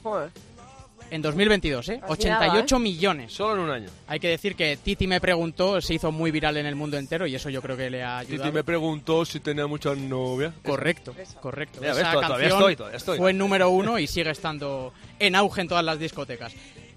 En 1.13 1.21
2022, 1.21 1.89
¿eh? 1.89 1.99
Casi 1.99 2.11
88 2.11 2.49
nada, 2.49 2.65
¿eh? 2.65 2.79
millones. 2.79 3.33
Solo 3.33 3.53
en 3.53 3.59
un 3.59 3.69
año. 3.69 3.89
Hay 4.07 4.19
que 4.19 4.29
decir 4.29 4.55
que 4.55 4.77
Titi 4.77 5.05
me 5.05 5.21
preguntó, 5.21 5.79
se 5.79 5.93
hizo 5.93 6.11
muy 6.11 6.31
viral 6.31 6.57
en 6.57 6.65
el 6.65 6.73
mundo 6.73 6.97
entero 6.97 7.27
y 7.27 7.35
eso 7.35 7.51
yo 7.51 7.61
creo 7.61 7.77
que 7.77 7.91
le 7.91 8.01
ha 8.01 8.17
ayudado. 8.17 8.45
Titi 8.45 8.51
me 8.51 8.63
preguntó 8.63 9.23
si 9.23 9.39
tenía 9.39 9.67
muchas 9.67 9.95
novias. 9.95 10.55
Correcto, 10.65 11.13
correcto. 11.39 11.81
Mira, 11.81 11.93
ves, 11.93 12.01
Esa 12.01 12.13
todavía 12.13 12.29
canción 12.29 12.51
estoy, 12.59 12.75
todavía 12.75 12.97
estoy. 12.97 13.17
Fue 13.19 13.31
número 13.31 13.69
uno 13.69 13.99
y 13.99 14.07
sigue 14.07 14.31
estando 14.31 14.91
en 15.19 15.35
auge 15.35 15.61
en 15.61 15.67
todas 15.67 15.85
las 15.85 15.99
discotecas. 15.99 16.51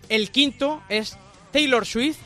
El 0.09 0.31
quinto 0.31 0.81
es 0.89 1.19
Taylor 1.53 1.85
Swift, 1.85 2.17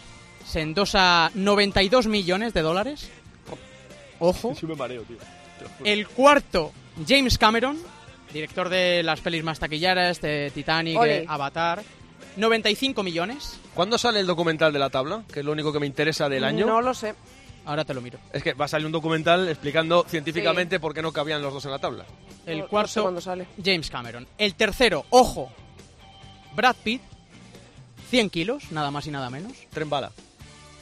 se 0.47 0.61
endosa 0.61 1.33
92 1.35 2.07
millones 2.07 2.55
de 2.55 2.63
dólares. 2.63 3.11
Ojo. 4.21 4.55
Sí 4.55 4.65
me 4.65 4.77
mareo, 4.77 5.03
tío. 5.03 5.17
El 5.83 6.07
cuarto, 6.07 6.71
James 7.09 7.37
Cameron, 7.37 7.79
director 8.33 8.69
de 8.69 9.03
las 9.03 9.21
pelis 9.21 9.43
más 9.45 9.59
taquilleras, 9.59 10.21
de 10.21 10.51
Titanic, 10.55 10.99
Ole. 10.99 11.25
Avatar. 11.29 11.83
95 12.37 13.03
millones. 13.03 13.59
¿Cuándo 13.75 13.99
sale 13.99 14.21
el 14.21 14.27
documental 14.27 14.73
de 14.73 14.79
la 14.79 14.89
tabla? 14.91 15.25
Que 15.33 15.41
es 15.41 15.45
lo 15.47 15.53
único 15.53 15.73
que 15.73 15.81
me 15.81 15.87
interesa 15.87 16.29
del 16.29 16.45
año. 16.45 16.67
No 16.67 16.81
lo 16.81 16.95
sé. 16.95 17.15
Ahora 17.67 17.85
te 17.85 17.93
lo 17.93 18.01
miro. 18.01 18.19
Es 18.33 18.43
que 18.43 18.55
va 18.55 18.65
a 18.65 18.69
salir 18.69 18.87
un 18.87 18.93
documental 18.93 19.49
explicando 19.49 20.05
científicamente 20.09 20.81
por 20.81 20.95
qué 20.95 21.03
no 21.03 21.13
cabían 21.13 21.43
los 21.43 21.53
dos 21.53 21.65
en 21.67 21.71
la 21.73 21.79
tabla. 21.79 22.05
El 22.47 22.59
No- 22.59 22.65
no 22.65 22.71
cuarto, 22.71 23.15
sé 23.17 23.21
sale. 23.21 23.47
James 23.63 23.91
Cameron. 23.91 24.27
El 24.39 24.55
tercero, 24.55 25.05
ojo, 25.11 25.51
Brad 26.55 26.77
Pitt, 26.83 27.03
100 28.09 28.31
kilos, 28.31 28.73
nada 28.73 28.91
más 28.91 29.07
y 29.07 29.11
nada 29.11 29.29
menos. 29.29 29.53
Tren 29.73 29.91
bala. 29.91 30.11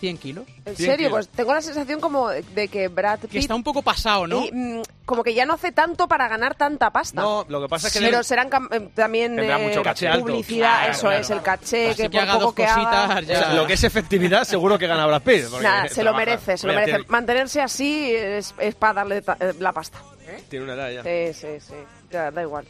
100 0.00 0.18
kilos. 0.18 0.44
En 0.64 0.76
serio, 0.76 1.10
pues 1.10 1.28
tengo 1.28 1.52
la 1.52 1.60
sensación 1.60 2.00
como 2.00 2.28
de 2.28 2.68
que 2.68 2.88
Brad 2.88 3.18
Pitt... 3.20 3.30
Que 3.30 3.38
está 3.40 3.54
un 3.54 3.64
poco 3.64 3.82
pasado, 3.82 4.26
¿no? 4.26 4.44
y, 4.44 4.50
mm, 4.52 4.82
como 5.04 5.24
que 5.24 5.34
ya 5.34 5.44
no 5.46 5.54
hace 5.54 5.72
tanto 5.72 6.06
para 6.06 6.28
ganar 6.28 6.54
tanta 6.54 6.90
pasta. 6.90 7.20
No, 7.20 7.44
lo 7.48 7.60
que 7.62 7.68
pasa 7.68 7.88
es 7.88 7.94
que 7.94 7.98
Pero 8.00 8.18
le- 8.18 8.24
serán 8.24 8.48
cam- 8.50 8.68
eh, 8.70 8.88
también 8.94 9.34
Tendrá 9.36 9.60
eh, 9.60 9.66
mucho 9.68 9.82
caché 9.82 10.06
alto. 10.06 10.26
publicidad, 10.26 10.76
Claro, 10.78 10.92
eso 10.92 11.00
claro. 11.00 11.16
es, 11.18 11.30
el 11.30 11.42
caché, 11.42 11.86
Así 11.90 11.96
que, 11.96 12.02
que 12.04 12.10
por 12.10 12.20
haga 12.20 12.32
poco 12.34 12.44
dos 12.44 12.54
que 12.54 12.64
haga... 12.66 13.06
cositas, 13.06 13.26
ya. 13.26 13.38
O 13.38 13.42
sea, 13.42 13.54
lo 13.54 13.66
que 13.66 13.72
es 13.72 13.84
efectividad, 13.84 14.44
seguro 14.44 14.78
que 14.78 14.86
gana 14.86 15.06
Brad 15.06 15.22
Pitt. 15.22 15.44
Nada, 15.62 15.88
se 15.88 16.04
lo 16.04 16.14
merece, 16.14 16.56
se 16.56 16.66
lo 16.66 16.74
merece. 16.74 16.92
Tiene, 16.92 17.04
Mantenerse 17.08 17.60
así 17.60 18.12
es, 18.14 18.54
es 18.58 18.74
para 18.74 18.94
darle 18.94 19.22
ta- 19.22 19.36
eh, 19.40 19.54
la 19.58 19.72
pasta. 19.72 20.00
tiene 20.48 20.64
una 20.64 20.74
edad 20.74 20.90
ya. 20.90 21.02
Sí, 21.02 21.40
sí, 21.40 21.60
sí. 21.66 21.74
Ya, 22.10 22.30
da 22.30 22.42
igual. 22.42 22.66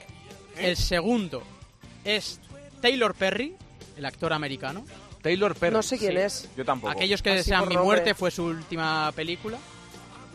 El 0.56 0.76
segundo 0.76 1.42
es 2.04 2.40
Taylor 2.80 3.14
Perry, 3.14 3.54
el 3.96 4.04
actor 4.04 4.32
americano. 4.32 4.84
Taylor 5.22 5.54
Perry. 5.54 5.74
No 5.74 5.82
sé 5.82 5.98
quién 5.98 6.16
es. 6.16 6.48
Yo 6.56 6.64
tampoco. 6.64 6.92
Aquellos 6.92 7.22
que 7.22 7.30
Así 7.30 7.38
desean 7.38 7.60
por 7.60 7.68
mi 7.68 7.74
nombre. 7.74 7.86
muerte 7.96 8.14
fue 8.14 8.30
su 8.30 8.44
última 8.44 9.10
película. 9.14 9.58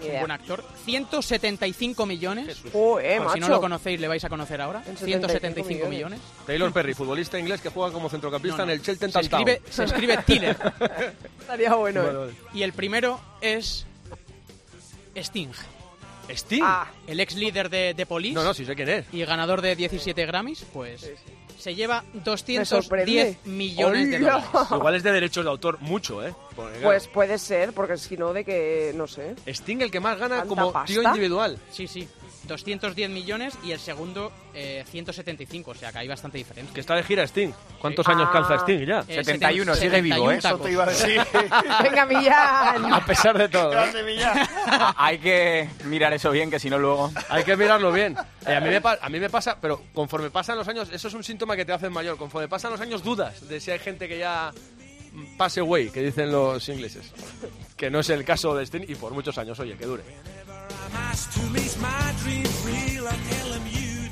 Es 0.01 0.09
un 0.11 0.19
buen 0.19 0.31
actor. 0.31 0.63
175 0.83 2.05
millones. 2.05 2.61
Joder, 2.73 3.23
Por 3.23 3.33
si 3.33 3.39
no 3.39 3.47
lo 3.47 3.61
conocéis, 3.61 4.01
le 4.01 4.07
vais 4.09 4.23
a 4.25 4.27
conocer 4.29 4.59
ahora. 4.59 4.83
En 4.85 4.97
175 4.97 5.87
millones. 5.87 6.19
Taylor 6.45 6.73
Perry, 6.73 6.93
futbolista 6.95 7.39
inglés 7.39 7.61
que 7.61 7.69
juega 7.69 7.93
como 7.93 8.09
centrocampista 8.09 8.57
No, 8.57 8.65
no. 8.65 8.71
en 8.73 8.79
el 8.79 8.83
Chelsea 8.83 9.07
Se 9.07 9.29
Town. 9.29 9.41
escribe, 9.47 9.61
se 9.69 9.83
escribe 9.85 10.17
Tiller. 10.25 10.57
Estaría 11.39 11.73
bueno. 11.75 12.25
Eh. 12.27 12.33
Y 12.53 12.63
el 12.63 12.73
primero 12.73 13.19
es 13.39 13.85
Sting. 15.15 15.51
Sting. 16.29 16.61
Ah, 16.63 16.87
El 17.07 17.19
ex 17.21 17.35
líder 17.35 17.69
de, 17.69 17.93
de 17.93 18.05
Police. 18.05 18.33
No, 18.33 18.43
no, 18.43 18.53
sí 18.53 18.65
sé 18.65 18.75
quién 18.75 18.89
es. 18.89 19.05
Y 19.13 19.23
ganador 19.23 19.61
de 19.61 19.75
17 19.75 20.25
Grammys, 20.25 20.65
pues 20.73 21.11
se 21.63 21.73
lleva 21.73 22.03
Me 22.13 22.19
210 22.19 22.67
sorprende. 22.67 23.37
millones 23.45 24.09
de 24.09 24.19
dólares. 24.19 24.45
Igual 24.71 24.95
es 24.95 25.03
de 25.03 25.11
derechos 25.13 25.45
de 25.45 25.49
autor 25.49 25.79
mucho, 25.79 26.21
¿eh? 26.25 26.35
Porque, 26.57 26.73
claro, 26.73 26.87
pues 26.89 27.07
puede 27.07 27.37
ser, 27.37 27.71
porque 27.71 27.97
si 27.97 28.17
no, 28.17 28.33
de 28.33 28.43
que, 28.43 28.91
no 28.95 29.07
sé. 29.07 29.35
Sting 29.47 29.79
el 29.81 29.89
que 29.89 30.01
más 30.01 30.17
gana 30.19 30.39
¿Tanta 30.39 30.49
como 30.49 30.73
pasta? 30.73 30.87
tío 30.93 31.01
individual. 31.01 31.57
Sí, 31.71 31.87
sí. 31.87 32.05
210 32.47 33.09
millones 33.09 33.53
y 33.63 33.71
el 33.71 33.79
segundo 33.79 34.31
eh, 34.53 34.83
175, 34.89 35.71
o 35.71 35.75
sea 35.75 35.91
que 35.91 35.99
hay 35.99 36.07
bastante 36.07 36.37
diferencia. 36.37 36.73
Que 36.73 36.81
está 36.81 36.95
de 36.95 37.03
gira 37.03 37.23
Sting. 37.23 37.51
¿Cuántos 37.79 38.05
Sí. 38.05 38.11
años 38.11 38.27
Ah. 38.29 38.33
calza 38.33 38.55
Sting 38.59 38.85
ya? 38.85 38.99
Eh, 39.07 39.23
71, 39.23 39.75
sigue 39.75 40.01
vivo, 40.01 40.31
¿eh? 40.31 40.37
Eso 40.37 40.57
te 40.59 40.71
iba 40.71 40.83
a 40.83 40.87
decir. 40.87 41.21
Venga, 41.83 42.05
Millán. 42.05 42.93
A 42.93 43.05
pesar 43.05 43.37
de 43.37 43.49
todo. 43.49 43.73
¿eh? 43.73 43.91
Hay 44.97 45.19
que 45.19 45.69
mirar 45.85 46.13
eso 46.13 46.31
bien, 46.31 46.49
que 46.51 46.59
si 46.59 46.69
no 46.69 46.77
luego... 46.77 47.11
Hay 47.29 47.43
que 47.43 47.55
mirarlo 47.55 47.91
bien. 47.91 48.15
Eh, 48.45 48.55
a, 48.55 48.59
mí 48.59 48.69
me 48.69 48.81
pa- 48.81 48.99
a 49.01 49.09
mí 49.09 49.19
me 49.19 49.29
pasa, 49.29 49.57
pero 49.59 49.81
conforme 49.93 50.29
pasan 50.29 50.57
los 50.57 50.67
años, 50.67 50.89
eso 50.91 51.07
es 51.07 51.13
un 51.13 51.23
síntoma 51.23 51.55
que 51.55 51.65
te 51.65 51.71
hacen 51.73 51.91
mayor. 51.93 52.17
Conforme 52.17 52.47
pasan 52.47 52.71
los 52.71 52.81
años, 52.81 53.03
dudas 53.03 53.47
de 53.47 53.59
si 53.59 53.71
hay 53.71 53.79
gente 53.79 54.07
que 54.07 54.17
ya 54.19 54.51
mm, 55.13 55.37
pase 55.37 55.61
away, 55.61 55.89
que 55.89 56.01
dicen 56.01 56.31
los 56.31 56.67
ingleses. 56.69 57.11
Que 57.77 57.89
no 57.89 57.99
es 57.99 58.09
el 58.09 58.23
caso 58.23 58.55
de 58.55 58.65
Sting 58.65 58.85
y 58.87 58.95
por 58.95 59.13
muchos 59.13 59.37
años, 59.37 59.59
oye, 59.59 59.75
que 59.75 59.85
dure. 59.85 60.03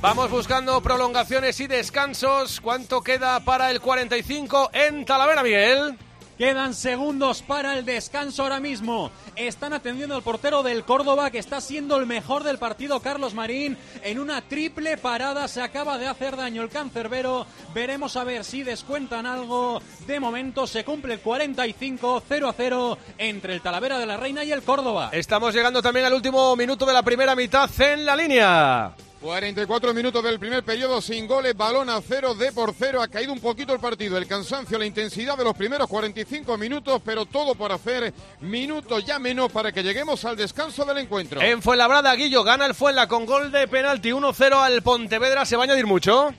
Vamos 0.01 0.31
buscando 0.31 0.81
prolongaciones 0.81 1.59
y 1.59 1.67
descansos. 1.67 2.59
¿Cuánto 2.59 3.01
queda 3.01 3.39
para 3.41 3.69
el 3.69 3.79
45 3.79 4.71
en 4.73 5.05
Talavera, 5.05 5.43
Miguel? 5.43 5.97
Quedan 6.37 6.73
segundos 6.73 7.41
para 7.41 7.77
el 7.77 7.85
descanso 7.85 8.43
ahora 8.43 8.59
mismo. 8.59 9.11
Están 9.35 9.73
atendiendo 9.73 10.15
al 10.15 10.23
portero 10.23 10.63
del 10.63 10.83
Córdoba, 10.83 11.29
que 11.29 11.39
está 11.39 11.61
siendo 11.61 11.97
el 11.97 12.05
mejor 12.05 12.43
del 12.43 12.57
partido, 12.57 12.99
Carlos 12.99 13.33
Marín. 13.33 13.77
En 14.03 14.19
una 14.19 14.41
triple 14.41 14.97
parada 14.97 15.47
se 15.47 15.61
acaba 15.61 15.97
de 15.97 16.07
hacer 16.07 16.35
daño 16.35 16.63
el 16.63 16.69
cancerbero. 16.69 17.45
Veremos 17.73 18.15
a 18.17 18.23
ver 18.23 18.43
si 18.43 18.63
descuentan 18.63 19.25
algo. 19.25 19.81
De 20.07 20.19
momento 20.19 20.65
se 20.65 20.83
cumple 20.83 21.15
el 21.15 21.19
45 21.19 22.23
0 22.27 22.49
a 22.49 22.53
0 22.53 22.97
entre 23.17 23.53
el 23.53 23.61
Talavera 23.61 23.99
de 23.99 24.05
la 24.05 24.17
Reina 24.17 24.43
y 24.43 24.51
el 24.51 24.63
Córdoba. 24.63 25.09
Estamos 25.13 25.53
llegando 25.53 25.81
también 25.81 26.05
al 26.05 26.13
último 26.13 26.55
minuto 26.55 26.85
de 26.85 26.93
la 26.93 27.03
primera 27.03 27.35
mitad 27.35 27.69
en 27.79 28.05
la 28.05 28.15
línea. 28.15 28.95
44 29.21 29.93
minutos 29.93 30.23
del 30.23 30.39
primer 30.39 30.63
periodo 30.63 30.99
sin 30.99 31.27
goles, 31.27 31.55
balón 31.55 31.91
a 31.91 32.01
cero, 32.01 32.33
de 32.33 32.51
por 32.51 32.73
cero. 32.73 33.03
Ha 33.03 33.07
caído 33.07 33.31
un 33.31 33.39
poquito 33.39 33.71
el 33.71 33.79
partido, 33.79 34.17
el 34.17 34.25
cansancio, 34.25 34.79
la 34.79 34.85
intensidad 34.85 35.37
de 35.37 35.43
los 35.43 35.55
primeros 35.55 35.87
45 35.87 36.57
minutos, 36.57 37.01
pero 37.05 37.27
todo 37.27 37.53
por 37.53 37.71
hacer 37.71 38.11
minutos 38.39 39.05
ya 39.05 39.19
menos 39.19 39.51
para 39.51 39.71
que 39.71 39.83
lleguemos 39.83 40.25
al 40.25 40.35
descanso 40.35 40.85
del 40.85 40.97
encuentro. 40.97 41.39
En 41.39 41.61
Fuenlabrada, 41.61 42.15
Guillo 42.15 42.43
gana 42.43 42.65
el 42.65 42.73
Fuenla 42.73 43.07
con 43.07 43.27
gol 43.27 43.51
de 43.51 43.67
penalti 43.67 44.09
1-0 44.09 44.53
al 44.53 44.81
Pontevedra. 44.81 45.45
¿Se 45.45 45.55
va 45.55 45.63
a 45.63 45.65
añadir 45.65 45.85
mucho? 45.85 46.33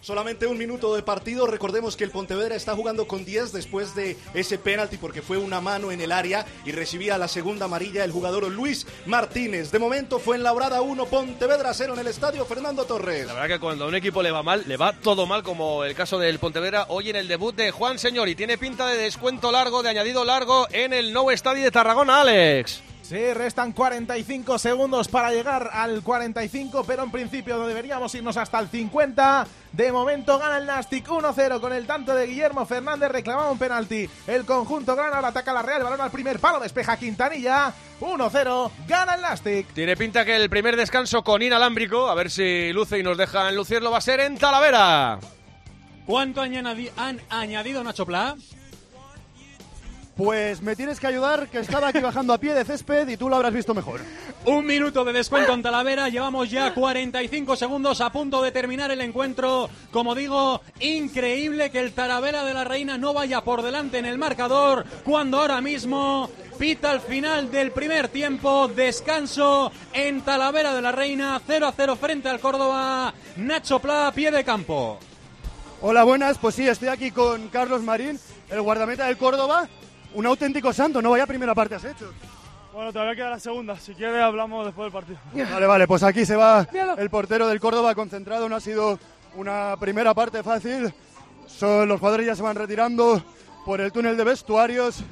Solamente 0.00 0.46
un 0.46 0.56
minuto 0.56 0.94
de 0.94 1.02
partido. 1.02 1.46
Recordemos 1.46 1.96
que 1.96 2.04
el 2.04 2.10
Pontevedra 2.10 2.54
está 2.54 2.74
jugando 2.74 3.06
con 3.06 3.24
10 3.24 3.52
después 3.52 3.94
de 3.94 4.16
ese 4.32 4.56
penalti 4.58 4.96
porque 4.96 5.22
fue 5.22 5.38
una 5.38 5.60
mano 5.60 5.90
en 5.90 6.00
el 6.00 6.12
área 6.12 6.46
y 6.64 6.72
recibía 6.72 7.18
la 7.18 7.28
segunda 7.28 7.64
amarilla 7.64 8.04
el 8.04 8.12
jugador 8.12 8.48
Luis 8.48 8.86
Martínez. 9.06 9.70
De 9.72 9.78
momento 9.78 10.18
fue 10.18 10.36
en 10.36 10.44
Labrada 10.44 10.80
1, 10.82 11.06
Pontevedra 11.06 11.74
0 11.74 11.94
en 11.94 12.00
el 12.00 12.06
estadio 12.06 12.44
Fernando 12.44 12.84
Torres. 12.84 13.26
La 13.26 13.34
verdad 13.34 13.56
que 13.56 13.60
cuando 13.60 13.84
a 13.84 13.88
un 13.88 13.94
equipo 13.94 14.22
le 14.22 14.30
va 14.30 14.42
mal, 14.42 14.64
le 14.66 14.76
va 14.76 14.92
todo 14.92 15.26
mal, 15.26 15.42
como 15.42 15.84
el 15.84 15.94
caso 15.94 16.18
del 16.18 16.38
Pontevedra 16.38 16.86
hoy 16.88 17.10
en 17.10 17.16
el 17.16 17.28
debut 17.28 17.54
de 17.54 17.70
Juan 17.70 17.98
Señor. 17.98 18.28
Y 18.28 18.34
tiene 18.34 18.56
pinta 18.56 18.86
de 18.86 18.96
descuento 18.96 19.50
largo, 19.50 19.82
de 19.82 19.90
añadido 19.90 20.24
largo 20.24 20.68
en 20.70 20.92
el 20.92 21.12
Nou 21.12 21.30
Estadio 21.30 21.64
de 21.64 21.70
Tarragona, 21.70 22.20
Alex. 22.20 22.87
Sí, 23.08 23.32
restan 23.32 23.72
45 23.72 24.58
segundos 24.58 25.08
para 25.08 25.30
llegar 25.30 25.70
al 25.72 26.02
45, 26.02 26.84
pero 26.84 27.04
en 27.04 27.10
principio 27.10 27.66
deberíamos 27.66 28.14
irnos 28.14 28.36
hasta 28.36 28.58
el 28.58 28.68
50. 28.68 29.46
De 29.72 29.90
momento 29.90 30.38
gana 30.38 30.58
el 30.58 30.66
Nastic 30.66 31.08
1-0 31.08 31.58
con 31.58 31.72
el 31.72 31.86
tanto 31.86 32.14
de 32.14 32.26
Guillermo 32.26 32.66
Fernández, 32.66 33.10
reclamaba 33.10 33.50
un 33.50 33.58
penalti. 33.58 34.06
El 34.26 34.44
conjunto 34.44 34.94
grana 34.94 35.16
ahora 35.16 35.28
ataca 35.28 35.54
la 35.54 35.62
Real, 35.62 35.84
balón 35.84 36.02
al 36.02 36.10
primer 36.10 36.38
palo, 36.38 36.60
despeja 36.60 36.98
Quintanilla. 36.98 37.72
1-0, 37.98 38.70
gana 38.86 39.14
el 39.14 39.22
Nastic. 39.22 39.68
Tiene 39.72 39.96
pinta 39.96 40.26
que 40.26 40.36
el 40.36 40.50
primer 40.50 40.76
descanso 40.76 41.24
con 41.24 41.40
inalámbrico, 41.40 42.10
a 42.10 42.14
ver 42.14 42.30
si 42.30 42.74
luce 42.74 42.98
y 42.98 43.02
nos 43.02 43.16
dejan 43.16 43.56
lucirlo, 43.56 43.90
va 43.90 43.98
a 43.98 44.02
ser 44.02 44.20
en 44.20 44.36
Talavera. 44.36 45.18
¿Cuánto 46.04 46.42
han 46.42 46.52
añadido 47.30 47.82
Nacho 47.82 48.04
Pla? 48.04 48.36
Pues 50.18 50.62
me 50.62 50.74
tienes 50.74 50.98
que 50.98 51.06
ayudar, 51.06 51.46
que 51.46 51.60
estaba 51.60 51.86
aquí 51.86 52.00
bajando 52.00 52.32
a 52.32 52.38
pie 52.38 52.52
de 52.52 52.64
césped 52.64 53.06
y 53.06 53.16
tú 53.16 53.28
lo 53.28 53.36
habrás 53.36 53.54
visto 53.54 53.72
mejor. 53.72 54.00
Un 54.46 54.66
minuto 54.66 55.04
de 55.04 55.12
descuento 55.12 55.52
en 55.52 55.62
Talavera, 55.62 56.08
llevamos 56.08 56.50
ya 56.50 56.74
45 56.74 57.54
segundos 57.54 58.00
a 58.00 58.10
punto 58.10 58.42
de 58.42 58.50
terminar 58.50 58.90
el 58.90 59.00
encuentro. 59.00 59.70
Como 59.92 60.16
digo, 60.16 60.60
increíble 60.80 61.70
que 61.70 61.78
el 61.78 61.92
Talavera 61.92 62.42
de 62.42 62.52
la 62.52 62.64
Reina 62.64 62.98
no 62.98 63.14
vaya 63.14 63.42
por 63.42 63.62
delante 63.62 63.98
en 63.98 64.06
el 64.06 64.18
marcador 64.18 64.84
cuando 65.04 65.38
ahora 65.38 65.60
mismo 65.60 66.28
pita 66.58 66.90
al 66.90 67.00
final 67.00 67.52
del 67.52 67.70
primer 67.70 68.08
tiempo, 68.08 68.66
descanso 68.66 69.70
en 69.92 70.22
Talavera 70.22 70.74
de 70.74 70.82
la 70.82 70.90
Reina, 70.90 71.40
0 71.46 71.68
a 71.68 71.72
0 71.72 71.94
frente 71.94 72.28
al 72.28 72.40
Córdoba. 72.40 73.14
Nacho 73.36 73.78
Pla, 73.78 74.10
pie 74.12 74.32
de 74.32 74.42
campo. 74.42 74.98
Hola, 75.80 76.02
buenas. 76.02 76.38
Pues 76.38 76.56
sí, 76.56 76.66
estoy 76.66 76.88
aquí 76.88 77.12
con 77.12 77.50
Carlos 77.50 77.82
Marín, 77.82 78.18
el 78.50 78.62
guardameta 78.62 79.06
del 79.06 79.16
Córdoba. 79.16 79.68
Un 80.14 80.26
auténtico 80.26 80.72
santo, 80.72 81.02
no 81.02 81.10
vaya 81.10 81.26
primera 81.26 81.54
parte 81.54 81.74
has 81.74 81.84
hecho. 81.84 82.12
Bueno, 82.72 82.92
todavía 82.92 83.16
queda 83.16 83.30
la 83.30 83.40
segunda. 83.40 83.76
Si 83.76 83.94
quiere, 83.94 84.22
hablamos 84.22 84.64
después 84.66 84.86
del 84.86 84.92
partido. 84.92 85.18
Vale, 85.52 85.66
vale, 85.66 85.86
pues 85.88 86.02
aquí 86.02 86.24
se 86.24 86.36
va 86.36 86.66
el 86.96 87.10
portero 87.10 87.48
del 87.48 87.60
Córdoba 87.60 87.94
concentrado. 87.94 88.48
No 88.48 88.56
ha 88.56 88.60
sido 88.60 88.98
una 89.34 89.76
primera 89.80 90.14
parte 90.14 90.42
fácil. 90.42 90.92
Son, 91.46 91.88
los 91.88 91.98
jugadores 91.98 92.26
ya 92.26 92.36
se 92.36 92.42
van 92.42 92.56
retirando 92.56 93.22
por 93.64 93.80
el 93.80 93.90
túnel 93.90 94.16
de 94.16 94.24
vestuarios. 94.24 95.02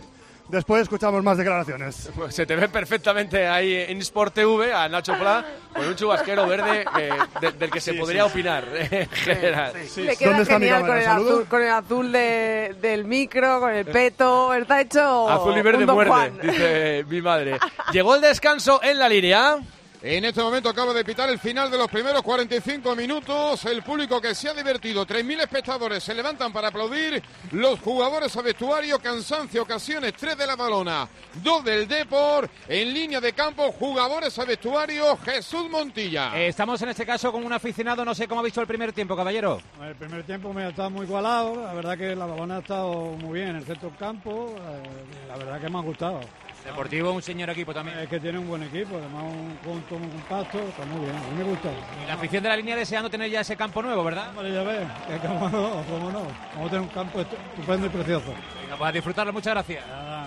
Después 0.48 0.82
escuchamos 0.82 1.22
más 1.24 1.36
declaraciones. 1.38 2.08
Pues 2.14 2.34
se 2.34 2.46
te 2.46 2.54
ve 2.54 2.68
perfectamente 2.68 3.48
ahí 3.48 3.74
en 3.88 3.98
Sport 3.98 4.32
TV 4.34 4.72
a 4.72 4.88
Nacho 4.88 5.18
Pla 5.18 5.44
con 5.74 5.86
un 5.86 5.96
chubasquero 5.96 6.46
verde 6.46 6.84
eh, 7.00 7.10
de- 7.40 7.52
del 7.52 7.70
que 7.70 7.80
se 7.80 7.92
Sí, 7.92 7.98
podría 7.98 8.24
sí. 8.24 8.30
opinar 8.30 8.64
en 8.90 9.08
general. 9.10 9.72
Le 9.96 10.16
queda 10.16 10.44
genial 10.44 10.86
con 10.86 10.96
el, 10.96 11.06
azul, 11.06 11.46
con 11.48 11.62
el 11.62 11.70
azul 11.70 12.12
de- 12.12 12.76
del 12.80 13.04
micro, 13.04 13.58
con 13.60 13.72
el 13.74 13.84
peto. 13.86 14.54
Está 14.54 14.80
hecho. 14.80 15.28
Azul 15.28 15.56
y 15.58 15.62
verde 15.62 15.84
muerde, 15.86 16.10
Juan. 16.10 16.38
dice 16.40 17.04
mi 17.08 17.20
madre. 17.20 17.58
Llegó 17.92 18.14
el 18.14 18.20
descanso 18.20 18.80
en 18.82 18.98
la 19.00 19.08
línea. 19.08 19.56
En 20.08 20.24
este 20.24 20.40
momento 20.40 20.68
acaba 20.68 20.94
de 20.94 21.04
pitar 21.04 21.28
el 21.30 21.40
final 21.40 21.68
de 21.68 21.76
los 21.76 21.90
primeros 21.90 22.22
45 22.22 22.94
minutos. 22.94 23.64
El 23.64 23.82
público 23.82 24.20
que 24.20 24.36
se 24.36 24.48
ha 24.48 24.54
divertido, 24.54 25.04
3.000 25.04 25.40
espectadores 25.40 26.00
se 26.00 26.14
levantan 26.14 26.52
para 26.52 26.68
aplaudir. 26.68 27.20
Los 27.50 27.80
jugadores 27.80 28.36
a 28.36 28.42
vestuario, 28.42 29.00
cansancio, 29.00 29.64
ocasiones, 29.64 30.14
3 30.14 30.38
de 30.38 30.46
la 30.46 30.54
balona, 30.54 31.08
2 31.42 31.64
del 31.64 31.88
Depor. 31.88 32.48
En 32.68 32.94
línea 32.94 33.20
de 33.20 33.32
campo, 33.32 33.72
jugadores 33.72 34.38
a 34.38 34.44
vestuario, 34.44 35.16
Jesús 35.16 35.68
Montilla. 35.68 36.38
Estamos 36.38 36.80
en 36.82 36.90
este 36.90 37.04
caso 37.04 37.32
con 37.32 37.44
un 37.44 37.52
aficionado, 37.52 38.04
no 38.04 38.14
sé 38.14 38.28
cómo 38.28 38.42
ha 38.42 38.44
visto 38.44 38.60
el 38.60 38.68
primer 38.68 38.92
tiempo, 38.92 39.16
caballero. 39.16 39.60
El 39.82 39.96
primer 39.96 40.22
tiempo 40.22 40.52
me 40.52 40.66
ha 40.66 40.68
estado 40.68 40.90
muy 40.90 41.04
igualado, 41.04 41.60
la 41.60 41.72
verdad 41.72 41.98
que 41.98 42.14
la 42.14 42.26
balona 42.26 42.58
ha 42.58 42.60
estado 42.60 42.94
muy 43.20 43.40
bien 43.40 43.48
en 43.48 43.56
el 43.56 43.64
centro 43.64 43.88
del 43.88 43.98
campo, 43.98 44.54
eh, 44.56 44.82
la 45.26 45.36
verdad 45.36 45.60
que 45.60 45.68
me 45.68 45.78
ha 45.78 45.82
gustado. 45.82 46.20
Deportivo, 46.66 47.12
un 47.12 47.22
señor 47.22 47.48
equipo 47.50 47.72
también. 47.72 47.98
Es 48.00 48.08
que 48.08 48.18
tiene 48.20 48.38
un 48.38 48.48
buen 48.48 48.62
equipo, 48.64 48.96
además 48.96 49.22
un 49.24 49.56
conjunto 49.64 49.98
muy 49.98 50.08
compacto, 50.10 50.58
está 50.58 50.84
muy 50.84 51.00
bien, 51.04 51.16
a 51.16 51.20
mí 51.20 51.38
me 51.38 51.44
gusta. 51.44 51.68
Y 52.02 52.06
la 52.06 52.14
afición 52.14 52.42
de 52.42 52.48
la 52.48 52.56
línea 52.56 52.76
deseando 52.76 53.08
tener 53.08 53.30
ya 53.30 53.40
ese 53.40 53.56
campo 53.56 53.80
nuevo, 53.82 54.02
¿verdad? 54.04 54.32
Vale, 54.34 54.52
ya 54.52 54.62
ves, 54.62 54.86
que 55.08 55.26
cómo 55.26 55.48
no, 55.48 55.82
cómo 55.88 56.10
no, 56.10 56.22
vamos 56.54 56.66
a 56.66 56.70
tener 56.70 56.80
un 56.80 56.88
campo 56.88 57.20
estu- 57.20 57.36
estupendo 57.54 57.86
y 57.86 57.90
precioso. 57.90 58.34
Venga, 58.62 58.76
pues 58.76 58.88
a 58.88 58.92
disfrutarlo, 58.92 59.32
muchas 59.32 59.54
gracias. 59.54 59.84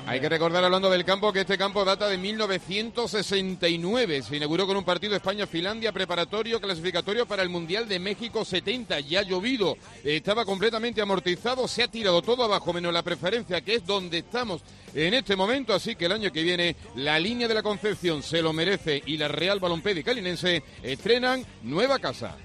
Hay 0.09 0.19
que 0.19 0.27
recordar, 0.27 0.63
hablando 0.63 0.89
del 0.89 1.05
campo, 1.05 1.31
que 1.31 1.41
este 1.41 1.55
campo 1.55 1.85
data 1.85 2.09
de 2.09 2.17
1969. 2.17 4.23
Se 4.23 4.37
inauguró 4.37 4.65
con 4.65 4.75
un 4.75 4.83
partido 4.83 5.15
España-Finlandia 5.15 5.91
preparatorio, 5.91 6.59
clasificatorio 6.59 7.27
para 7.27 7.43
el 7.43 7.49
Mundial 7.49 7.87
de 7.87 7.99
México 7.99 8.43
70. 8.43 9.01
Ya 9.01 9.19
ha 9.19 9.21
llovido, 9.21 9.77
estaba 10.03 10.45
completamente 10.45 10.99
amortizado, 10.99 11.67
se 11.67 11.83
ha 11.83 11.87
tirado 11.89 12.23
todo 12.23 12.43
abajo, 12.43 12.73
menos 12.73 12.91
la 12.91 13.03
preferencia, 13.03 13.61
que 13.61 13.75
es 13.75 13.85
donde 13.85 14.17
estamos 14.17 14.63
en 14.95 15.13
este 15.13 15.35
momento. 15.35 15.75
Así 15.75 15.95
que 15.95 16.05
el 16.05 16.13
año 16.13 16.31
que 16.31 16.41
viene, 16.41 16.75
la 16.95 17.19
línea 17.19 17.47
de 17.47 17.53
la 17.53 17.61
Concepción 17.61 18.23
se 18.23 18.41
lo 18.41 18.51
merece 18.51 19.03
y 19.05 19.15
la 19.15 19.27
Real 19.27 19.59
Balompédica 19.59 20.09
Calinense 20.09 20.63
estrenan 20.81 21.45
nueva 21.61 21.99
casa. 21.99 22.35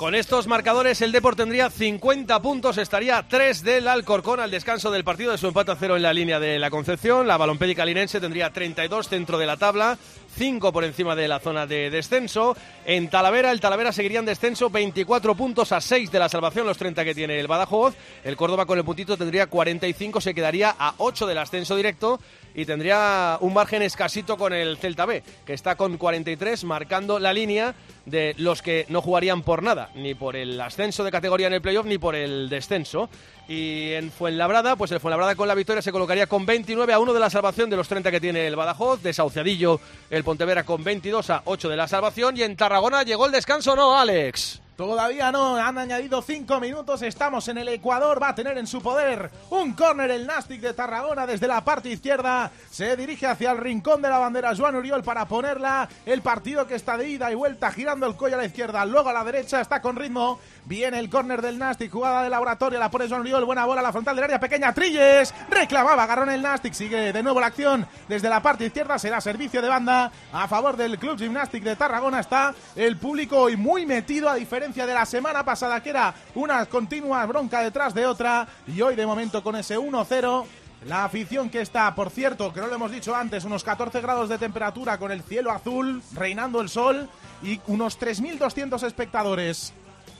Con 0.00 0.14
estos 0.14 0.46
marcadores, 0.46 1.02
el 1.02 1.12
Deport 1.12 1.36
tendría 1.36 1.68
50 1.68 2.40
puntos, 2.40 2.78
estaría 2.78 3.22
3 3.28 3.62
del 3.62 3.86
Alcorcón 3.86 4.40
al 4.40 4.50
descanso 4.50 4.90
del 4.90 5.04
partido 5.04 5.30
de 5.30 5.36
su 5.36 5.46
empate 5.46 5.72
a 5.72 5.76
cero 5.76 5.94
en 5.94 6.00
la 6.00 6.14
línea 6.14 6.40
de 6.40 6.58
la 6.58 6.70
Concepción. 6.70 7.26
La 7.26 7.36
Balompédica 7.36 7.84
Linense 7.84 8.18
tendría 8.18 8.48
32 8.48 9.10
centro 9.10 9.36
de 9.36 9.44
la 9.44 9.58
tabla, 9.58 9.98
5 10.38 10.72
por 10.72 10.84
encima 10.84 11.14
de 11.14 11.28
la 11.28 11.38
zona 11.38 11.66
de 11.66 11.90
descenso. 11.90 12.56
En 12.86 13.10
Talavera, 13.10 13.50
el 13.50 13.60
Talavera 13.60 13.92
seguiría 13.92 14.20
en 14.20 14.24
descenso, 14.24 14.70
24 14.70 15.34
puntos 15.34 15.70
a 15.70 15.82
6 15.82 16.10
de 16.10 16.18
la 16.18 16.30
salvación, 16.30 16.66
los 16.66 16.78
30 16.78 17.04
que 17.04 17.14
tiene 17.14 17.38
el 17.38 17.46
Badajoz. 17.46 17.94
El 18.24 18.38
Córdoba 18.38 18.64
con 18.64 18.78
el 18.78 18.86
puntito 18.86 19.18
tendría 19.18 19.48
45, 19.48 20.22
se 20.22 20.32
quedaría 20.32 20.74
a 20.78 20.94
8 20.96 21.26
del 21.26 21.36
ascenso 21.36 21.76
directo 21.76 22.20
y 22.54 22.64
tendría 22.64 23.38
un 23.40 23.54
margen 23.54 23.82
escasito 23.82 24.36
con 24.36 24.52
el 24.52 24.76
Celta 24.76 25.06
B, 25.06 25.22
que 25.44 25.52
está 25.52 25.76
con 25.76 25.96
43, 25.96 26.64
marcando 26.64 27.18
la 27.18 27.32
línea 27.32 27.74
de 28.06 28.34
los 28.38 28.62
que 28.62 28.86
no 28.88 29.02
jugarían 29.02 29.42
por 29.42 29.62
nada, 29.62 29.90
ni 29.94 30.14
por 30.14 30.36
el 30.36 30.60
ascenso 30.60 31.04
de 31.04 31.10
categoría 31.10 31.46
en 31.46 31.54
el 31.54 31.62
playoff, 31.62 31.86
ni 31.86 31.98
por 31.98 32.14
el 32.14 32.48
descenso. 32.48 33.08
Y 33.48 33.92
en 33.92 34.12
Fuenlabrada, 34.12 34.76
pues 34.76 34.92
el 34.92 35.00
Fuenlabrada 35.00 35.34
con 35.34 35.48
la 35.48 35.54
victoria 35.54 35.82
se 35.82 35.92
colocaría 35.92 36.26
con 36.26 36.46
29 36.46 36.92
a 36.92 36.98
1 36.98 37.12
de 37.12 37.20
la 37.20 37.30
salvación 37.30 37.68
de 37.68 37.76
los 37.76 37.88
30 37.88 38.10
que 38.10 38.20
tiene 38.20 38.46
el 38.46 38.56
Badajoz, 38.56 39.02
desahuciadillo 39.02 39.80
el 40.08 40.24
Pontevera 40.24 40.64
con 40.64 40.84
22 40.84 41.30
a 41.30 41.42
8 41.44 41.68
de 41.68 41.76
la 41.76 41.88
salvación, 41.88 42.36
y 42.36 42.42
en 42.42 42.56
Tarragona 42.56 43.02
llegó 43.02 43.26
el 43.26 43.32
descanso, 43.32 43.74
¿no, 43.74 43.98
Alex? 43.98 44.60
Todavía 44.80 45.30
no, 45.30 45.56
han 45.56 45.76
añadido 45.76 46.22
cinco 46.22 46.58
minutos, 46.58 47.02
estamos 47.02 47.46
en 47.48 47.58
el 47.58 47.68
Ecuador, 47.68 48.18
va 48.22 48.30
a 48.30 48.34
tener 48.34 48.56
en 48.56 48.66
su 48.66 48.80
poder 48.80 49.30
un 49.50 49.74
córner 49.74 50.10
el 50.10 50.26
Nastic 50.26 50.62
de 50.62 50.72
Tarragona 50.72 51.26
desde 51.26 51.46
la 51.46 51.62
parte 51.62 51.90
izquierda, 51.90 52.50
se 52.70 52.96
dirige 52.96 53.26
hacia 53.26 53.50
el 53.50 53.58
rincón 53.58 54.00
de 54.00 54.08
la 54.08 54.16
bandera 54.16 54.56
Joan 54.56 54.76
Uriol 54.76 55.02
para 55.02 55.26
ponerla, 55.26 55.86
el 56.06 56.22
partido 56.22 56.66
que 56.66 56.76
está 56.76 56.96
de 56.96 57.10
ida 57.10 57.30
y 57.30 57.34
vuelta 57.34 57.70
girando 57.70 58.06
el 58.06 58.16
cuello 58.16 58.36
a 58.36 58.38
la 58.38 58.46
izquierda, 58.46 58.86
luego 58.86 59.10
a 59.10 59.12
la 59.12 59.22
derecha, 59.22 59.60
está 59.60 59.82
con 59.82 59.96
ritmo, 59.96 60.40
viene 60.64 60.98
el 60.98 61.10
córner 61.10 61.42
del 61.42 61.58
Nastic, 61.58 61.92
jugada 61.92 62.22
de 62.22 62.30
laboratorio, 62.30 62.78
la 62.78 62.90
pone 62.90 63.06
Joan 63.06 63.20
Uriol, 63.20 63.44
buena 63.44 63.66
bola 63.66 63.82
a 63.82 63.84
la 63.84 63.92
frontal 63.92 64.16
del 64.16 64.24
área 64.24 64.40
pequeña, 64.40 64.72
Trilles, 64.72 65.34
reclamaba, 65.50 66.04
agarrón 66.04 66.30
el 66.30 66.40
Nastic, 66.40 66.72
sigue 66.72 67.12
de 67.12 67.22
nuevo 67.22 67.38
la 67.38 67.48
acción 67.48 67.86
desde 68.08 68.30
la 68.30 68.40
parte 68.40 68.64
izquierda, 68.64 68.98
será 68.98 69.20
servicio 69.20 69.60
de 69.60 69.68
banda 69.68 70.10
a 70.32 70.48
favor 70.48 70.78
del 70.78 70.98
Club 70.98 71.18
Gimnastic 71.18 71.64
de 71.64 71.76
Tarragona, 71.76 72.20
está 72.20 72.54
el 72.76 72.96
público 72.96 73.36
hoy 73.40 73.58
muy 73.58 73.84
metido 73.84 74.30
a 74.30 74.36
diferencia 74.36 74.69
de 74.74 74.94
la 74.94 75.04
semana 75.04 75.44
pasada 75.44 75.82
que 75.82 75.90
era 75.90 76.14
una 76.34 76.64
continua 76.66 77.26
bronca 77.26 77.60
detrás 77.60 77.92
de 77.92 78.06
otra 78.06 78.46
y 78.68 78.80
hoy 78.80 78.94
de 78.94 79.04
momento 79.04 79.42
con 79.42 79.56
ese 79.56 79.76
1-0 79.76 80.46
la 80.86 81.04
afición 81.04 81.50
que 81.50 81.60
está, 81.60 81.94
por 81.94 82.10
cierto, 82.10 82.52
que 82.52 82.60
no 82.60 82.68
lo 82.68 82.76
hemos 82.76 82.92
dicho 82.92 83.14
antes, 83.14 83.44
unos 83.44 83.64
14 83.64 84.00
grados 84.00 84.28
de 84.30 84.38
temperatura 84.38 84.96
con 84.96 85.12
el 85.12 85.22
cielo 85.22 85.50
azul, 85.50 86.02
reinando 86.14 86.60
el 86.60 86.70
sol 86.70 87.08
y 87.42 87.60
unos 87.66 88.00
3.200 88.00 88.86
espectadores. 88.86 89.74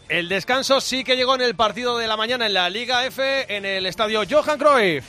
El 0.08 0.28
descanso 0.28 0.80
sí 0.80 1.04
que 1.04 1.16
llegó 1.16 1.36
en 1.36 1.42
el 1.42 1.54
partido 1.54 1.96
de 1.96 2.08
la 2.08 2.16
mañana 2.16 2.46
en 2.46 2.54
la 2.54 2.68
Liga 2.68 3.06
F 3.06 3.56
en 3.56 3.64
el 3.64 3.86
estadio 3.86 4.22
Johan 4.28 4.58
Cruyff. 4.58 5.04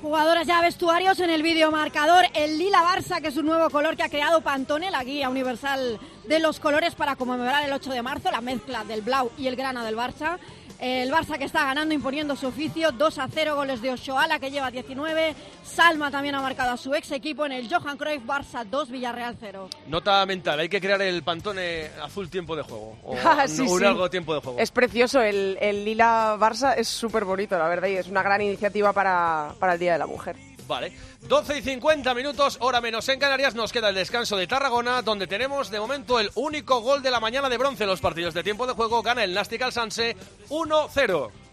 Jugadoras 0.00 0.46
ya 0.46 0.60
vestuarios 0.60 1.18
en 1.18 1.28
el 1.28 1.42
videomarcador. 1.42 2.24
El 2.32 2.56
lila 2.56 2.84
Barça, 2.84 3.20
que 3.20 3.28
es 3.28 3.36
un 3.36 3.46
nuevo 3.46 3.68
color 3.68 3.96
que 3.96 4.04
ha 4.04 4.08
creado 4.08 4.40
Pantone, 4.42 4.92
la 4.92 5.02
guía 5.02 5.28
universal 5.28 5.98
de 6.24 6.38
los 6.38 6.60
colores 6.60 6.94
para 6.94 7.16
conmemorar 7.16 7.64
el 7.64 7.72
8 7.72 7.90
de 7.90 8.02
marzo, 8.02 8.30
la 8.30 8.40
mezcla 8.40 8.84
del 8.84 9.02
blau 9.02 9.32
y 9.36 9.48
el 9.48 9.56
grana 9.56 9.84
del 9.84 9.96
Barça. 9.96 10.38
El 10.80 11.10
Barça 11.10 11.38
que 11.38 11.44
está 11.44 11.64
ganando, 11.64 11.92
imponiendo 11.92 12.36
su 12.36 12.46
oficio, 12.46 12.92
2 12.92 13.18
a 13.18 13.28
0 13.28 13.56
goles 13.56 13.82
de 13.82 13.90
Oshoala 13.90 14.38
que 14.38 14.50
lleva 14.50 14.70
19. 14.70 15.34
Salma 15.64 16.10
también 16.10 16.36
ha 16.36 16.40
marcado 16.40 16.70
a 16.72 16.76
su 16.76 16.94
ex 16.94 17.10
equipo 17.10 17.44
en 17.46 17.52
el 17.52 17.68
Johan 17.72 17.96
Cruyff 17.96 18.24
Barça 18.24 18.64
2, 18.64 18.90
Villarreal 18.90 19.36
0. 19.40 19.68
Nota 19.88 20.24
mental, 20.24 20.60
hay 20.60 20.68
que 20.68 20.80
crear 20.80 21.02
el 21.02 21.22
Pantone 21.24 21.90
azul 22.02 22.30
tiempo 22.30 22.54
de 22.54 22.62
juego. 22.62 22.96
O 23.02 23.16
sí, 23.48 23.62
un 23.62 23.78
sí. 23.80 23.84
algo 23.84 24.08
tiempo 24.08 24.34
de 24.34 24.40
juego. 24.40 24.58
Es 24.58 24.70
precioso, 24.70 25.20
el, 25.20 25.58
el 25.60 25.84
lila 25.84 26.36
Barça 26.38 26.74
es 26.76 26.86
súper 26.86 27.24
bonito, 27.24 27.58
la 27.58 27.68
verdad, 27.68 27.88
y 27.88 27.96
es 27.96 28.06
una 28.06 28.22
gran 28.22 28.40
iniciativa 28.40 28.92
para, 28.92 29.54
para 29.58 29.74
el 29.74 29.78
Día 29.80 29.94
de 29.94 29.98
la 29.98 30.06
Mujer. 30.06 30.36
Vale. 30.68 30.92
12 31.22 31.58
y 31.58 31.62
50 31.62 32.14
minutos, 32.14 32.58
hora 32.60 32.82
menos 32.82 33.08
en 33.08 33.18
Canarias. 33.18 33.54
Nos 33.54 33.72
queda 33.72 33.88
el 33.88 33.94
descanso 33.94 34.36
de 34.36 34.46
Tarragona, 34.46 35.00
donde 35.00 35.26
tenemos 35.26 35.70
de 35.70 35.80
momento 35.80 36.20
el 36.20 36.30
único 36.34 36.80
gol 36.82 37.02
de 37.02 37.10
la 37.10 37.20
mañana 37.20 37.48
de 37.48 37.56
bronce. 37.56 37.86
Los 37.86 38.02
partidos 38.02 38.34
de 38.34 38.44
tiempo 38.44 38.66
de 38.66 38.74
juego 38.74 39.02
gana 39.02 39.24
el 39.24 39.32
Nastic 39.32 39.62
al 39.62 39.72
Sanse 39.72 40.14
1-0. 40.50 41.47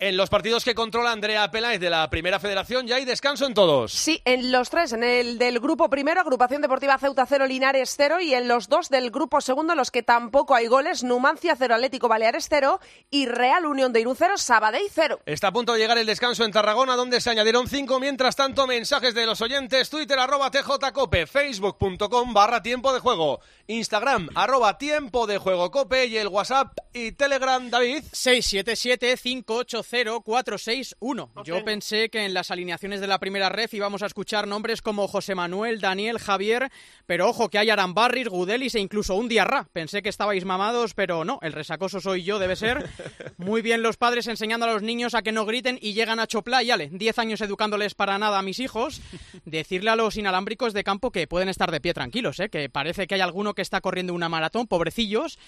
En 0.00 0.16
los 0.16 0.30
partidos 0.30 0.64
que 0.64 0.76
controla 0.76 1.10
Andrea 1.10 1.50
Peláez 1.50 1.80
de 1.80 1.90
la 1.90 2.08
Primera 2.08 2.38
Federación 2.38 2.86
ya 2.86 2.94
hay 2.94 3.04
descanso 3.04 3.46
en 3.46 3.54
todos. 3.54 3.92
Sí, 3.92 4.22
en 4.24 4.52
los 4.52 4.70
tres, 4.70 4.92
en 4.92 5.02
el 5.02 5.38
del 5.38 5.58
grupo 5.58 5.90
primero, 5.90 6.20
Agrupación 6.20 6.62
Deportiva 6.62 6.96
Ceuta 6.98 7.26
0, 7.26 7.48
Linares 7.48 7.94
0, 7.96 8.20
y 8.20 8.32
en 8.32 8.46
los 8.46 8.68
dos 8.68 8.90
del 8.90 9.10
grupo 9.10 9.40
segundo, 9.40 9.72
en 9.72 9.76
los 9.76 9.90
que 9.90 10.04
tampoco 10.04 10.54
hay 10.54 10.68
goles, 10.68 11.02
Numancia 11.02 11.56
0, 11.58 11.74
Atlético 11.74 12.06
Baleares 12.06 12.46
0 12.48 12.78
y 13.10 13.26
Real 13.26 13.66
Unión 13.66 13.92
de 13.92 14.02
Irún 14.02 14.14
0, 14.16 14.34
Sabadell 14.38 14.86
0. 14.88 15.18
Está 15.26 15.48
a 15.48 15.52
punto 15.52 15.72
de 15.72 15.80
llegar 15.80 15.98
el 15.98 16.06
descanso 16.06 16.44
en 16.44 16.52
Tarragona, 16.52 16.94
donde 16.94 17.20
se 17.20 17.30
añadieron 17.30 17.66
cinco. 17.66 17.98
Mientras 17.98 18.36
tanto, 18.36 18.68
mensajes 18.68 19.14
de 19.14 19.26
los 19.26 19.40
oyentes, 19.40 19.90
Twitter, 19.90 20.20
arroba 20.20 20.52
TJCope, 20.52 21.26
Facebook.com, 21.26 22.32
barra 22.32 22.62
tiempo 22.62 22.94
de 22.94 23.00
juego, 23.00 23.40
Instagram, 23.66 24.28
arroba 24.36 24.78
tiempo 24.78 25.26
de 25.26 25.38
juego 25.38 25.72
Cope 25.72 26.06
y 26.06 26.18
el 26.18 26.28
WhatsApp 26.28 26.78
y 26.92 27.10
Telegram, 27.10 27.68
David. 27.68 28.04
677-580-461. 29.88 31.44
Yo 31.44 31.64
pensé 31.64 32.10
que 32.10 32.24
en 32.24 32.34
las 32.34 32.50
alineaciones 32.50 33.00
de 33.00 33.06
la 33.06 33.18
primera 33.18 33.48
ref 33.48 33.74
íbamos 33.74 34.02
a 34.02 34.06
escuchar 34.06 34.46
nombres 34.46 34.82
como 34.82 35.08
José 35.08 35.34
Manuel, 35.34 35.80
Daniel, 35.80 36.18
Javier, 36.18 36.70
pero 37.06 37.28
ojo 37.28 37.48
que 37.48 37.58
hay 37.58 37.70
Arambarris, 37.70 38.28
Gudelis 38.28 38.74
e 38.74 38.80
incluso 38.80 39.14
un 39.14 39.28
Diarra. 39.28 39.68
Pensé 39.72 40.02
que 40.02 40.08
estabais 40.08 40.44
mamados, 40.44 40.94
pero 40.94 41.24
no, 41.24 41.38
el 41.42 41.52
resacoso 41.52 42.00
soy 42.00 42.22
yo, 42.22 42.38
debe 42.38 42.56
ser. 42.56 42.88
Muy 43.38 43.62
bien 43.62 43.82
los 43.82 43.96
padres 43.96 44.26
enseñando 44.26 44.66
a 44.66 44.72
los 44.72 44.82
niños 44.82 45.14
a 45.14 45.22
que 45.22 45.32
no 45.32 45.46
griten 45.46 45.78
y 45.80 45.92
llegan 45.92 46.20
a 46.20 46.26
Chopla 46.26 46.62
y 46.62 46.70
ale, 46.70 46.88
10 46.92 47.18
años 47.18 47.40
educándoles 47.40 47.94
para 47.94 48.18
nada 48.18 48.38
a 48.38 48.42
mis 48.42 48.58
hijos. 48.58 49.00
Decirle 49.44 49.90
a 49.90 49.96
los 49.96 50.16
inalámbricos 50.16 50.72
de 50.72 50.84
campo 50.84 51.10
que 51.10 51.26
pueden 51.26 51.48
estar 51.48 51.70
de 51.70 51.80
pie 51.80 51.94
tranquilos, 51.94 52.40
¿eh? 52.40 52.48
que 52.48 52.68
parece 52.68 53.06
que 53.06 53.14
hay 53.14 53.20
alguno 53.20 53.54
que 53.54 53.62
está 53.62 53.80
corriendo 53.80 54.14
una 54.14 54.28
maratón, 54.28 54.66
pobrecillos. 54.66 55.38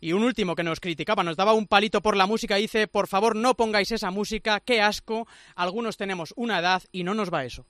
Y 0.00 0.12
un 0.12 0.22
último 0.22 0.54
que 0.56 0.62
nos 0.62 0.80
criticaba, 0.80 1.22
nos 1.22 1.36
daba 1.36 1.52
un 1.52 1.66
palito 1.66 2.00
por 2.00 2.16
la 2.16 2.26
música 2.26 2.58
y 2.58 2.62
dice, 2.62 2.88
por 2.88 3.06
favor 3.06 3.36
no 3.36 3.54
pongáis 3.54 3.92
esa 3.92 4.10
música, 4.10 4.60
qué 4.60 4.80
asco, 4.80 5.26
algunos 5.54 5.96
tenemos 5.96 6.32
una 6.36 6.58
edad 6.58 6.82
y 6.90 7.04
no 7.04 7.14
nos 7.14 7.32
va 7.32 7.44
eso. 7.44 7.66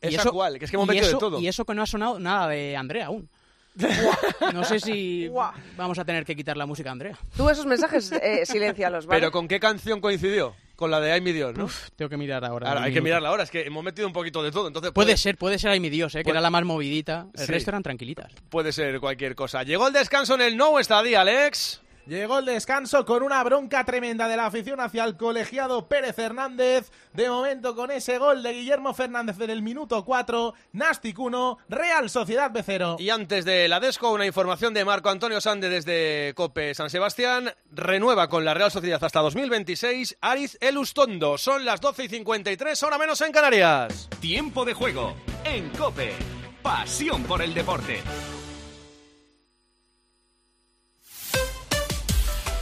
Y 0.00 0.14
¿Esa 0.14 0.30
cuál? 0.30 0.58
Que 0.58 0.64
es 0.66 0.70
que 0.70 0.76
hemos 0.76 0.88
metido 0.88 1.04
de 1.06 1.10
eso- 1.10 1.18
todo. 1.18 1.40
Y 1.40 1.48
eso 1.48 1.64
que 1.64 1.74
no 1.74 1.82
ha 1.82 1.86
sonado 1.86 2.18
nada 2.18 2.48
de 2.48 2.76
Andrea 2.76 3.06
aún. 3.06 3.28
no 4.54 4.62
sé 4.64 4.78
si 4.78 5.28
vamos 5.76 5.98
a 5.98 6.04
tener 6.04 6.24
que 6.24 6.36
quitar 6.36 6.56
la 6.56 6.64
música 6.66 6.90
a 6.90 6.92
Andrea. 6.92 7.18
Tú 7.36 7.48
esos 7.50 7.66
mensajes 7.66 8.12
eh, 8.12 8.46
silencialos, 8.46 9.06
¿vale? 9.06 9.20
Pero 9.20 9.32
¿con 9.32 9.48
qué 9.48 9.58
canción 9.58 10.00
coincidió? 10.00 10.54
Con 10.76 10.90
la 10.90 10.98
de 11.00 11.12
Ay 11.12 11.20
mi 11.20 11.32
Dios, 11.32 11.56
¿no? 11.56 11.68
tengo 11.96 12.08
que 12.08 12.16
mirar 12.16 12.44
ahora. 12.44 12.68
Ahora, 12.68 12.82
hay 12.82 12.92
que 12.92 13.00
mirarla 13.00 13.28
ahora, 13.28 13.44
es 13.44 13.50
que 13.50 13.62
hemos 13.62 13.84
metido 13.84 14.08
un 14.08 14.12
poquito 14.12 14.42
de 14.42 14.50
todo, 14.50 14.66
entonces 14.66 14.90
Puede 14.92 15.16
ser, 15.16 15.36
puede 15.38 15.58
ser 15.58 15.70
Ay 15.70 15.78
mi 15.80 15.88
Dios, 15.88 16.14
¿eh? 16.14 16.18
que 16.18 16.24
Puede- 16.24 16.34
era 16.34 16.40
la 16.40 16.50
más 16.50 16.64
movidita. 16.64 17.26
El 17.34 17.46
Sí. 17.46 17.52
resto 17.52 17.70
eran 17.70 17.82
tranquilitas. 17.84 18.32
puede 18.48 18.72
ser 18.72 18.98
cualquier 18.98 19.34
cosa. 19.36 19.62
Llegó 19.62 19.86
el 19.86 19.92
descanso 19.92 20.34
en 20.34 20.40
el 20.40 20.56
No 20.56 20.78
Estadio, 20.80 21.20
Alex. 21.20 21.80
Llegó 22.06 22.38
el 22.38 22.44
descanso 22.44 23.06
con 23.06 23.22
una 23.22 23.42
bronca 23.42 23.82
tremenda 23.84 24.28
de 24.28 24.36
la 24.36 24.46
afición 24.46 24.78
hacia 24.78 25.04
el 25.04 25.16
colegiado 25.16 25.88
Pérez 25.88 26.18
Hernández. 26.18 26.90
De 27.14 27.30
momento 27.30 27.74
con 27.74 27.90
ese 27.90 28.18
gol 28.18 28.42
de 28.42 28.52
Guillermo 28.52 28.92
Fernández 28.92 29.40
en 29.40 29.48
el 29.48 29.62
minuto 29.62 30.04
4, 30.04 30.52
Nastic 30.72 31.18
1, 31.18 31.58
Real 31.70 32.10
Sociedad 32.10 32.50
B0. 32.50 33.00
Y 33.00 33.08
antes 33.08 33.46
de 33.46 33.68
la 33.68 33.80
Desco, 33.80 34.12
una 34.12 34.26
información 34.26 34.74
de 34.74 34.84
Marco 34.84 35.08
Antonio 35.08 35.40
Sande 35.40 35.70
desde 35.70 36.34
Cope 36.34 36.74
San 36.74 36.90
Sebastián. 36.90 37.50
Renueva 37.72 38.28
con 38.28 38.44
la 38.44 38.52
Real 38.52 38.70
Sociedad 38.70 39.02
hasta 39.02 39.20
2026 39.20 40.18
Ariz 40.20 40.58
Elustondo. 40.60 41.38
Son 41.38 41.64
las 41.64 41.80
12 41.80 42.04
y 42.04 42.08
53, 42.08 42.82
hora 42.82 42.98
menos 42.98 43.20
en 43.22 43.32
Canarias. 43.32 44.10
Tiempo 44.20 44.66
de 44.66 44.74
juego 44.74 45.14
en 45.44 45.70
Cope. 45.70 46.12
Pasión 46.62 47.22
por 47.24 47.40
el 47.40 47.54
deporte. 47.54 48.02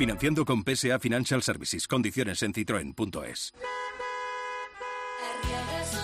Financiando 0.00 0.44
con 0.46 0.64
PSA 0.64 0.98
Financial 0.98 1.42
Services. 1.42 1.86
Condiciones 1.86 2.42
en 2.42 2.54
citroen.es. 2.54 3.52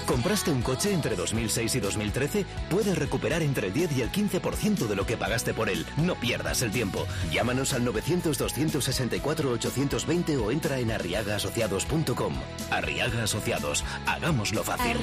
¿Compraste 0.07 0.51
un 0.51 0.61
coche 0.61 0.93
entre 0.93 1.17
2006 1.17 1.77
y 1.77 1.81
2013? 1.81 2.45
Puedes 2.69 2.99
recuperar 2.99 3.41
entre 3.41 3.69
el 3.69 3.73
10 3.73 3.97
y 3.97 4.03
el 4.03 4.13
15% 4.13 4.87
de 4.87 4.97
lo 4.97 5.07
que 5.07 5.17
pagaste 5.17 5.55
por 5.55 5.71
él. 5.71 5.87
No 5.97 6.15
pierdas 6.15 6.61
el 6.61 6.73
tiempo. 6.73 7.07
Llámanos 7.33 7.73
al 7.73 7.87
900-264-820 7.87 10.45
o 10.45 10.51
entra 10.51 10.79
en 10.79 10.91
arriagaasociados.com. 10.91 12.35
Arriaga 12.71 13.23
Asociados. 13.23 13.83
Hagámoslo 14.07 14.63
fácil. 14.63 14.99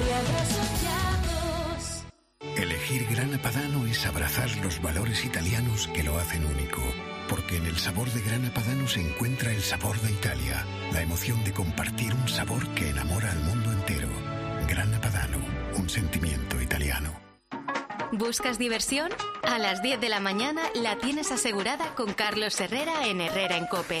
Elegir 2.56 3.08
Grana 3.10 3.42
Padano 3.42 3.86
es 3.86 4.06
abrazar 4.06 4.56
los 4.58 4.80
valores 4.80 5.24
italianos 5.24 5.88
que 5.88 6.04
lo 6.04 6.16
hacen 6.16 6.46
único. 6.46 6.80
Porque 7.34 7.56
en 7.56 7.66
el 7.66 7.76
sabor 7.76 8.08
de 8.12 8.20
Grana 8.20 8.54
Padano 8.54 8.86
se 8.86 9.00
encuentra 9.00 9.50
el 9.50 9.60
sabor 9.60 10.00
de 10.02 10.12
Italia, 10.12 10.64
la 10.92 11.02
emoción 11.02 11.42
de 11.42 11.52
compartir 11.52 12.14
un 12.14 12.28
sabor 12.28 12.64
que 12.76 12.90
enamora 12.90 13.32
al 13.32 13.40
mundo 13.40 13.72
entero. 13.72 14.06
Grana 14.68 15.00
Padano, 15.00 15.38
un 15.76 15.90
sentimiento 15.90 16.62
italiano. 16.62 17.12
¿Buscas 18.12 18.56
diversión? 18.56 19.10
A 19.42 19.58
las 19.58 19.82
10 19.82 20.00
de 20.00 20.10
la 20.10 20.20
mañana 20.20 20.62
la 20.76 20.96
tienes 20.98 21.32
asegurada 21.32 21.96
con 21.96 22.14
Carlos 22.14 22.60
Herrera 22.60 23.04
en 23.08 23.20
Herrera 23.20 23.56
en 23.56 23.66
Cope. 23.66 24.00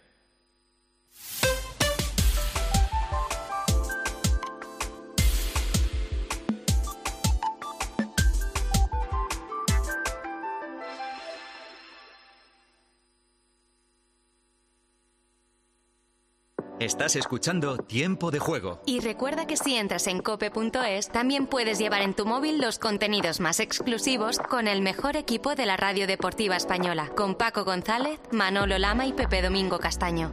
Estás 16.81 17.15
escuchando 17.15 17.77
Tiempo 17.77 18.31
de 18.31 18.39
Juego. 18.39 18.81
Y 18.87 19.01
recuerda 19.01 19.45
que 19.45 19.55
si 19.55 19.75
entras 19.75 20.07
en 20.07 20.19
cope.es, 20.19 21.11
también 21.11 21.45
puedes 21.45 21.77
llevar 21.77 22.01
en 22.01 22.15
tu 22.15 22.25
móvil 22.25 22.59
los 22.59 22.79
contenidos 22.79 23.39
más 23.39 23.59
exclusivos 23.59 24.39
con 24.39 24.67
el 24.67 24.81
mejor 24.81 25.15
equipo 25.15 25.53
de 25.53 25.67
la 25.67 25.77
radio 25.77 26.07
deportiva 26.07 26.55
española, 26.55 27.11
con 27.15 27.35
Paco 27.35 27.65
González, 27.65 28.19
Manolo 28.31 28.79
Lama 28.79 29.05
y 29.05 29.13
Pepe 29.13 29.43
Domingo 29.43 29.77
Castaño. 29.77 30.31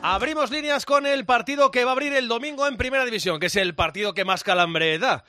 Abrimos 0.00 0.52
líneas 0.52 0.86
con 0.86 1.06
el 1.06 1.26
partido 1.26 1.72
que 1.72 1.84
va 1.84 1.90
a 1.90 1.94
abrir 1.94 2.12
el 2.12 2.28
domingo 2.28 2.68
en 2.68 2.76
Primera 2.76 3.04
División, 3.04 3.40
que 3.40 3.46
es 3.46 3.56
el 3.56 3.74
partido 3.74 4.14
que 4.14 4.24
más 4.24 4.44
calambre 4.44 4.96
da. 5.00 5.24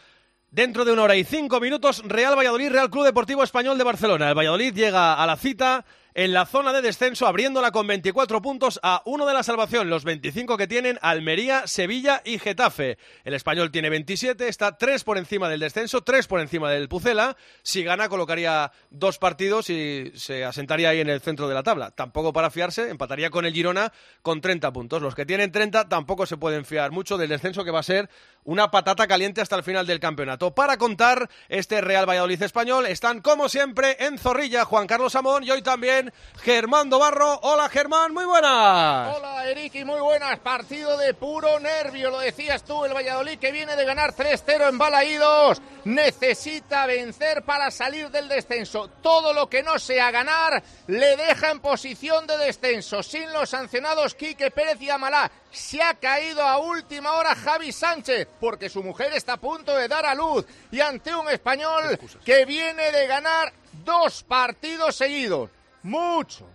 Dentro 0.51 0.85
de 0.85 0.91
una 0.91 1.01
hora 1.01 1.15
y 1.15 1.23
cinco 1.23 1.59
minutos, 1.59 2.03
Real 2.05 2.37
Valladolid, 2.37 2.69
Real 2.69 2.91
Club 2.91 3.05
Deportivo 3.05 3.41
Español 3.43 3.79
de 3.79 3.83
Barcelona. 3.83 4.29
El 4.29 4.37
Valladolid 4.37 4.75
llega 4.75 5.15
a 5.15 5.25
la 5.25 5.37
cita 5.37 5.83
en 6.15 6.33
la 6.33 6.45
zona 6.45 6.73
de 6.73 6.81
descenso, 6.81 7.25
abriéndola 7.25 7.71
con 7.71 7.87
24 7.87 8.41
puntos 8.41 8.79
a 8.83 9.01
uno 9.05 9.25
de 9.25 9.33
la 9.33 9.43
salvación, 9.43 9.89
los 9.89 10.03
25 10.03 10.57
que 10.57 10.67
tienen 10.67 10.99
Almería, 11.01 11.65
Sevilla 11.65 12.21
y 12.23 12.39
Getafe. 12.39 12.97
El 13.23 13.33
español 13.33 13.71
tiene 13.71 13.89
27, 13.89 14.47
está 14.47 14.77
tres 14.77 15.03
por 15.03 15.17
encima 15.17 15.49
del 15.49 15.59
descenso, 15.59 16.01
tres 16.01 16.27
por 16.27 16.39
encima 16.39 16.69
del 16.69 16.87
Pucela. 16.87 17.35
Si 17.63 17.83
gana, 17.83 18.09
colocaría 18.09 18.71
dos 18.91 19.17
partidos 19.17 19.69
y 19.69 20.11
se 20.15 20.43
asentaría 20.43 20.89
ahí 20.89 20.99
en 20.99 21.09
el 21.09 21.21
centro 21.21 21.47
de 21.47 21.55
la 21.55 21.63
tabla. 21.63 21.91
Tampoco 21.91 22.31
para 22.33 22.51
fiarse, 22.51 22.89
empataría 22.89 23.29
con 23.29 23.45
el 23.45 23.53
Girona 23.53 23.91
con 24.21 24.41
30 24.41 24.71
puntos. 24.71 25.01
Los 25.01 25.15
que 25.15 25.25
tienen 25.25 25.51
30 25.51 25.89
tampoco 25.89 26.25
se 26.25 26.37
pueden 26.37 26.65
fiar 26.65 26.91
mucho 26.91 27.17
del 27.17 27.29
descenso 27.29 27.63
que 27.63 27.71
va 27.71 27.79
a 27.79 27.83
ser 27.83 28.09
una 28.43 28.71
patata 28.71 29.07
caliente 29.07 29.41
hasta 29.41 29.55
el 29.55 29.63
final 29.63 29.87
del 29.87 29.99
campeonato. 29.99 30.53
Para 30.53 30.77
contar 30.77 31.29
este 31.49 31.81
Real 31.81 32.07
Valladolid 32.07 32.41
español 32.41 32.85
están 32.85 33.21
como 33.21 33.49
siempre 33.49 33.97
en 33.99 34.17
Zorrilla 34.17 34.65
Juan 34.65 34.87
Carlos 34.87 35.15
Amón 35.15 35.43
y 35.43 35.51
hoy 35.51 35.61
también 35.61 36.02
Germán 36.41 36.89
Barro. 36.89 37.39
Hola 37.43 37.69
Germán, 37.69 38.13
muy 38.13 38.25
buenas. 38.25 39.15
Hola 39.15 39.47
Eric 39.47 39.75
y 39.75 39.85
muy 39.85 39.99
buenas. 39.99 40.39
Partido 40.39 40.97
de 40.97 41.13
puro 41.13 41.59
nervio, 41.59 42.09
lo 42.09 42.19
decías 42.19 42.63
tú, 42.63 42.85
el 42.85 42.93
Valladolid 42.93 43.39
que 43.39 43.51
viene 43.51 43.75
de 43.75 43.85
ganar 43.85 44.13
3-0 44.15 44.69
en 44.69 44.77
Balaídos. 44.77 45.61
Necesita 45.85 46.85
vencer 46.85 47.43
para 47.43 47.71
salir 47.71 48.09
del 48.09 48.27
descenso. 48.27 48.89
Todo 49.01 49.33
lo 49.33 49.49
que 49.49 49.63
no 49.63 49.79
sea 49.79 50.11
ganar 50.11 50.63
le 50.87 51.15
deja 51.17 51.51
en 51.51 51.59
posición 51.59 52.25
de 52.27 52.37
descenso. 52.37 53.03
Sin 53.03 53.31
los 53.33 53.49
sancionados 53.49 54.15
Quique 54.15 54.51
Pérez 54.51 54.81
y 54.81 54.89
Amalá. 54.89 55.31
Se 55.51 55.81
ha 55.83 55.93
caído 55.93 56.41
a 56.41 56.57
última 56.57 57.11
hora 57.13 57.35
Javi 57.35 57.71
Sánchez 57.71 58.27
porque 58.39 58.69
su 58.69 58.81
mujer 58.81 59.13
está 59.13 59.33
a 59.33 59.37
punto 59.37 59.75
de 59.75 59.87
dar 59.87 60.05
a 60.05 60.15
luz 60.15 60.45
y 60.71 60.81
ante 60.81 61.13
un 61.13 61.29
español 61.29 61.99
que 62.25 62.45
viene 62.45 62.91
de 62.91 63.07
ganar 63.07 63.53
dos 63.83 64.23
partidos 64.23 64.95
seguidos. 64.95 65.49
Mucho, 65.83 66.45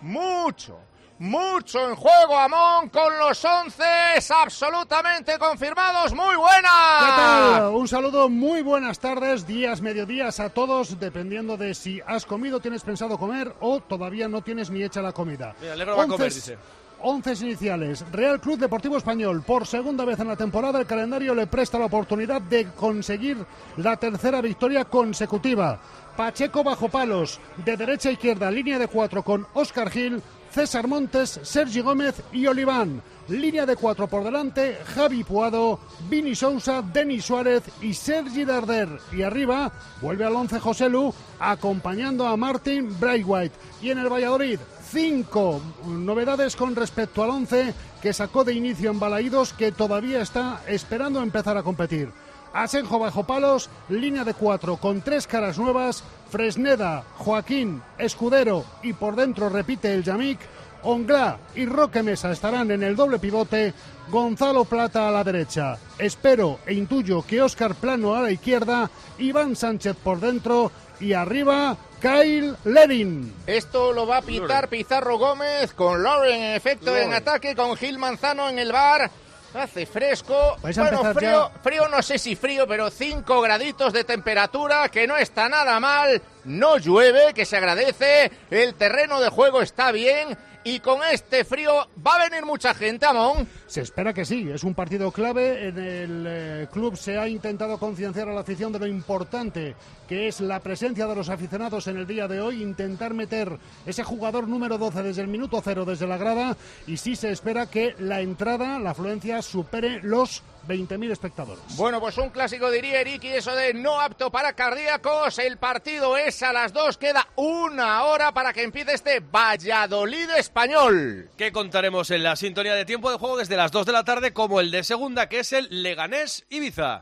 mucho, 0.00 0.76
mucho 1.20 1.88
en 1.88 1.94
juego, 1.94 2.36
Amón, 2.36 2.88
con 2.88 3.16
los 3.16 3.44
once 3.44 3.84
absolutamente 4.28 5.38
confirmados. 5.38 6.12
¡Muy 6.12 6.34
buenas! 6.34 6.98
¿Qué 6.98 7.10
tal? 7.16 7.74
Un 7.74 7.86
saludo, 7.86 8.28
muy 8.28 8.60
buenas 8.62 8.98
tardes, 8.98 9.46
días, 9.46 9.80
mediodías 9.80 10.40
a 10.40 10.50
todos, 10.50 10.98
dependiendo 10.98 11.56
de 11.56 11.74
si 11.74 12.00
has 12.04 12.26
comido, 12.26 12.58
tienes 12.58 12.82
pensado 12.82 13.16
comer 13.18 13.54
o 13.60 13.78
todavía 13.78 14.26
no 14.26 14.42
tienes 14.42 14.68
ni 14.68 14.82
hecha 14.82 15.00
la 15.00 15.12
comida. 15.12 15.54
Mira, 15.60 15.74
Alegro 15.74 15.96
va 15.96 16.02
a 16.02 16.08
comer, 16.08 16.32
dice. 16.32 16.58
Once 17.02 17.32
iniciales. 17.42 18.04
Real 18.12 18.40
Club 18.40 18.58
Deportivo 18.58 18.96
Español. 18.96 19.42
Por 19.42 19.66
segunda 19.66 20.04
vez 20.04 20.18
en 20.20 20.28
la 20.28 20.36
temporada, 20.36 20.78
el 20.78 20.86
calendario 20.86 21.34
le 21.34 21.46
presta 21.46 21.78
la 21.78 21.86
oportunidad 21.86 22.40
de 22.40 22.66
conseguir 22.66 23.44
la 23.76 23.96
tercera 23.96 24.40
victoria 24.40 24.84
consecutiva. 24.84 25.80
Pacheco 26.16 26.62
bajo 26.62 26.88
palos, 26.88 27.40
de 27.64 27.76
derecha 27.76 28.08
a 28.08 28.12
izquierda, 28.12 28.50
línea 28.50 28.78
de 28.78 28.88
cuatro 28.88 29.22
con 29.22 29.46
Óscar 29.54 29.90
Gil, 29.90 30.22
César 30.52 30.86
Montes, 30.86 31.40
Sergi 31.42 31.80
Gómez 31.80 32.22
y 32.32 32.46
Oliván. 32.46 33.02
Línea 33.28 33.64
de 33.64 33.76
cuatro 33.76 34.06
por 34.06 34.22
delante, 34.22 34.78
Javi 34.94 35.24
Puado, 35.24 35.80
Vini 36.10 36.34
Sousa, 36.34 36.82
Denis 36.82 37.24
Suárez 37.24 37.62
y 37.80 37.94
Sergi 37.94 38.44
Darder. 38.44 38.88
Y 39.12 39.22
arriba 39.22 39.72
vuelve 40.02 40.24
al 40.26 40.34
once 40.34 40.60
José 40.60 40.90
Lu, 40.90 41.14
acompañando 41.40 42.26
a 42.26 42.36
Martin 42.36 42.94
Braithwaite. 43.00 43.56
Y 43.80 43.90
en 43.90 43.98
el 43.98 44.12
Valladolid, 44.12 44.58
cinco 44.92 45.62
novedades 45.86 46.54
con 46.54 46.76
respecto 46.76 47.22
al 47.22 47.30
once 47.30 47.72
que 48.02 48.12
sacó 48.12 48.44
de 48.44 48.52
inicio 48.52 48.90
en 48.90 49.00
Balaídos, 49.00 49.54
que 49.54 49.72
todavía 49.72 50.20
está 50.20 50.60
esperando 50.68 51.22
empezar 51.22 51.56
a 51.56 51.62
competir. 51.62 52.10
Asenjo 52.52 52.98
bajo 52.98 53.24
palos, 53.24 53.70
línea 53.88 54.22
de 54.24 54.34
cuatro 54.34 54.76
con 54.76 55.00
tres 55.00 55.26
caras 55.26 55.58
nuevas, 55.58 56.04
Fresneda, 56.30 57.04
Joaquín, 57.16 57.82
Escudero 57.96 58.66
y 58.82 58.92
por 58.92 59.16
dentro 59.16 59.48
repite 59.48 59.94
el 59.94 60.04
Yamik, 60.04 60.38
Onglá 60.82 61.38
y 61.54 61.64
Roque 61.64 62.02
Mesa 62.02 62.30
estarán 62.30 62.70
en 62.70 62.82
el 62.82 62.94
doble 62.94 63.18
pivote, 63.18 63.72
Gonzalo 64.10 64.66
Plata 64.66 65.08
a 65.08 65.12
la 65.12 65.24
derecha. 65.24 65.78
Espero 65.96 66.58
e 66.66 66.74
intuyo 66.74 67.22
que 67.22 67.40
Óscar 67.40 67.74
Plano 67.76 68.14
a 68.14 68.20
la 68.20 68.30
izquierda, 68.30 68.90
Iván 69.18 69.56
Sánchez 69.56 69.96
por 69.96 70.20
dentro 70.20 70.70
y 71.00 71.14
arriba 71.14 71.78
Kyle 72.02 72.56
Ledin. 72.64 73.32
Esto 73.46 73.92
lo 73.92 74.08
va 74.08 74.16
a 74.16 74.22
pitar 74.22 74.68
Pizarro 74.68 75.18
Gómez 75.18 75.72
con 75.72 76.02
Lauren 76.02 76.42
en 76.42 76.56
efecto 76.56 76.96
en 76.96 77.14
ataque, 77.14 77.54
con 77.54 77.76
Gil 77.76 77.96
Manzano 77.96 78.48
en 78.48 78.58
el 78.58 78.72
bar. 78.72 79.08
Hace 79.54 79.86
fresco. 79.86 80.56
Bueno, 80.62 81.14
frío, 81.14 81.50
ya. 81.52 81.60
frío 81.60 81.88
no 81.88 82.02
sé 82.02 82.18
si 82.18 82.34
frío, 82.34 82.66
pero 82.66 82.90
5 82.90 83.40
graditos 83.40 83.92
de 83.92 84.02
temperatura, 84.02 84.88
que 84.88 85.06
no 85.06 85.16
está 85.16 85.48
nada 85.48 85.78
mal. 85.78 86.20
no 86.44 86.76
llueve, 86.78 87.34
que 87.34 87.44
se 87.44 87.58
agradece, 87.58 88.32
el 88.50 88.74
terreno 88.74 89.20
de 89.20 89.28
juego 89.28 89.62
está 89.62 89.92
bien 89.92 90.36
y 90.64 90.80
con 90.80 91.00
este 91.02 91.44
frío 91.44 91.88
va 92.04 92.16
a 92.16 92.28
venir 92.28 92.44
mucha 92.44 92.74
gente, 92.74 93.06
Amón. 93.06 93.48
Se 93.66 93.80
espera 93.80 94.12
que 94.12 94.24
sí, 94.24 94.48
es 94.50 94.62
un 94.64 94.74
partido 94.74 95.10
clave. 95.10 95.68
En 95.68 95.78
el 95.78 96.24
eh, 96.28 96.66
club 96.72 96.96
se 96.96 97.18
ha 97.18 97.28
intentado 97.28 97.78
concienciar 97.78 98.28
a 98.28 98.32
la 98.32 98.40
afición 98.40 98.72
de 98.72 98.78
lo 98.78 98.86
importante 98.86 99.74
que 100.12 100.28
es 100.28 100.42
la 100.42 100.60
presencia 100.60 101.06
de 101.06 101.14
los 101.14 101.30
aficionados 101.30 101.86
en 101.86 101.96
el 101.96 102.06
día 102.06 102.28
de 102.28 102.38
hoy, 102.38 102.62
intentar 102.62 103.14
meter 103.14 103.58
ese 103.86 104.04
jugador 104.04 104.46
número 104.46 104.76
12 104.76 105.02
desde 105.02 105.22
el 105.22 105.28
minuto 105.28 105.62
cero, 105.64 105.86
desde 105.86 106.06
la 106.06 106.18
grada, 106.18 106.54
y 106.86 106.98
sí 106.98 107.16
se 107.16 107.30
espera 107.30 107.64
que 107.64 107.94
la 107.98 108.20
entrada, 108.20 108.78
la 108.78 108.90
afluencia, 108.90 109.40
supere 109.40 110.00
los 110.02 110.42
20.000 110.68 111.12
espectadores. 111.12 111.64
Bueno, 111.76 111.98
pues 111.98 112.18
un 112.18 112.28
clásico 112.28 112.70
diría 112.70 113.00
Eric 113.00 113.24
y 113.24 113.28
eso 113.28 113.56
de 113.56 113.72
no 113.72 114.02
apto 114.02 114.30
para 114.30 114.52
cardíacos. 114.52 115.38
El 115.38 115.56
partido 115.56 116.18
es 116.18 116.42
a 116.42 116.52
las 116.52 116.74
dos, 116.74 116.98
queda 116.98 117.26
una 117.36 118.04
hora 118.04 118.32
para 118.32 118.52
que 118.52 118.64
empiece 118.64 118.92
este 118.92 119.20
Valladolid 119.20 120.28
español. 120.36 121.30
Que 121.38 121.52
contaremos 121.52 122.10
en 122.10 122.22
la 122.22 122.36
sintonía 122.36 122.74
de 122.74 122.84
tiempo 122.84 123.10
de 123.10 123.16
juego 123.16 123.38
desde 123.38 123.56
las 123.56 123.72
2 123.72 123.86
de 123.86 123.92
la 123.92 124.04
tarde 124.04 124.34
como 124.34 124.60
el 124.60 124.70
de 124.70 124.84
segunda, 124.84 125.30
que 125.30 125.38
es 125.38 125.54
el 125.54 125.82
Leganés 125.82 126.44
Ibiza. 126.50 127.00